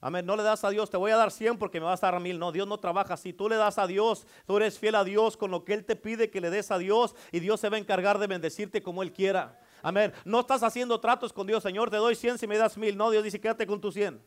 Amén. 0.06 0.24
No 0.24 0.36
le 0.36 0.44
das 0.44 0.64
a 0.64 0.70
Dios, 0.70 0.92
te 0.92 0.98
voy 0.98 1.10
a 1.10 1.18
dar 1.18 1.32
100 1.32 1.58
porque 1.58 1.80
me 1.80 1.88
vas 1.88 2.04
a 2.04 2.12
dar 2.12 2.20
mil. 2.20 2.38
No, 2.38 2.52
Dios 2.52 2.68
no 2.68 2.80
trabaja 2.80 3.16
así. 3.16 3.34
Tú 3.34 3.50
le 3.50 3.56
das 3.56 3.80
a 3.80 3.88
Dios, 3.88 4.28
tú 4.46 4.58
eres 4.58 4.78
fiel 4.78 4.94
a 4.94 5.04
Dios 5.04 5.36
con 5.36 5.50
lo 5.50 5.66
que 5.66 5.74
Él 5.74 5.84
te 5.84 5.96
pide 5.96 6.30
que 6.30 6.40
le 6.40 6.52
des 6.52 6.70
a 6.70 6.78
Dios 6.78 7.16
y 7.32 7.40
Dios 7.40 7.60
se 7.60 7.70
va 7.70 7.78
a 7.78 7.80
encargar 7.80 8.20
de 8.20 8.28
bendecirte 8.28 8.84
como 8.84 9.02
Él 9.02 9.12
quiera. 9.12 9.60
Amén. 9.82 10.14
No 10.24 10.42
estás 10.42 10.62
haciendo 10.62 11.00
tratos 11.00 11.34
con 11.34 11.48
Dios, 11.48 11.64
Señor, 11.64 11.90
te 11.90 11.98
doy 11.98 12.14
100 12.14 12.38
si 12.38 12.46
me 12.46 12.56
das 12.56 12.78
mil. 12.78 12.96
No, 12.96 13.10
Dios 13.10 13.24
dice, 13.24 13.42
quédate 13.42 13.66
con 13.66 13.82
tus 13.82 13.96
100. 13.96 14.22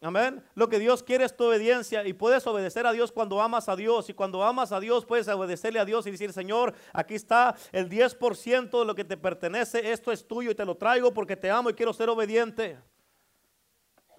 Amén. 0.00 0.44
Lo 0.56 0.68
que 0.68 0.80
Dios 0.80 1.04
quiere 1.04 1.24
es 1.24 1.36
tu 1.36 1.44
obediencia 1.44 2.04
y 2.04 2.12
puedes 2.12 2.44
obedecer 2.48 2.84
a 2.84 2.90
Dios 2.90 3.12
cuando 3.12 3.40
amas 3.40 3.68
a 3.68 3.76
Dios. 3.76 4.10
Y 4.10 4.12
cuando 4.12 4.42
amas 4.42 4.72
a 4.72 4.80
Dios 4.80 5.06
puedes 5.06 5.28
obedecerle 5.28 5.78
a 5.78 5.84
Dios 5.84 6.04
y 6.08 6.10
decir, 6.10 6.32
Señor, 6.32 6.74
aquí 6.92 7.14
está 7.14 7.54
el 7.70 7.88
10% 7.88 8.76
de 8.76 8.84
lo 8.84 8.96
que 8.96 9.04
te 9.04 9.16
pertenece. 9.16 9.92
Esto 9.92 10.10
es 10.10 10.26
tuyo 10.26 10.50
y 10.50 10.56
te 10.56 10.64
lo 10.64 10.76
traigo 10.76 11.14
porque 11.14 11.36
te 11.36 11.48
amo 11.48 11.70
y 11.70 11.74
quiero 11.74 11.92
ser 11.92 12.08
obediente. 12.08 12.76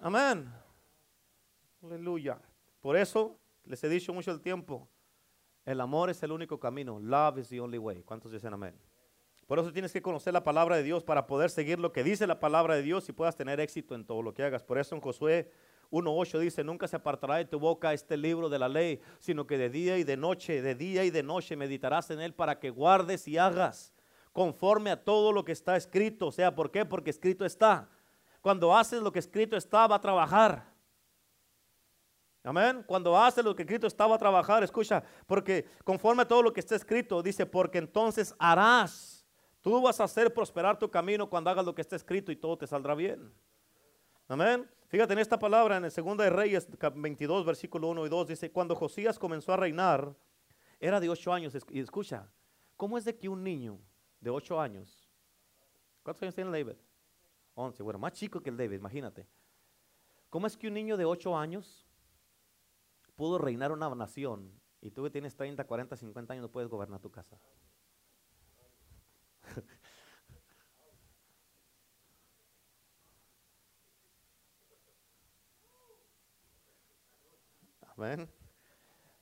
Amén. 0.04 0.52
Aleluya. 1.80 2.36
Por 2.80 2.96
eso 2.96 3.38
les 3.62 3.84
he 3.84 3.88
dicho 3.88 4.12
mucho 4.12 4.32
el 4.32 4.40
tiempo, 4.40 4.88
el 5.64 5.80
amor 5.80 6.10
es 6.10 6.20
el 6.24 6.32
único 6.32 6.58
camino. 6.58 6.98
Love 6.98 7.38
is 7.38 7.48
the 7.48 7.60
only 7.60 7.78
way. 7.78 8.02
¿Cuántos 8.02 8.32
dicen 8.32 8.52
amén? 8.52 8.74
Por 9.46 9.60
eso 9.60 9.72
tienes 9.72 9.92
que 9.92 10.02
conocer 10.02 10.32
la 10.32 10.42
palabra 10.42 10.76
de 10.76 10.82
Dios 10.82 11.04
para 11.04 11.28
poder 11.28 11.50
seguir 11.50 11.78
lo 11.78 11.92
que 11.92 12.02
dice 12.02 12.26
la 12.26 12.40
palabra 12.40 12.74
de 12.74 12.82
Dios 12.82 13.08
y 13.08 13.12
puedas 13.12 13.36
tener 13.36 13.60
éxito 13.60 13.94
en 13.94 14.04
todo 14.04 14.22
lo 14.22 14.34
que 14.34 14.42
hagas. 14.42 14.64
Por 14.64 14.76
eso 14.76 14.96
en 14.96 15.00
Josué 15.00 15.52
1.8 15.92 16.40
dice, 16.40 16.64
nunca 16.64 16.88
se 16.88 16.96
apartará 16.96 17.36
de 17.36 17.44
tu 17.44 17.60
boca 17.60 17.92
este 17.92 18.16
libro 18.16 18.48
de 18.48 18.58
la 18.58 18.68
ley, 18.68 19.00
sino 19.20 19.46
que 19.46 19.56
de 19.56 19.70
día 19.70 19.98
y 19.98 20.04
de 20.04 20.16
noche, 20.16 20.62
de 20.62 20.74
día 20.74 21.04
y 21.04 21.10
de 21.10 21.22
noche 21.22 21.54
meditarás 21.54 22.10
en 22.10 22.18
él 22.18 22.34
para 22.34 22.58
que 22.58 22.70
guardes 22.70 23.28
y 23.28 23.38
hagas 23.38 23.94
conforme 24.32 24.90
a 24.90 25.04
todo 25.04 25.30
lo 25.30 25.44
que 25.44 25.52
está 25.52 25.76
escrito. 25.76 26.26
O 26.26 26.32
sea, 26.32 26.56
¿por 26.56 26.72
qué? 26.72 26.84
Porque 26.84 27.10
escrito 27.10 27.44
está 27.44 27.88
cuando 28.42 28.76
haces 28.76 29.00
lo 29.00 29.12
que 29.12 29.20
escrito 29.20 29.56
está, 29.56 29.86
va 29.86 29.96
a 29.96 30.00
trabajar. 30.00 30.66
Amén. 32.42 32.82
Cuando 32.86 33.16
haces 33.16 33.44
lo 33.44 33.54
que 33.54 33.62
escrito 33.62 33.86
está, 33.86 34.06
va 34.08 34.16
a 34.16 34.18
trabajar. 34.18 34.64
Escucha, 34.64 35.02
porque 35.26 35.64
conforme 35.84 36.22
a 36.22 36.28
todo 36.28 36.42
lo 36.42 36.52
que 36.52 36.58
está 36.58 36.74
escrito, 36.74 37.22
dice, 37.22 37.46
porque 37.46 37.78
entonces 37.78 38.34
harás. 38.38 39.24
Tú 39.60 39.80
vas 39.80 40.00
a 40.00 40.04
hacer 40.04 40.34
prosperar 40.34 40.76
tu 40.76 40.90
camino 40.90 41.30
cuando 41.30 41.50
hagas 41.50 41.64
lo 41.64 41.72
que 41.72 41.82
está 41.82 41.94
escrito 41.94 42.32
y 42.32 42.36
todo 42.36 42.58
te 42.58 42.66
saldrá 42.66 42.96
bien. 42.96 43.32
Amén. 44.26 44.68
Fíjate 44.88 45.12
en 45.12 45.20
esta 45.20 45.38
palabra 45.38 45.76
en 45.76 45.84
el 45.84 45.92
2 45.92 46.16
de 46.16 46.30
Reyes 46.30 46.68
22, 46.94 47.46
versículo 47.46 47.88
1 47.88 48.06
y 48.06 48.08
2, 48.08 48.26
dice, 48.26 48.50
cuando 48.50 48.74
Josías 48.74 49.20
comenzó 49.20 49.52
a 49.52 49.56
reinar, 49.56 50.12
era 50.80 50.98
de 50.98 51.08
8 51.08 51.32
años. 51.32 51.56
Y 51.70 51.78
escucha, 51.78 52.28
¿cómo 52.76 52.98
es 52.98 53.04
de 53.04 53.16
que 53.16 53.28
un 53.28 53.44
niño 53.44 53.78
de 54.20 54.30
8 54.30 54.60
años, 54.60 55.08
¿cuántos 56.02 56.24
años 56.24 56.34
tiene 56.34 56.50
David? 56.50 56.76
11, 57.54 57.82
bueno, 57.82 57.98
más 57.98 58.12
chico 58.12 58.40
que 58.40 58.50
el 58.50 58.56
David, 58.56 58.76
imagínate. 58.76 59.26
¿Cómo 60.30 60.46
es 60.46 60.56
que 60.56 60.68
un 60.68 60.74
niño 60.74 60.96
de 60.96 61.04
8 61.04 61.36
años 61.36 61.86
pudo 63.16 63.36
reinar 63.38 63.72
una 63.72 63.94
nación 63.94 64.58
y 64.80 64.90
tú 64.90 65.02
que 65.02 65.10
tienes 65.10 65.36
30, 65.36 65.64
40, 65.64 65.94
50 65.96 66.32
años 66.32 66.42
no 66.42 66.50
puedes 66.50 66.70
gobernar 66.70 67.00
tu 67.00 67.10
casa? 67.10 67.38
Amén. 77.96 78.28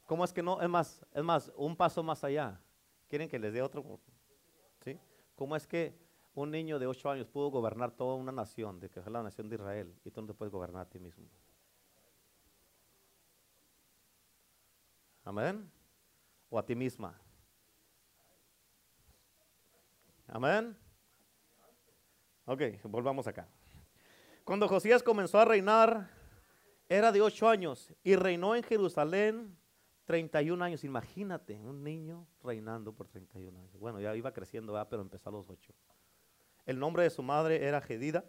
¿Cómo 0.06 0.24
es 0.24 0.32
que 0.32 0.42
no? 0.42 0.60
Es 0.60 0.68
más, 0.68 1.04
es 1.12 1.22
más, 1.24 1.52
un 1.56 1.76
paso 1.76 2.02
más 2.02 2.24
allá. 2.24 2.60
¿Quieren 3.08 3.28
que 3.28 3.38
les 3.38 3.52
dé 3.52 3.62
otro? 3.62 4.00
¿Sí? 4.84 4.98
¿Cómo 5.34 5.56
es 5.56 5.66
que 5.66 6.09
un 6.34 6.50
niño 6.50 6.78
de 6.78 6.86
8 6.86 7.10
años 7.10 7.26
pudo 7.28 7.50
gobernar 7.50 7.90
toda 7.92 8.14
una 8.14 8.32
nación, 8.32 8.78
de 8.80 8.88
que 8.88 9.00
es 9.00 9.06
la 9.06 9.22
nación 9.22 9.48
de 9.48 9.56
Israel, 9.56 9.94
y 10.04 10.10
tú 10.10 10.20
no 10.20 10.26
te 10.28 10.34
puedes 10.34 10.52
gobernar 10.52 10.82
a 10.82 10.88
ti 10.88 10.98
mismo. 10.98 11.26
Amén. 15.24 15.70
O 16.48 16.58
a 16.58 16.64
ti 16.64 16.74
misma. 16.74 17.18
Amén. 20.26 20.76
Ok, 22.46 22.62
volvamos 22.84 23.26
acá. 23.26 23.48
Cuando 24.44 24.66
Josías 24.68 25.02
comenzó 25.02 25.38
a 25.38 25.44
reinar, 25.44 26.10
era 26.88 27.12
de 27.12 27.20
8 27.20 27.48
años 27.48 27.92
y 28.02 28.16
reinó 28.16 28.56
en 28.56 28.62
Jerusalén 28.62 29.56
31 30.06 30.64
años. 30.64 30.82
Imagínate, 30.82 31.54
un 31.60 31.84
niño 31.84 32.26
reinando 32.42 32.92
por 32.92 33.06
31 33.06 33.56
años. 33.56 33.76
Bueno, 33.78 34.00
ya 34.00 34.16
iba 34.16 34.32
creciendo, 34.32 34.74
pero 34.88 35.02
empezó 35.02 35.28
a 35.28 35.32
los 35.32 35.48
8. 35.48 35.72
El 36.66 36.78
nombre 36.78 37.02
de 37.02 37.10
su 37.10 37.22
madre 37.22 37.66
era 37.66 37.80
Gedida, 37.80 38.24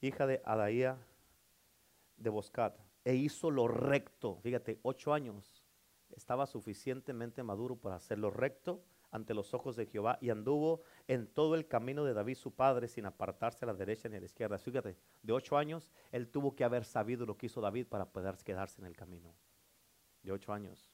hija 0.00 0.26
de 0.26 0.42
Adaía 0.44 0.98
de 2.16 2.30
Boscat, 2.30 2.78
e 3.04 3.14
hizo 3.14 3.50
lo 3.50 3.68
recto. 3.68 4.38
Fíjate, 4.42 4.78
ocho 4.82 5.12
años. 5.12 5.64
Estaba 6.16 6.46
suficientemente 6.46 7.42
maduro 7.42 7.76
para 7.76 7.96
hacer 7.96 8.18
lo 8.18 8.30
recto 8.30 8.82
ante 9.10 9.34
los 9.34 9.54
ojos 9.54 9.76
de 9.76 9.86
Jehová 9.86 10.18
y 10.20 10.30
anduvo 10.30 10.82
en 11.06 11.26
todo 11.26 11.54
el 11.54 11.66
camino 11.66 12.04
de 12.04 12.14
David 12.14 12.36
su 12.36 12.54
padre 12.54 12.88
sin 12.88 13.06
apartarse 13.06 13.64
a 13.64 13.68
la 13.68 13.74
derecha 13.74 14.08
ni 14.08 14.16
a 14.16 14.20
la 14.20 14.26
izquierda. 14.26 14.58
Fíjate, 14.58 14.96
de 15.22 15.32
ocho 15.32 15.56
años 15.56 15.92
él 16.12 16.28
tuvo 16.28 16.54
que 16.54 16.64
haber 16.64 16.84
sabido 16.84 17.24
lo 17.24 17.36
que 17.36 17.46
hizo 17.46 17.60
David 17.60 17.86
para 17.86 18.06
poder 18.06 18.36
quedarse 18.38 18.80
en 18.80 18.86
el 18.86 18.96
camino. 18.96 19.34
De 20.22 20.32
ocho 20.32 20.52
años. 20.52 20.90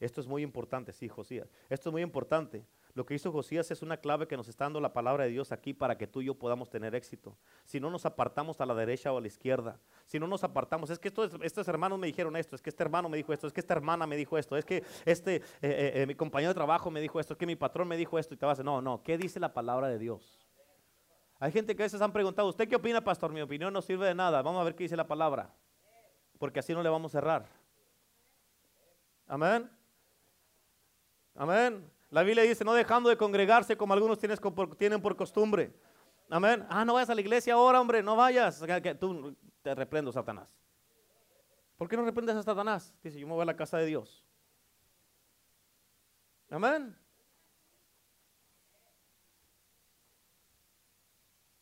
Esto 0.00 0.20
es 0.20 0.26
muy 0.26 0.42
importante, 0.42 0.92
sí, 0.92 1.08
Josías. 1.08 1.48
Esto 1.68 1.90
es 1.90 1.92
muy 1.92 2.02
importante 2.02 2.66
lo 2.94 3.06
que 3.06 3.14
hizo 3.14 3.32
Josías 3.32 3.70
es 3.70 3.80
una 3.80 3.96
clave 3.96 4.26
que 4.26 4.36
nos 4.36 4.48
está 4.48 4.64
dando 4.64 4.78
la 4.78 4.92
palabra 4.92 5.24
de 5.24 5.30
Dios 5.30 5.50
aquí 5.50 5.72
para 5.72 5.96
que 5.96 6.06
tú 6.06 6.20
y 6.20 6.26
yo 6.26 6.34
podamos 6.34 6.68
tener 6.68 6.94
éxito. 6.94 7.38
Si 7.64 7.80
no 7.80 7.90
nos 7.90 8.04
apartamos 8.04 8.60
a 8.60 8.66
la 8.66 8.74
derecha 8.74 9.10
o 9.12 9.16
a 9.16 9.20
la 9.20 9.28
izquierda, 9.28 9.80
si 10.04 10.18
no 10.18 10.26
nos 10.26 10.44
apartamos, 10.44 10.90
es 10.90 10.98
que 10.98 11.08
estos, 11.08 11.68
hermanos 11.68 11.98
me 11.98 12.06
dijeron 12.06 12.36
esto, 12.36 12.54
es 12.54 12.60
que 12.60 12.68
este 12.68 12.82
hermano 12.82 13.08
me 13.08 13.16
dijo 13.16 13.32
esto, 13.32 13.46
es 13.46 13.52
que 13.52 13.60
esta 13.60 13.72
hermana 13.72 14.06
me 14.06 14.14
dijo 14.14 14.36
esto, 14.36 14.58
es 14.58 14.66
que 14.66 14.84
este, 15.06 15.36
eh, 15.36 15.42
eh, 15.62 15.92
eh, 15.94 16.06
mi 16.06 16.14
compañero 16.14 16.50
de 16.50 16.54
trabajo 16.54 16.90
me 16.90 17.00
dijo 17.00 17.18
esto, 17.18 17.32
es 17.32 17.38
que 17.38 17.46
mi 17.46 17.56
patrón 17.56 17.88
me 17.88 17.96
dijo 17.96 18.18
esto 18.18 18.34
y 18.34 18.36
te 18.36 18.44
vas 18.44 18.60
a 18.60 18.62
no, 18.62 18.82
no, 18.82 19.02
¿qué 19.02 19.16
dice 19.16 19.40
la 19.40 19.54
palabra 19.54 19.88
de 19.88 19.98
Dios? 19.98 20.46
Hay 21.40 21.50
gente 21.50 21.74
que 21.74 21.82
a 21.82 21.86
veces 21.86 22.00
han 22.02 22.12
preguntado, 22.12 22.48
¿usted 22.48 22.68
qué 22.68 22.76
opina, 22.76 23.02
pastor? 23.02 23.32
Mi 23.32 23.40
opinión 23.40 23.72
no 23.72 23.80
sirve 23.80 24.06
de 24.06 24.14
nada, 24.14 24.42
vamos 24.42 24.60
a 24.60 24.64
ver 24.64 24.74
qué 24.74 24.84
dice 24.84 24.96
la 24.96 25.08
palabra, 25.08 25.50
porque 26.38 26.60
así 26.60 26.74
no 26.74 26.82
le 26.82 26.90
vamos 26.90 27.10
a 27.14 27.18
cerrar. 27.18 27.46
Amén. 29.26 29.70
Amén. 31.34 31.90
La 32.12 32.22
Biblia 32.22 32.44
dice, 32.44 32.62
no 32.62 32.74
dejando 32.74 33.08
de 33.08 33.16
congregarse 33.16 33.74
como 33.74 33.94
algunos 33.94 34.18
tienen 34.18 35.00
por 35.00 35.16
costumbre. 35.16 35.72
Amén. 36.28 36.66
Ah, 36.68 36.84
no 36.84 36.92
vayas 36.92 37.08
a 37.08 37.14
la 37.14 37.22
iglesia 37.22 37.54
ahora, 37.54 37.80
hombre, 37.80 38.02
no 38.02 38.14
vayas. 38.14 38.62
Tú 39.00 39.34
te 39.62 39.74
reprendo, 39.74 40.12
Satanás. 40.12 40.46
¿Por 41.78 41.88
qué 41.88 41.96
no 41.96 42.04
reprendes 42.04 42.36
a 42.36 42.42
Satanás? 42.42 42.94
Dice, 43.02 43.18
yo 43.18 43.26
me 43.26 43.32
voy 43.32 43.40
a 43.40 43.46
la 43.46 43.56
casa 43.56 43.78
de 43.78 43.86
Dios. 43.86 44.22
Amén. 46.50 46.94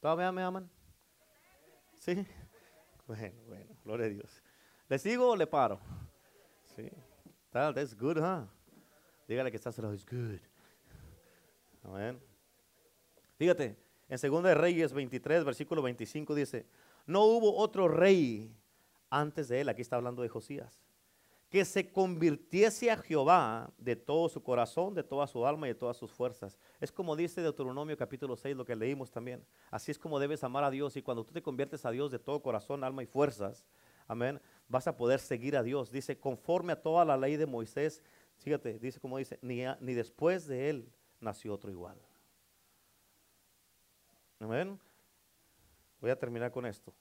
¿Todavía 0.00 0.32
me 0.32 0.42
aman? 0.42 0.68
Sí. 2.00 2.26
Bueno, 3.06 3.42
bueno, 3.48 3.76
gloria 3.84 4.06
a 4.06 4.08
Dios. 4.08 4.40
¿Le 4.88 4.96
sigo 4.96 5.30
o 5.30 5.34
le 5.34 5.44
paro? 5.44 5.80
Sí. 6.76 6.88
That's 7.50 7.96
good, 7.96 8.18
huh? 8.18 8.46
Dígale 9.30 9.52
que 9.52 9.58
está 9.58 9.70
cerrado. 9.70 9.94
It's 9.94 10.04
good. 10.04 10.40
Amén. 11.84 12.20
Fíjate, 13.36 13.76
en 14.08 14.18
2 14.20 14.54
Reyes 14.56 14.92
23, 14.92 15.44
versículo 15.44 15.82
25 15.82 16.34
dice, 16.34 16.66
no 17.06 17.22
hubo 17.22 17.56
otro 17.56 17.86
rey 17.86 18.52
antes 19.08 19.46
de 19.46 19.60
él, 19.60 19.68
aquí 19.68 19.82
está 19.82 19.94
hablando 19.94 20.22
de 20.22 20.28
Josías, 20.28 20.82
que 21.48 21.64
se 21.64 21.92
convirtiese 21.92 22.90
a 22.90 22.96
Jehová 22.96 23.70
de 23.78 23.94
todo 23.94 24.28
su 24.28 24.42
corazón, 24.42 24.94
de 24.94 25.04
toda 25.04 25.28
su 25.28 25.46
alma 25.46 25.68
y 25.68 25.74
de 25.74 25.78
todas 25.78 25.96
sus 25.96 26.10
fuerzas. 26.10 26.58
Es 26.80 26.90
como 26.90 27.14
dice 27.14 27.40
Deuteronomio 27.40 27.96
capítulo 27.96 28.36
6, 28.36 28.56
lo 28.56 28.64
que 28.64 28.74
leímos 28.74 29.12
también. 29.12 29.44
Así 29.70 29.92
es 29.92 29.98
como 30.00 30.18
debes 30.18 30.42
amar 30.42 30.64
a 30.64 30.72
Dios 30.72 30.96
y 30.96 31.02
cuando 31.02 31.24
tú 31.24 31.32
te 31.32 31.40
conviertes 31.40 31.86
a 31.86 31.92
Dios 31.92 32.10
de 32.10 32.18
todo 32.18 32.42
corazón, 32.42 32.82
alma 32.82 33.04
y 33.04 33.06
fuerzas, 33.06 33.64
amén, 34.08 34.40
vas 34.68 34.88
a 34.88 34.96
poder 34.96 35.20
seguir 35.20 35.56
a 35.56 35.62
Dios. 35.62 35.92
Dice, 35.92 36.18
conforme 36.18 36.72
a 36.72 36.82
toda 36.82 37.04
la 37.04 37.16
ley 37.16 37.36
de 37.36 37.46
Moisés, 37.46 38.02
fíjate, 38.40 38.78
dice 38.78 39.00
como 39.00 39.18
dice, 39.18 39.38
ni, 39.42 39.62
ni 39.80 39.94
después 39.94 40.46
de 40.46 40.70
él 40.70 40.92
nació 41.20 41.54
otro 41.54 41.70
igual. 41.70 41.98
Amén. 44.38 44.78
Voy 46.00 46.10
a 46.10 46.18
terminar 46.18 46.50
con 46.50 46.64
esto. 46.66 46.92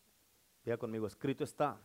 Ya 0.65 0.77
conmigo, 0.77 1.07
escrito 1.07 1.43
está. 1.43 1.79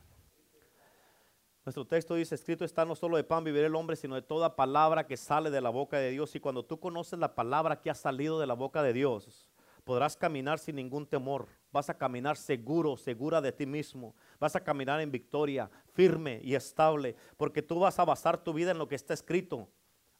Nuestro 1.64 1.86
texto 1.86 2.14
dice, 2.14 2.34
escrito 2.34 2.64
está 2.64 2.84
no 2.84 2.94
solo 2.94 3.16
de 3.16 3.24
pan 3.24 3.42
vivir 3.42 3.64
el 3.64 3.74
hombre, 3.74 3.96
sino 3.96 4.16
de 4.16 4.22
toda 4.22 4.54
palabra 4.54 5.06
que 5.06 5.16
sale 5.16 5.50
de 5.50 5.62
la 5.62 5.70
boca 5.70 5.96
de 5.98 6.10
Dios. 6.10 6.34
Y 6.34 6.40
cuando 6.40 6.64
tú 6.64 6.78
conoces 6.78 7.18
la 7.18 7.34
palabra 7.34 7.80
que 7.80 7.90
ha 7.90 7.94
salido 7.94 8.38
de 8.38 8.46
la 8.46 8.54
boca 8.54 8.82
de 8.82 8.92
Dios, 8.92 9.48
podrás 9.84 10.16
caminar 10.16 10.58
sin 10.58 10.76
ningún 10.76 11.06
temor. 11.06 11.48
Vas 11.74 11.90
a 11.90 11.98
caminar 11.98 12.36
seguro, 12.36 12.96
segura 12.96 13.40
de 13.40 13.50
ti 13.50 13.66
mismo. 13.66 14.14
Vas 14.38 14.54
a 14.54 14.62
caminar 14.62 15.00
en 15.00 15.10
victoria, 15.10 15.68
firme 15.92 16.40
y 16.44 16.54
estable, 16.54 17.16
porque 17.36 17.62
tú 17.62 17.80
vas 17.80 17.98
a 17.98 18.04
basar 18.04 18.38
tu 18.38 18.52
vida 18.52 18.70
en 18.70 18.78
lo 18.78 18.86
que 18.86 18.94
está 18.94 19.12
escrito. 19.12 19.68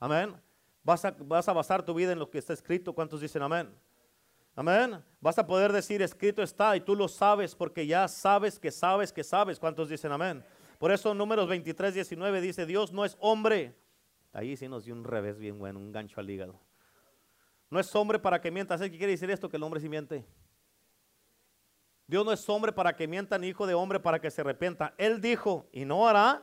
Amén. 0.01 0.35
Vas 0.83 1.05
a, 1.05 1.13
vas 1.13 1.49
a 1.49 1.53
basar 1.53 1.85
tu 1.85 1.95
vida 1.95 2.11
en 2.11 2.19
lo 2.19 2.29
que 2.29 2.39
está 2.39 2.53
escrito. 2.55 2.93
¿Cuántos 2.93 3.21
dicen 3.21 3.41
amén? 3.41 3.73
Amén. 4.57 5.01
Vas 5.21 5.39
a 5.39 5.47
poder 5.47 5.73
decir, 5.73 6.03
escrito 6.03 6.43
está, 6.43 6.77
y 6.77 6.81
tú 6.81 6.97
lo 6.97 7.07
sabes 7.07 7.55
porque 7.55 7.87
ya 7.87 8.09
sabes 8.09 8.59
que 8.59 8.73
sabes 8.73 9.13
que 9.13 9.23
sabes. 9.23 9.61
¿Cuántos 9.61 9.89
dicen 9.89 10.11
amén? 10.11 10.45
Por 10.81 10.91
eso 10.91 11.15
números 11.15 11.49
23, 11.49 11.95
19 11.95 12.41
dice, 12.41 12.67
Dios 12.67 12.93
no 12.93 13.05
es 13.05 13.17
hombre. 13.21 13.77
Ahí 14.33 14.57
sí 14.57 14.67
nos 14.67 14.87
dio 14.87 14.95
un 14.95 15.05
revés 15.05 15.39
bien 15.39 15.61
bueno, 15.61 15.79
un 15.79 15.93
gancho 15.93 16.19
al 16.19 16.29
hígado. 16.29 16.59
No 17.71 17.79
es 17.79 17.95
hombre 17.95 18.19
para 18.19 18.41
que 18.41 18.51
mienta. 18.51 18.77
¿Qué 18.77 18.91
quiere 18.91 19.13
decir 19.13 19.31
esto? 19.31 19.49
Que 19.49 19.57
el 19.57 19.63
hombre 19.63 19.81
sí 19.81 19.89
miente. 19.89 20.27
Dios 22.07 22.25
no 22.25 22.33
es 22.33 22.49
hombre 22.49 22.73
para 22.73 22.97
que 22.97 23.09
mienta, 23.09 23.39
ni 23.39 23.49
hijo 23.49 23.67
de 23.67 23.75
hombre 23.75 24.01
para 24.01 24.21
que 24.21 24.31
se 24.31 24.43
arrepienta. 24.43 24.95
Él 24.99 25.21
dijo 25.21 25.69
y 25.73 25.85
no 25.85 26.07
hará, 26.07 26.43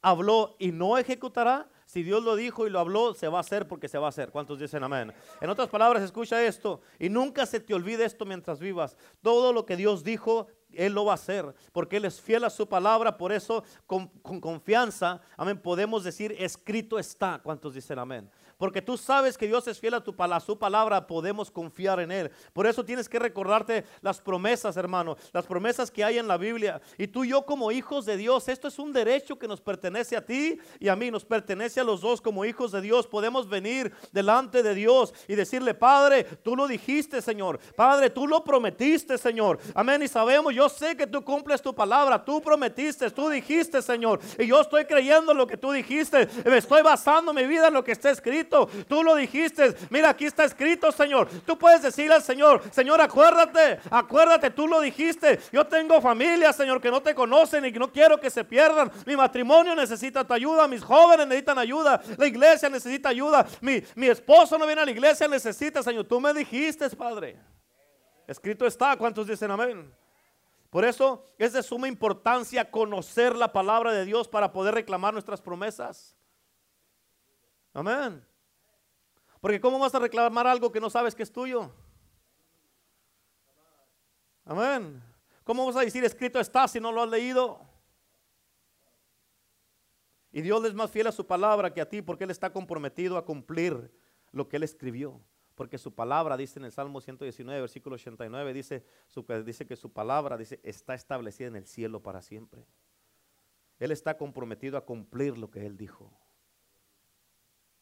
habló 0.00 0.56
y 0.58 0.72
no 0.72 0.96
ejecutará. 0.96 1.68
Si 1.84 2.02
Dios 2.04 2.22
lo 2.22 2.36
dijo 2.36 2.66
y 2.66 2.70
lo 2.70 2.78
habló, 2.78 3.14
se 3.14 3.28
va 3.28 3.38
a 3.38 3.40
hacer 3.40 3.66
porque 3.66 3.88
se 3.88 3.98
va 3.98 4.06
a 4.06 4.10
hacer. 4.10 4.30
¿Cuántos 4.30 4.60
dicen 4.60 4.82
amén? 4.84 5.12
En 5.40 5.50
otras 5.50 5.68
palabras, 5.68 6.02
escucha 6.02 6.42
esto 6.42 6.80
y 6.98 7.08
nunca 7.08 7.44
se 7.46 7.60
te 7.60 7.74
olvide 7.74 8.04
esto 8.04 8.24
mientras 8.24 8.60
vivas. 8.60 8.96
Todo 9.22 9.52
lo 9.52 9.66
que 9.66 9.76
Dios 9.76 10.04
dijo, 10.04 10.46
él 10.72 10.92
lo 10.92 11.04
va 11.04 11.12
a 11.12 11.14
hacer, 11.16 11.52
porque 11.72 11.96
Él 11.96 12.04
es 12.04 12.20
fiel 12.20 12.44
a 12.44 12.50
su 12.50 12.68
palabra, 12.68 13.16
por 13.16 13.32
eso 13.32 13.64
con, 13.86 14.08
con, 14.20 14.40
confianza, 14.40 15.20
amén, 15.36 15.58
podemos 15.60 16.04
decir, 16.04 16.34
escrito 16.38 16.98
está. 16.98 17.40
¿Cuántos 17.42 17.74
dicen 17.74 17.98
amén? 17.98 18.30
Porque 18.60 18.82
tú 18.82 18.98
sabes 18.98 19.38
que 19.38 19.46
Dios 19.46 19.66
es 19.68 19.80
fiel 19.80 19.94
a, 19.94 20.04
tu, 20.04 20.14
su 20.44 20.58
palabra, 20.58 21.06
podemos 21.06 21.50
confiar 21.50 21.98
en 21.98 22.12
Él. 22.12 22.30
Por 22.52 22.66
eso 22.66 22.84
tienes 22.84 23.08
que 23.08 23.18
recordarte 23.18 23.86
las 24.02 24.20
promesas, 24.20 24.76
hermano, 24.76 25.16
las 25.32 25.46
promesas 25.46 25.90
que 25.90 26.04
hay 26.04 26.18
en 26.18 26.28
la 26.28 26.36
Biblia. 26.36 26.78
Y 26.98 27.06
tú 27.06 27.24
y 27.24 27.30
yo 27.30 27.46
como 27.46 27.72
hijos 27.72 28.04
de 28.04 28.18
Dios, 28.18 28.48
esto 28.48 28.68
es 28.68 28.78
un 28.78 28.92
derecho 28.92 29.38
que 29.38 29.48
nos 29.48 29.62
pertenece 29.62 30.14
a 30.14 30.26
ti 30.26 30.58
y 30.78 30.88
a 30.88 30.94
mí, 30.94 31.10
nos 31.10 31.24
pertenece 31.24 31.80
a 31.80 31.84
los 31.84 32.02
dos 32.02 32.20
como 32.20 32.44
hijos 32.44 32.70
de 32.70 32.82
Dios. 32.82 33.06
Podemos 33.06 33.48
venir 33.48 33.94
delante 34.12 34.62
de 34.62 34.74
Dios 34.74 35.14
y 35.26 35.36
decirle, 35.36 35.72
Padre, 35.72 36.24
tú 36.24 36.54
lo 36.54 36.68
dijiste, 36.68 37.22
Señor. 37.22 37.58
Padre, 37.74 38.10
tú 38.10 38.26
lo 38.26 38.44
prometiste, 38.44 39.16
Señor. 39.16 39.58
Amén. 39.74 40.02
Y 40.02 40.08
sabemos, 40.08 40.54
yo 40.54 40.68
sé 40.68 40.98
que 40.98 41.06
tú 41.06 41.24
cumples 41.24 41.62
tu 41.62 41.74
palabra. 41.74 42.22
Tú 42.22 42.42
prometiste, 42.42 43.10
tú 43.10 43.30
dijiste, 43.30 43.80
Señor. 43.80 44.20
Y 44.38 44.46
yo 44.48 44.60
estoy 44.60 44.84
creyendo 44.84 45.32
en 45.32 45.38
lo 45.38 45.46
que 45.46 45.56
tú 45.56 45.72
dijiste. 45.72 46.28
Estoy 46.44 46.82
basando 46.82 47.32
mi 47.32 47.46
vida 47.46 47.68
en 47.68 47.72
lo 47.72 47.82
que 47.82 47.92
está 47.92 48.10
escrito. 48.10 48.49
Tú 48.88 49.02
lo 49.02 49.14
dijiste. 49.14 49.74
Mira, 49.90 50.10
aquí 50.10 50.26
está 50.26 50.44
escrito, 50.44 50.90
Señor. 50.92 51.28
Tú 51.46 51.58
puedes 51.58 51.82
decirle 51.82 52.14
al 52.14 52.22
Señor, 52.22 52.62
Señor, 52.70 53.00
acuérdate, 53.00 53.80
acuérdate, 53.90 54.50
tú 54.50 54.66
lo 54.66 54.80
dijiste. 54.80 55.40
Yo 55.52 55.66
tengo 55.66 56.00
familia, 56.00 56.52
Señor, 56.52 56.80
que 56.80 56.90
no 56.90 57.00
te 57.00 57.14
conocen 57.14 57.64
y 57.64 57.72
que 57.72 57.78
no 57.78 57.90
quiero 57.90 58.18
que 58.18 58.30
se 58.30 58.44
pierdan. 58.44 58.90
Mi 59.06 59.16
matrimonio 59.16 59.74
necesita 59.74 60.24
tu 60.24 60.34
ayuda, 60.34 60.66
mis 60.68 60.82
jóvenes 60.82 61.26
necesitan 61.26 61.58
ayuda, 61.58 62.00
la 62.16 62.26
iglesia 62.26 62.68
necesita 62.68 63.08
ayuda. 63.08 63.46
Mi, 63.60 63.82
mi 63.94 64.08
esposo 64.08 64.58
no 64.58 64.66
viene 64.66 64.82
a 64.82 64.84
la 64.84 64.90
iglesia, 64.90 65.28
necesita, 65.28 65.82
Señor. 65.82 66.04
Tú 66.04 66.20
me 66.20 66.34
dijiste, 66.34 66.88
Padre. 66.90 67.38
Escrito 68.26 68.64
está, 68.64 68.96
¿cuántos 68.96 69.26
dicen 69.26 69.50
amén? 69.50 69.92
Por 70.70 70.84
eso 70.84 71.32
es 71.36 71.52
de 71.52 71.64
suma 71.64 71.88
importancia 71.88 72.70
conocer 72.70 73.34
la 73.34 73.52
palabra 73.52 73.92
de 73.92 74.04
Dios 74.04 74.28
para 74.28 74.52
poder 74.52 74.74
reclamar 74.74 75.12
nuestras 75.12 75.40
promesas. 75.40 76.16
Amén. 77.74 78.24
Porque 79.40 79.60
¿cómo 79.60 79.78
vas 79.78 79.94
a 79.94 79.98
reclamar 79.98 80.46
algo 80.46 80.70
que 80.70 80.80
no 80.80 80.90
sabes 80.90 81.14
que 81.14 81.22
es 81.22 81.32
tuyo? 81.32 81.72
Amén. 84.44 85.02
¿Cómo 85.44 85.66
vas 85.66 85.76
a 85.76 85.80
decir 85.80 86.04
escrito 86.04 86.38
está 86.38 86.68
si 86.68 86.78
no 86.78 86.92
lo 86.92 87.02
has 87.02 87.08
leído? 87.08 87.60
Y 90.32 90.42
Dios 90.42 90.64
es 90.64 90.74
más 90.74 90.90
fiel 90.90 91.06
a 91.06 91.12
su 91.12 91.26
palabra 91.26 91.72
que 91.72 91.80
a 91.80 91.88
ti 91.88 92.02
porque 92.02 92.24
Él 92.24 92.30
está 92.30 92.52
comprometido 92.52 93.16
a 93.16 93.24
cumplir 93.24 93.90
lo 94.32 94.48
que 94.48 94.56
Él 94.56 94.62
escribió. 94.62 95.20
Porque 95.54 95.76
su 95.76 95.94
palabra, 95.94 96.36
dice 96.36 96.58
en 96.58 96.64
el 96.64 96.72
Salmo 96.72 97.00
119, 97.00 97.60
versículo 97.60 97.96
89, 97.96 98.54
dice, 98.54 98.84
dice 99.44 99.66
que 99.66 99.76
su 99.76 99.92
palabra 99.92 100.36
dice, 100.36 100.60
está 100.62 100.94
establecida 100.94 101.48
en 101.48 101.56
el 101.56 101.66
cielo 101.66 102.02
para 102.02 102.22
siempre. 102.22 102.64
Él 103.78 103.90
está 103.90 104.16
comprometido 104.16 104.78
a 104.78 104.86
cumplir 104.86 105.36
lo 105.36 105.50
que 105.50 105.66
Él 105.66 105.76
dijo. 105.76 106.10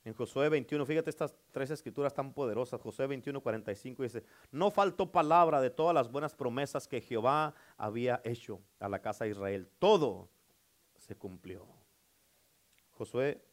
En 0.09 0.14
Josué 0.14 0.48
21, 0.48 0.86
fíjate 0.86 1.11
estas 1.11 1.34
tres 1.50 1.70
escrituras 1.70 2.14
tan 2.14 2.32
poderosas. 2.32 2.80
Josué 2.80 3.06
21, 3.06 3.42
45 3.42 4.02
dice, 4.02 4.24
no 4.50 4.70
faltó 4.70 5.12
palabra 5.12 5.61
de 5.61 5.68
todas 5.68 5.94
las 5.94 6.11
buenas 6.11 6.34
promesas 6.34 6.88
que 6.88 7.02
Jehová 7.02 7.54
había 7.76 8.22
hecho 8.24 8.62
a 8.80 8.88
la 8.88 9.02
casa 9.02 9.24
de 9.24 9.32
Israel. 9.32 9.68
Todo 9.78 10.30
se 10.96 11.14
cumplió. 11.14 11.66
Josué 12.92 13.44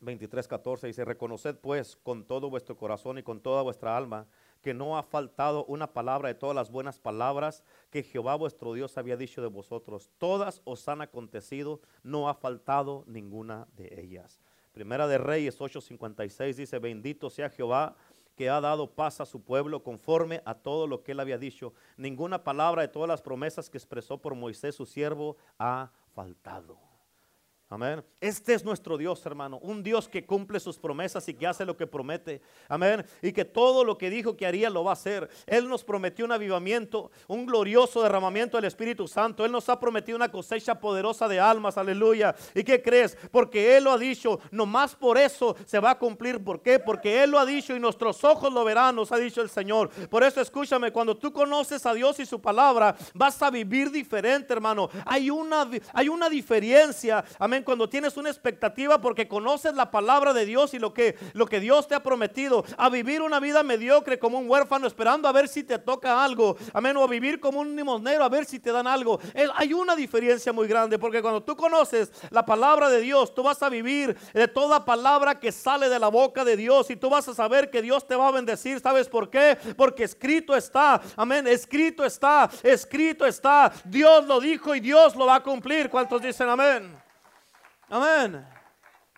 23, 0.00 0.48
14 0.48 0.86
dice, 0.86 1.04
reconoced 1.04 1.56
pues 1.56 1.96
con 1.96 2.24
todo 2.24 2.48
vuestro 2.48 2.78
corazón 2.78 3.18
y 3.18 3.22
con 3.22 3.42
toda 3.42 3.60
vuestra 3.60 3.94
alma 3.94 4.26
que 4.62 4.72
no 4.72 4.96
ha 4.96 5.02
faltado 5.02 5.66
una 5.66 5.92
palabra 5.92 6.28
de 6.28 6.34
todas 6.34 6.56
las 6.56 6.70
buenas 6.70 6.98
palabras 6.98 7.62
que 7.90 8.02
Jehová 8.02 8.36
vuestro 8.36 8.72
Dios 8.72 8.96
había 8.96 9.18
dicho 9.18 9.42
de 9.42 9.48
vosotros. 9.48 10.10
Todas 10.16 10.62
os 10.64 10.88
han 10.88 11.02
acontecido, 11.02 11.82
no 12.02 12.30
ha 12.30 12.34
faltado 12.34 13.04
ninguna 13.06 13.68
de 13.76 14.00
ellas. 14.00 14.40
Primera 14.72 15.06
de 15.06 15.18
Reyes 15.18 15.60
8:56 15.60 16.56
dice, 16.56 16.78
bendito 16.78 17.30
sea 17.30 17.50
Jehová 17.50 17.96
que 18.36 18.48
ha 18.48 18.60
dado 18.60 18.90
paz 18.90 19.20
a 19.20 19.26
su 19.26 19.42
pueblo 19.42 19.82
conforme 19.82 20.40
a 20.46 20.54
todo 20.54 20.86
lo 20.86 21.02
que 21.02 21.12
él 21.12 21.20
había 21.20 21.36
dicho. 21.36 21.74
Ninguna 21.96 22.42
palabra 22.42 22.82
de 22.82 22.88
todas 22.88 23.08
las 23.08 23.20
promesas 23.20 23.68
que 23.68 23.76
expresó 23.76 24.18
por 24.18 24.34
Moisés 24.34 24.74
su 24.74 24.86
siervo 24.86 25.36
ha 25.58 25.90
faltado. 26.14 26.89
Amén. 27.72 28.04
Este 28.20 28.52
es 28.52 28.64
nuestro 28.64 28.98
Dios, 28.98 29.24
hermano. 29.24 29.58
Un 29.62 29.84
Dios 29.84 30.08
que 30.08 30.26
cumple 30.26 30.58
sus 30.58 30.76
promesas 30.76 31.28
y 31.28 31.34
que 31.34 31.46
hace 31.46 31.64
lo 31.64 31.76
que 31.76 31.86
promete. 31.86 32.42
Amén. 32.68 33.06
Y 33.22 33.30
que 33.30 33.44
todo 33.44 33.84
lo 33.84 33.96
que 33.96 34.10
dijo 34.10 34.36
que 34.36 34.44
haría 34.44 34.68
lo 34.68 34.82
va 34.82 34.90
a 34.90 34.94
hacer. 34.94 35.30
Él 35.46 35.68
nos 35.68 35.84
prometió 35.84 36.24
un 36.24 36.32
avivamiento, 36.32 37.12
un 37.28 37.46
glorioso 37.46 38.02
derramamiento 38.02 38.56
del 38.56 38.64
Espíritu 38.64 39.06
Santo. 39.06 39.44
Él 39.44 39.52
nos 39.52 39.68
ha 39.68 39.78
prometido 39.78 40.16
una 40.16 40.32
cosecha 40.32 40.80
poderosa 40.80 41.28
de 41.28 41.38
almas. 41.38 41.78
Aleluya. 41.78 42.34
¿Y 42.56 42.64
qué 42.64 42.82
crees? 42.82 43.16
Porque 43.30 43.76
Él 43.76 43.84
lo 43.84 43.92
ha 43.92 43.98
dicho. 43.98 44.40
Nomás 44.50 44.96
por 44.96 45.16
eso 45.16 45.54
se 45.64 45.78
va 45.78 45.92
a 45.92 45.98
cumplir. 45.98 46.42
¿Por 46.42 46.62
qué? 46.62 46.80
Porque 46.80 47.22
Él 47.22 47.30
lo 47.30 47.38
ha 47.38 47.46
dicho 47.46 47.76
y 47.76 47.78
nuestros 47.78 48.24
ojos 48.24 48.52
lo 48.52 48.64
verán, 48.64 48.96
nos 48.96 49.12
ha 49.12 49.16
dicho 49.16 49.42
el 49.42 49.48
Señor. 49.48 49.90
Por 50.08 50.24
eso 50.24 50.40
escúchame, 50.40 50.90
cuando 50.90 51.16
tú 51.16 51.32
conoces 51.32 51.86
a 51.86 51.94
Dios 51.94 52.18
y 52.18 52.26
su 52.26 52.40
palabra, 52.40 52.96
vas 53.14 53.40
a 53.40 53.48
vivir 53.48 53.92
diferente, 53.92 54.52
hermano. 54.52 54.90
Hay 55.06 55.30
una, 55.30 55.70
hay 55.94 56.08
una 56.08 56.28
diferencia. 56.28 57.24
Amén 57.38 57.59
Cuando 57.64 57.88
tienes 57.88 58.16
una 58.16 58.30
expectativa 58.30 59.00
porque 59.00 59.28
conoces 59.28 59.74
la 59.74 59.90
palabra 59.90 60.32
de 60.32 60.44
Dios 60.44 60.74
y 60.74 60.78
lo 60.78 60.94
que, 60.94 61.16
lo 61.32 61.46
que 61.46 61.60
Dios 61.60 61.88
te 61.88 61.94
ha 61.94 62.02
prometido. 62.02 62.64
A 62.76 62.88
vivir 62.88 63.22
una 63.22 63.40
vida 63.40 63.62
mediocre 63.62 64.18
como 64.18 64.38
un 64.38 64.48
huérfano 64.48 64.86
esperando 64.86 65.28
a 65.28 65.32
ver 65.32 65.48
si 65.48 65.64
te 65.64 65.78
toca 65.78 66.24
algo. 66.24 66.56
Amén. 66.72 66.96
O 66.96 67.04
a 67.04 67.08
vivir 67.08 67.40
como 67.40 67.60
un 67.60 67.76
limosnero 67.76 68.24
a 68.24 68.28
ver 68.28 68.44
si 68.44 68.58
te 68.58 68.72
dan 68.72 68.86
algo. 68.86 69.20
hay 69.54 69.72
una 69.72 69.96
diferencia 69.96 70.52
muy 70.52 70.66
grande 70.68 70.98
porque 70.98 71.22
cuando 71.22 71.42
tú 71.42 71.56
conoces 71.56 72.12
la 72.30 72.44
palabra 72.44 72.88
de 72.88 73.00
Dios, 73.00 73.34
tú 73.34 73.42
vas 73.42 73.62
a 73.62 73.68
vivir 73.68 74.16
de 74.32 74.48
toda 74.48 74.84
palabra 74.84 75.38
que 75.38 75.52
sale 75.52 75.88
de 75.88 75.98
la 75.98 76.08
boca 76.08 76.44
de 76.44 76.56
Dios 76.56 76.90
y 76.90 76.96
tú 76.96 77.10
vas 77.10 77.28
a 77.28 77.34
saber 77.34 77.70
que 77.70 77.82
Dios 77.82 78.06
te 78.06 78.16
va 78.16 78.28
a 78.28 78.32
bendecir. 78.32 78.80
¿Sabes 78.80 79.08
por 79.08 79.30
qué? 79.30 79.56
Porque 79.76 80.04
escrito 80.04 80.54
está. 80.56 81.00
Amén. 81.16 81.46
Escrito 81.46 82.04
está. 82.04 82.50
Escrito 82.62 83.26
está. 83.26 83.72
Dios 83.84 84.26
lo 84.26 84.40
dijo 84.40 84.74
y 84.74 84.80
Dios 84.80 85.16
lo 85.16 85.26
va 85.26 85.36
a 85.36 85.42
cumplir. 85.42 85.90
¿Cuántos 85.90 86.22
dicen 86.22 86.48
amén? 86.48 86.99
Amén. 87.90 88.46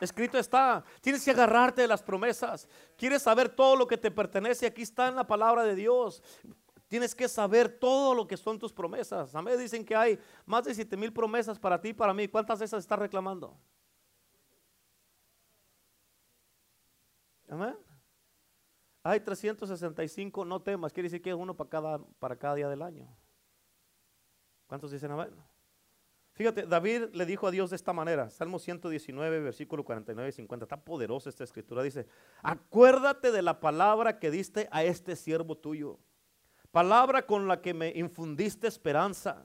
Escrito 0.00 0.38
está. 0.38 0.82
Tienes 1.00 1.24
que 1.24 1.30
agarrarte 1.30 1.82
de 1.82 1.88
las 1.88 2.02
promesas. 2.02 2.68
Quieres 2.96 3.22
saber 3.22 3.48
todo 3.48 3.76
lo 3.76 3.86
que 3.86 3.98
te 3.98 4.10
pertenece. 4.10 4.66
Aquí 4.66 4.82
está 4.82 5.08
en 5.08 5.14
la 5.14 5.26
palabra 5.26 5.62
de 5.62 5.76
Dios. 5.76 6.22
Tienes 6.88 7.14
que 7.14 7.28
saber 7.28 7.78
todo 7.78 8.14
lo 8.14 8.26
que 8.26 8.36
son 8.36 8.58
tus 8.58 8.72
promesas. 8.72 9.34
Amén. 9.34 9.58
Dicen 9.58 9.84
que 9.84 9.94
hay 9.94 10.18
más 10.44 10.64
de 10.64 10.74
7 10.74 10.96
mil 10.96 11.12
promesas 11.12 11.58
para 11.58 11.80
ti 11.80 11.90
y 11.90 11.94
para 11.94 12.12
mí. 12.12 12.26
¿Cuántas 12.26 12.58
de 12.58 12.64
esas 12.64 12.82
estás 12.82 12.98
reclamando? 12.98 13.56
Amén. 17.48 17.76
Hay 19.04 19.20
365 19.20 20.44
no 20.44 20.60
temas. 20.62 20.92
Quiere 20.92 21.08
decir 21.08 21.20
que 21.20 21.30
es 21.30 21.36
uno 21.36 21.54
para 21.54 21.70
cada, 21.70 21.98
para 22.18 22.36
cada 22.36 22.54
día 22.54 22.68
del 22.68 22.82
año. 22.82 23.06
¿Cuántos 24.66 24.90
dicen 24.90 25.10
amén? 25.10 25.51
Fíjate, 26.34 26.62
David 26.62 27.10
le 27.12 27.26
dijo 27.26 27.46
a 27.46 27.50
Dios 27.50 27.70
de 27.70 27.76
esta 27.76 27.92
manera, 27.92 28.30
Salmo 28.30 28.58
119, 28.58 29.40
versículo 29.40 29.84
49 29.84 30.30
y 30.30 30.32
50, 30.32 30.64
está 30.64 30.82
poderosa 30.82 31.28
esta 31.28 31.44
escritura, 31.44 31.82
dice, 31.82 32.06
acuérdate 32.42 33.30
de 33.30 33.42
la 33.42 33.60
palabra 33.60 34.18
que 34.18 34.30
diste 34.30 34.66
a 34.70 34.82
este 34.82 35.14
siervo 35.14 35.58
tuyo, 35.58 35.98
palabra 36.70 37.26
con 37.26 37.48
la 37.48 37.60
que 37.60 37.74
me 37.74 37.92
infundiste 37.94 38.66
esperanza. 38.66 39.44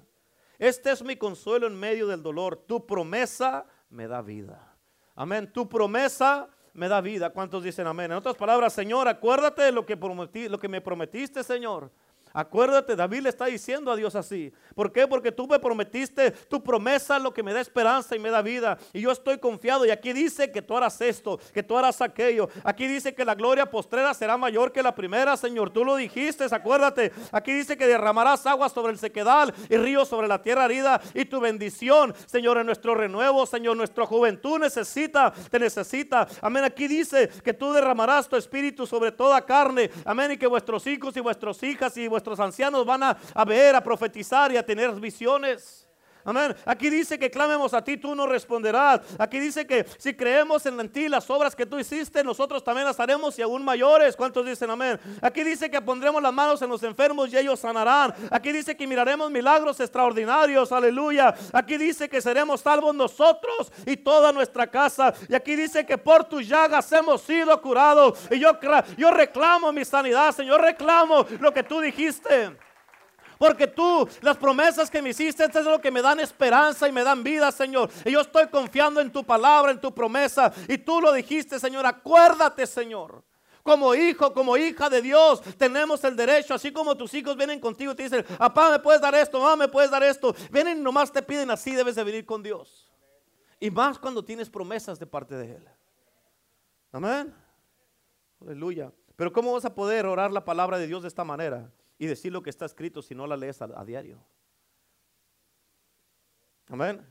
Este 0.60 0.92
es 0.92 1.04
mi 1.04 1.18
consuelo 1.18 1.68
en 1.68 1.78
medio 1.78 2.08
del 2.08 2.24
dolor, 2.24 2.56
tu 2.56 2.86
promesa 2.86 3.66
me 3.90 4.08
da 4.08 4.22
vida. 4.22 4.76
Amén, 5.14 5.52
tu 5.52 5.68
promesa 5.68 6.50
me 6.74 6.88
da 6.88 7.02
vida. 7.02 7.32
¿Cuántos 7.32 7.64
dicen 7.64 7.86
amén? 7.86 8.12
En 8.12 8.18
otras 8.18 8.36
palabras, 8.36 8.72
Señor, 8.72 9.08
acuérdate 9.08 9.64
de 9.64 9.72
lo 9.72 9.86
que, 9.86 9.98
prometí, 9.98 10.48
lo 10.48 10.58
que 10.58 10.70
me 10.70 10.80
prometiste, 10.80 11.44
Señor. 11.44 11.92
Acuérdate, 12.38 12.96
David 12.96 13.22
le 13.22 13.30
está 13.30 13.46
diciendo 13.46 13.92
a 13.92 13.96
Dios 13.96 14.14
así. 14.16 14.54
¿Por 14.76 14.92
qué? 14.92 15.08
Porque 15.08 15.32
tú 15.32 15.48
me 15.48 15.58
prometiste 15.58 16.30
tu 16.30 16.62
promesa, 16.62 17.18
lo 17.18 17.34
que 17.34 17.42
me 17.42 17.52
da 17.52 17.60
esperanza 17.60 18.16
y 18.16 18.20
me 18.20 18.30
da 18.30 18.44
vida. 18.44 18.78
Y 18.94 19.02
yo 19.02 19.12
estoy 19.12 19.40
confiado. 19.40 19.88
Y 19.88 19.90
aquí 19.90 20.14
dice 20.14 20.52
que 20.52 20.62
tú 20.62 20.78
harás 20.78 21.02
esto, 21.02 21.40
que 21.52 21.64
tú 21.64 21.76
harás 21.76 22.00
aquello. 22.00 22.48
Aquí 22.64 22.86
dice 22.86 23.16
que 23.16 23.26
la 23.26 23.34
gloria 23.34 23.66
postrera 23.66 24.14
será 24.14 24.38
mayor 24.38 24.72
que 24.72 24.84
la 24.84 24.94
primera, 24.94 25.36
Señor. 25.36 25.72
Tú 25.72 25.84
lo 25.84 25.96
dijiste, 25.96 26.46
acuérdate. 26.52 27.12
Aquí 27.32 27.52
dice 27.54 27.76
que 27.76 27.88
derramarás 27.88 28.46
agua 28.46 28.70
sobre 28.70 28.92
el 28.92 29.00
sequedal 29.00 29.52
y 29.68 29.76
ríos 29.78 30.08
sobre 30.08 30.28
la 30.28 30.40
tierra 30.40 30.66
herida. 30.66 31.02
Y 31.16 31.26
tu 31.26 31.40
bendición, 31.40 32.14
Señor, 32.28 32.60
en 32.60 32.68
nuestro 32.68 32.94
renuevo, 32.94 33.48
Señor, 33.48 33.76
nuestra 33.78 34.06
juventud 34.06 34.60
necesita, 34.60 35.34
te 35.50 35.58
necesita. 35.58 36.28
Amén. 36.40 36.66
Aquí 36.66 36.88
dice 36.88 37.30
que 37.44 37.56
tú 37.56 37.74
derramarás 37.74 38.30
tu 38.30 38.36
espíritu 38.36 38.86
sobre 38.86 39.12
toda 39.12 39.44
carne. 39.44 39.90
Amén. 40.06 40.34
Y 40.34 40.38
que 40.38 40.46
vuestros 40.46 40.86
hijos 40.86 41.18
y 41.18 41.20
vuestras 41.20 41.64
hijas 41.64 41.98
y 41.98 42.08
vuestros 42.08 42.27
ancianos 42.40 42.86
van 42.86 43.04
a, 43.04 43.46
ver, 43.46 43.76
a 43.76 43.82
profetizar 43.82 44.52
y 44.52 44.58
a 44.58 44.66
tener 44.66 44.92
visiones. 45.00 45.87
Amén. 46.28 46.54
Aquí 46.66 46.90
dice 46.90 47.18
que 47.18 47.32
clamemos 47.32 47.74
a 47.74 47.82
ti, 47.82 47.96
tú 47.96 48.14
no 48.14 48.28
responderás. 48.28 49.00
Aquí 49.18 49.40
dice 49.40 49.66
que 49.66 49.86
si 49.98 50.14
creemos 50.14 50.66
en 50.66 50.90
ti, 50.90 51.08
las 51.08 51.30
obras 51.30 51.56
que 51.56 51.66
tú 51.66 51.80
hiciste, 51.80 52.22
nosotros 52.22 52.62
también 52.62 52.86
las 52.86 53.00
haremos 53.00 53.40
y 53.40 53.42
aún 53.42 53.64
mayores. 53.64 54.14
¿Cuántos 54.14 54.46
dicen 54.46 54.70
amén? 54.70 55.00
Aquí 55.22 55.42
dice 55.42 55.72
que 55.72 55.82
pondremos 55.82 56.22
las 56.22 56.34
manos 56.34 56.62
en 56.62 56.70
los 56.70 56.84
enfermos 56.84 57.32
y 57.32 57.38
ellos 57.38 57.62
sanarán. 57.62 58.14
Aquí 58.30 58.52
dice 58.52 58.76
que 58.76 58.86
miraremos 58.86 59.32
milagros 59.32 59.80
extraordinarios. 59.80 60.70
Aleluya. 60.74 61.34
Aquí 61.54 61.78
dice 61.78 62.10
que 62.10 62.22
seremos 62.22 62.60
salvos 62.60 62.94
nosotros 62.94 63.72
y 63.86 63.96
toda 63.96 64.34
nuestra 64.34 64.68
casa. 64.68 65.14
Y 65.30 65.34
aquí 65.34 65.56
dice 65.56 65.86
que 65.86 65.98
por 65.98 66.26
tus 66.26 66.46
llagas 66.46 66.92
hemos 66.92 67.22
sido 67.22 67.62
curados. 67.62 68.20
Y 68.30 68.38
yo, 68.38 68.60
yo 68.98 69.12
reclamo 69.12 69.72
mi 69.72 69.86
sanidad, 69.86 70.36
Señor. 70.36 70.60
Reclamo 70.60 71.26
lo 71.40 71.54
que 71.54 71.64
tú 71.64 71.80
dijiste. 71.80 72.67
Porque 73.38 73.68
tú, 73.68 74.08
las 74.22 74.38
promesas 74.38 74.90
que 74.90 75.02
me 75.02 75.10
hiciste, 75.10 75.46
es 75.46 75.66
lo 75.66 75.80
que 75.80 75.92
me 75.92 76.02
dan 76.02 76.20
esperanza 76.20 76.88
y 76.88 76.92
me 76.92 77.04
dan 77.04 77.24
vida, 77.24 77.52
Señor. 77.52 77.90
Y 78.06 78.12
yo 78.12 78.22
estoy 78.22 78.48
confiando 78.48 79.00
en 79.00 79.12
tu 79.12 79.24
palabra, 79.24 79.72
en 79.72 79.80
tu 79.80 79.94
promesa. 79.94 80.52
Y 80.68 80.78
tú 80.78 81.02
lo 81.02 81.12
dijiste, 81.14 81.60
Señor. 81.60 81.86
Acuérdate, 81.86 82.66
Señor. 82.66 83.24
Como 83.64 83.94
hijo, 83.94 84.34
como 84.34 84.56
hija 84.56 84.90
de 84.90 85.02
Dios, 85.02 85.42
tenemos 85.58 86.02
el 86.06 86.16
derecho, 86.16 86.54
así 86.54 86.72
como 86.72 86.96
tus 86.96 87.14
hijos 87.14 87.36
vienen 87.36 87.60
contigo 87.60 87.92
y 87.92 87.96
te 87.96 88.04
dicen, 88.04 88.26
papá, 88.38 88.72
me 88.72 88.80
puedes 88.80 89.02
dar 89.02 89.14
esto, 89.14 89.42
mamá, 89.42 89.58
me 89.58 89.68
puedes 89.68 89.92
dar 89.92 90.02
esto. 90.04 90.34
Vienen 90.50 90.78
y 90.78 90.82
nomás 90.82 91.12
te 91.12 91.22
piden 91.22 91.52
así, 91.52 91.76
debes 91.76 91.96
de 91.96 92.04
venir 92.06 92.26
con 92.26 92.42
Dios. 92.42 92.90
Y 93.60 93.70
más 93.70 94.00
cuando 94.00 94.24
tienes 94.24 94.50
promesas 94.50 94.98
de 94.98 95.06
parte 95.06 95.36
de 95.36 95.56
Él. 95.56 95.68
Amén. 96.94 97.36
Aleluya. 98.42 98.90
Pero 99.18 99.34
¿cómo 99.34 99.52
vas 99.52 99.66
a 99.66 99.76
poder 99.76 100.06
orar 100.06 100.32
la 100.32 100.46
palabra 100.46 100.78
de 100.78 100.88
Dios 100.88 101.02
de 101.02 101.10
esta 101.10 101.26
manera? 101.26 101.70
Y 101.98 102.06
decir 102.06 102.32
lo 102.32 102.42
que 102.44 102.50
está 102.50 102.66
escrito 102.66 103.02
si 103.02 103.16
no 103.16 103.28
la 103.28 103.38
lees 103.38 103.62
a, 103.62 103.86
diario. 103.86 104.20
Amén. 106.70 107.06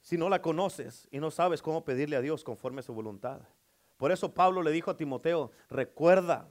Si 0.00 0.16
no 0.16 0.28
la 0.28 0.40
conoces 0.40 1.08
y 1.10 1.18
no 1.18 1.30
sabes 1.30 1.62
cómo 1.62 1.84
pedirle 1.84 2.16
a 2.16 2.20
Dios 2.20 2.44
conforme 2.44 2.80
a 2.80 2.82
su 2.82 2.94
voluntad. 2.94 3.40
Por 3.96 4.12
eso 4.12 4.32
Pablo 4.32 4.62
le 4.62 4.70
dijo 4.70 4.90
a 4.90 4.96
Timoteo, 4.96 5.50
recuerda, 5.68 6.48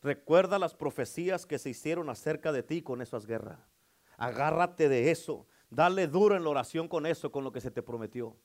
recuerda 0.00 0.58
las 0.58 0.74
profecías 0.74 1.44
que 1.44 1.58
se 1.58 1.70
hicieron 1.70 2.08
acerca 2.08 2.52
de 2.52 2.62
ti 2.62 2.82
con 2.82 3.02
esas 3.02 3.26
guerras. 3.26 3.58
Agárrate 4.16 4.88
de 4.88 5.10
eso. 5.10 5.46
Dale 5.70 6.06
duro 6.06 6.36
en 6.36 6.44
la 6.44 6.50
oración 6.50 6.88
con 6.88 7.06
eso, 7.06 7.32
con 7.32 7.42
lo 7.44 7.52
que 7.52 7.60
se 7.60 7.70
te 7.70 7.82
prometió, 7.82 8.36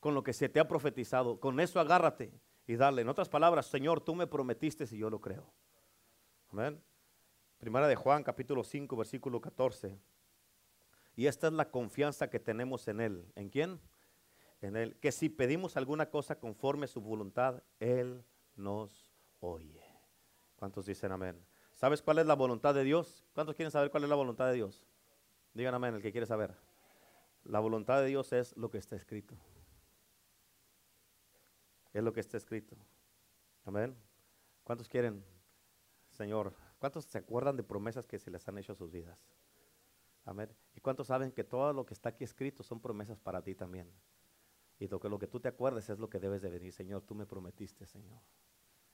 con 0.00 0.14
lo 0.14 0.22
que 0.22 0.32
se 0.32 0.48
te 0.48 0.60
ha 0.60 0.68
profetizado. 0.68 1.40
Con 1.40 1.60
eso 1.60 1.80
agárrate 1.80 2.32
y 2.66 2.76
dale. 2.76 3.02
En 3.02 3.08
otras 3.08 3.28
palabras, 3.28 3.66
Señor, 3.66 4.00
tú 4.00 4.14
me 4.14 4.26
prometiste 4.26 4.86
si 4.86 4.96
yo 4.96 5.10
lo 5.10 5.20
creo. 5.20 5.50
Amén. 6.50 6.80
Primera 7.58 7.88
de 7.88 7.96
Juan, 7.96 8.22
capítulo 8.22 8.62
5, 8.62 8.96
versículo 8.96 9.40
14. 9.40 9.98
Y 11.16 11.26
esta 11.26 11.46
es 11.46 11.52
la 11.54 11.70
confianza 11.70 12.28
que 12.28 12.38
tenemos 12.38 12.86
en 12.88 13.00
Él. 13.00 13.32
¿En 13.34 13.48
quién? 13.48 13.80
En 14.60 14.76
Él. 14.76 14.96
Que 15.00 15.10
si 15.10 15.30
pedimos 15.30 15.76
alguna 15.76 16.10
cosa 16.10 16.38
conforme 16.38 16.84
a 16.84 16.88
su 16.88 17.00
voluntad, 17.00 17.62
Él 17.80 18.22
nos 18.54 19.10
oye. 19.40 19.82
¿Cuántos 20.56 20.86
dicen 20.86 21.12
amén? 21.12 21.42
¿Sabes 21.72 22.02
cuál 22.02 22.18
es 22.18 22.26
la 22.26 22.34
voluntad 22.34 22.74
de 22.74 22.84
Dios? 22.84 23.24
¿Cuántos 23.32 23.56
quieren 23.56 23.70
saber 23.70 23.90
cuál 23.90 24.04
es 24.04 24.10
la 24.10 24.16
voluntad 24.16 24.48
de 24.48 24.54
Dios? 24.54 24.86
Digan 25.54 25.74
amén, 25.74 25.94
el 25.94 26.02
que 26.02 26.12
quiere 26.12 26.26
saber. 26.26 26.54
La 27.44 27.60
voluntad 27.60 28.00
de 28.00 28.06
Dios 28.08 28.32
es 28.32 28.54
lo 28.56 28.70
que 28.70 28.78
está 28.78 28.96
escrito. 28.96 29.34
Es 31.94 32.02
lo 32.02 32.12
que 32.12 32.20
está 32.20 32.36
escrito. 32.36 32.76
Amén. 33.64 33.96
¿Cuántos 34.64 34.88
quieren, 34.88 35.24
Señor, 36.10 36.54
¿Cuántos 36.78 37.04
se 37.04 37.18
acuerdan 37.18 37.56
de 37.56 37.62
promesas 37.62 38.06
que 38.06 38.18
se 38.18 38.30
les 38.30 38.46
han 38.48 38.58
hecho 38.58 38.72
a 38.72 38.76
sus 38.76 38.90
vidas? 38.90 39.18
Amén. 40.24 40.50
¿Y 40.74 40.80
cuántos 40.80 41.06
saben 41.06 41.32
que 41.32 41.44
todo 41.44 41.72
lo 41.72 41.86
que 41.86 41.94
está 41.94 42.10
aquí 42.10 42.24
escrito 42.24 42.62
son 42.62 42.80
promesas 42.80 43.18
para 43.20 43.42
ti 43.42 43.54
también? 43.54 43.90
Y 44.78 44.88
lo 44.88 45.00
que, 45.00 45.08
lo 45.08 45.18
que 45.18 45.26
tú 45.26 45.40
te 45.40 45.48
acuerdes 45.48 45.88
es 45.88 45.98
lo 45.98 46.10
que 46.10 46.18
debes 46.18 46.42
de 46.42 46.50
venir. 46.50 46.72
Señor, 46.72 47.02
tú 47.02 47.14
me 47.14 47.26
prometiste, 47.26 47.86
Señor. 47.86 48.20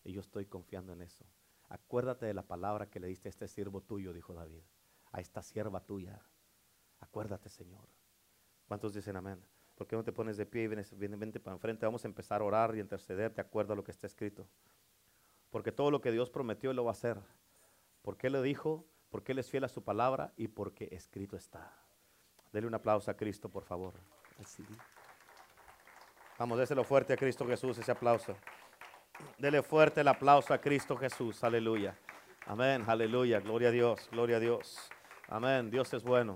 Y 0.05 0.13
yo 0.13 0.21
estoy 0.21 0.47
confiando 0.47 0.93
en 0.93 1.03
eso. 1.03 1.25
Acuérdate 1.69 2.27
de 2.27 2.35
la 2.35 2.43
palabra 2.43 2.91
que 2.91 3.01
le 3.01 3.09
diste 3.09 3.29
a 3.29 3.31
este 3.31 3.49
siervo 3.49 3.81
tuyo, 3.81 4.13
dijo 4.13 4.35
David. 4.35 4.63
A 5.11 5.21
esta 5.21 5.43
sierva 5.43 5.81
tuya. 5.81 6.21
Acuérdate, 7.01 7.49
Señor. 7.49 7.89
¿Cuántos 8.67 8.95
dicen 8.95 9.17
amén? 9.17 9.43
¿Por 9.75 9.87
qué 9.87 9.97
no 9.97 10.05
te 10.05 10.13
pones 10.13 10.37
de 10.37 10.47
pie 10.47 10.65
y 10.65 10.69
vienes, 10.69 10.97
vente 10.97 11.41
para 11.41 11.57
enfrente? 11.57 11.87
Vamos 11.87 12.05
a 12.05 12.09
empezar 12.09 12.41
a 12.41 12.45
orar 12.45 12.77
y 12.77 12.81
interceder 12.81 13.35
de 13.35 13.41
acuerdo 13.41 13.73
a 13.73 13.77
lo 13.77 13.83
que 13.83 13.91
está 13.91 14.07
escrito. 14.07 14.47
Porque 15.51 15.73
todo 15.73 15.91
lo 15.91 16.01
que 16.01 16.13
Dios 16.13 16.31
prometió 16.31 16.73
lo 16.73 16.85
va 16.85 16.91
a 16.91 16.93
hacer. 16.93 17.21
¿Por 18.03 18.17
qué 18.17 18.31
lo 18.31 18.43
dijo? 18.43 18.85
Porque 19.11 19.33
Él 19.33 19.39
es 19.39 19.51
fiel 19.51 19.65
a 19.65 19.69
su 19.69 19.83
palabra 19.83 20.33
y 20.37 20.49
porque 20.49 20.89
escrito 20.93 21.37
está. 21.37 21.73
Dele 22.53 22.67
un 22.67 22.75
aplauso 22.75 23.11
a 23.11 23.15
Cristo, 23.15 23.49
por 23.49 23.65
favor. 23.65 23.95
Vamos, 26.39 26.59
déselo 26.59 26.85
fuerte 26.85 27.13
a 27.13 27.17
Cristo 27.17 27.47
Jesús, 27.47 27.79
ese 27.79 27.93
aplauso. 27.93 28.37
Dele 29.39 29.63
fuerte 29.63 30.01
el 30.01 30.09
aplauso 30.09 30.53
a 30.53 30.59
Cristo 30.59 30.97
Jesús. 30.97 31.43
Aleluya. 31.45 31.97
Amén, 32.47 32.85
aleluya. 32.87 33.41
Gloria 33.41 33.69
a 33.69 33.73
Dios, 33.73 34.09
gloria 34.11 34.37
a 34.37 34.41
Dios. 34.41 34.91
Amén. 35.29 35.71
Dios 35.71 35.95
es 35.95 36.03
bueno. 36.03 36.35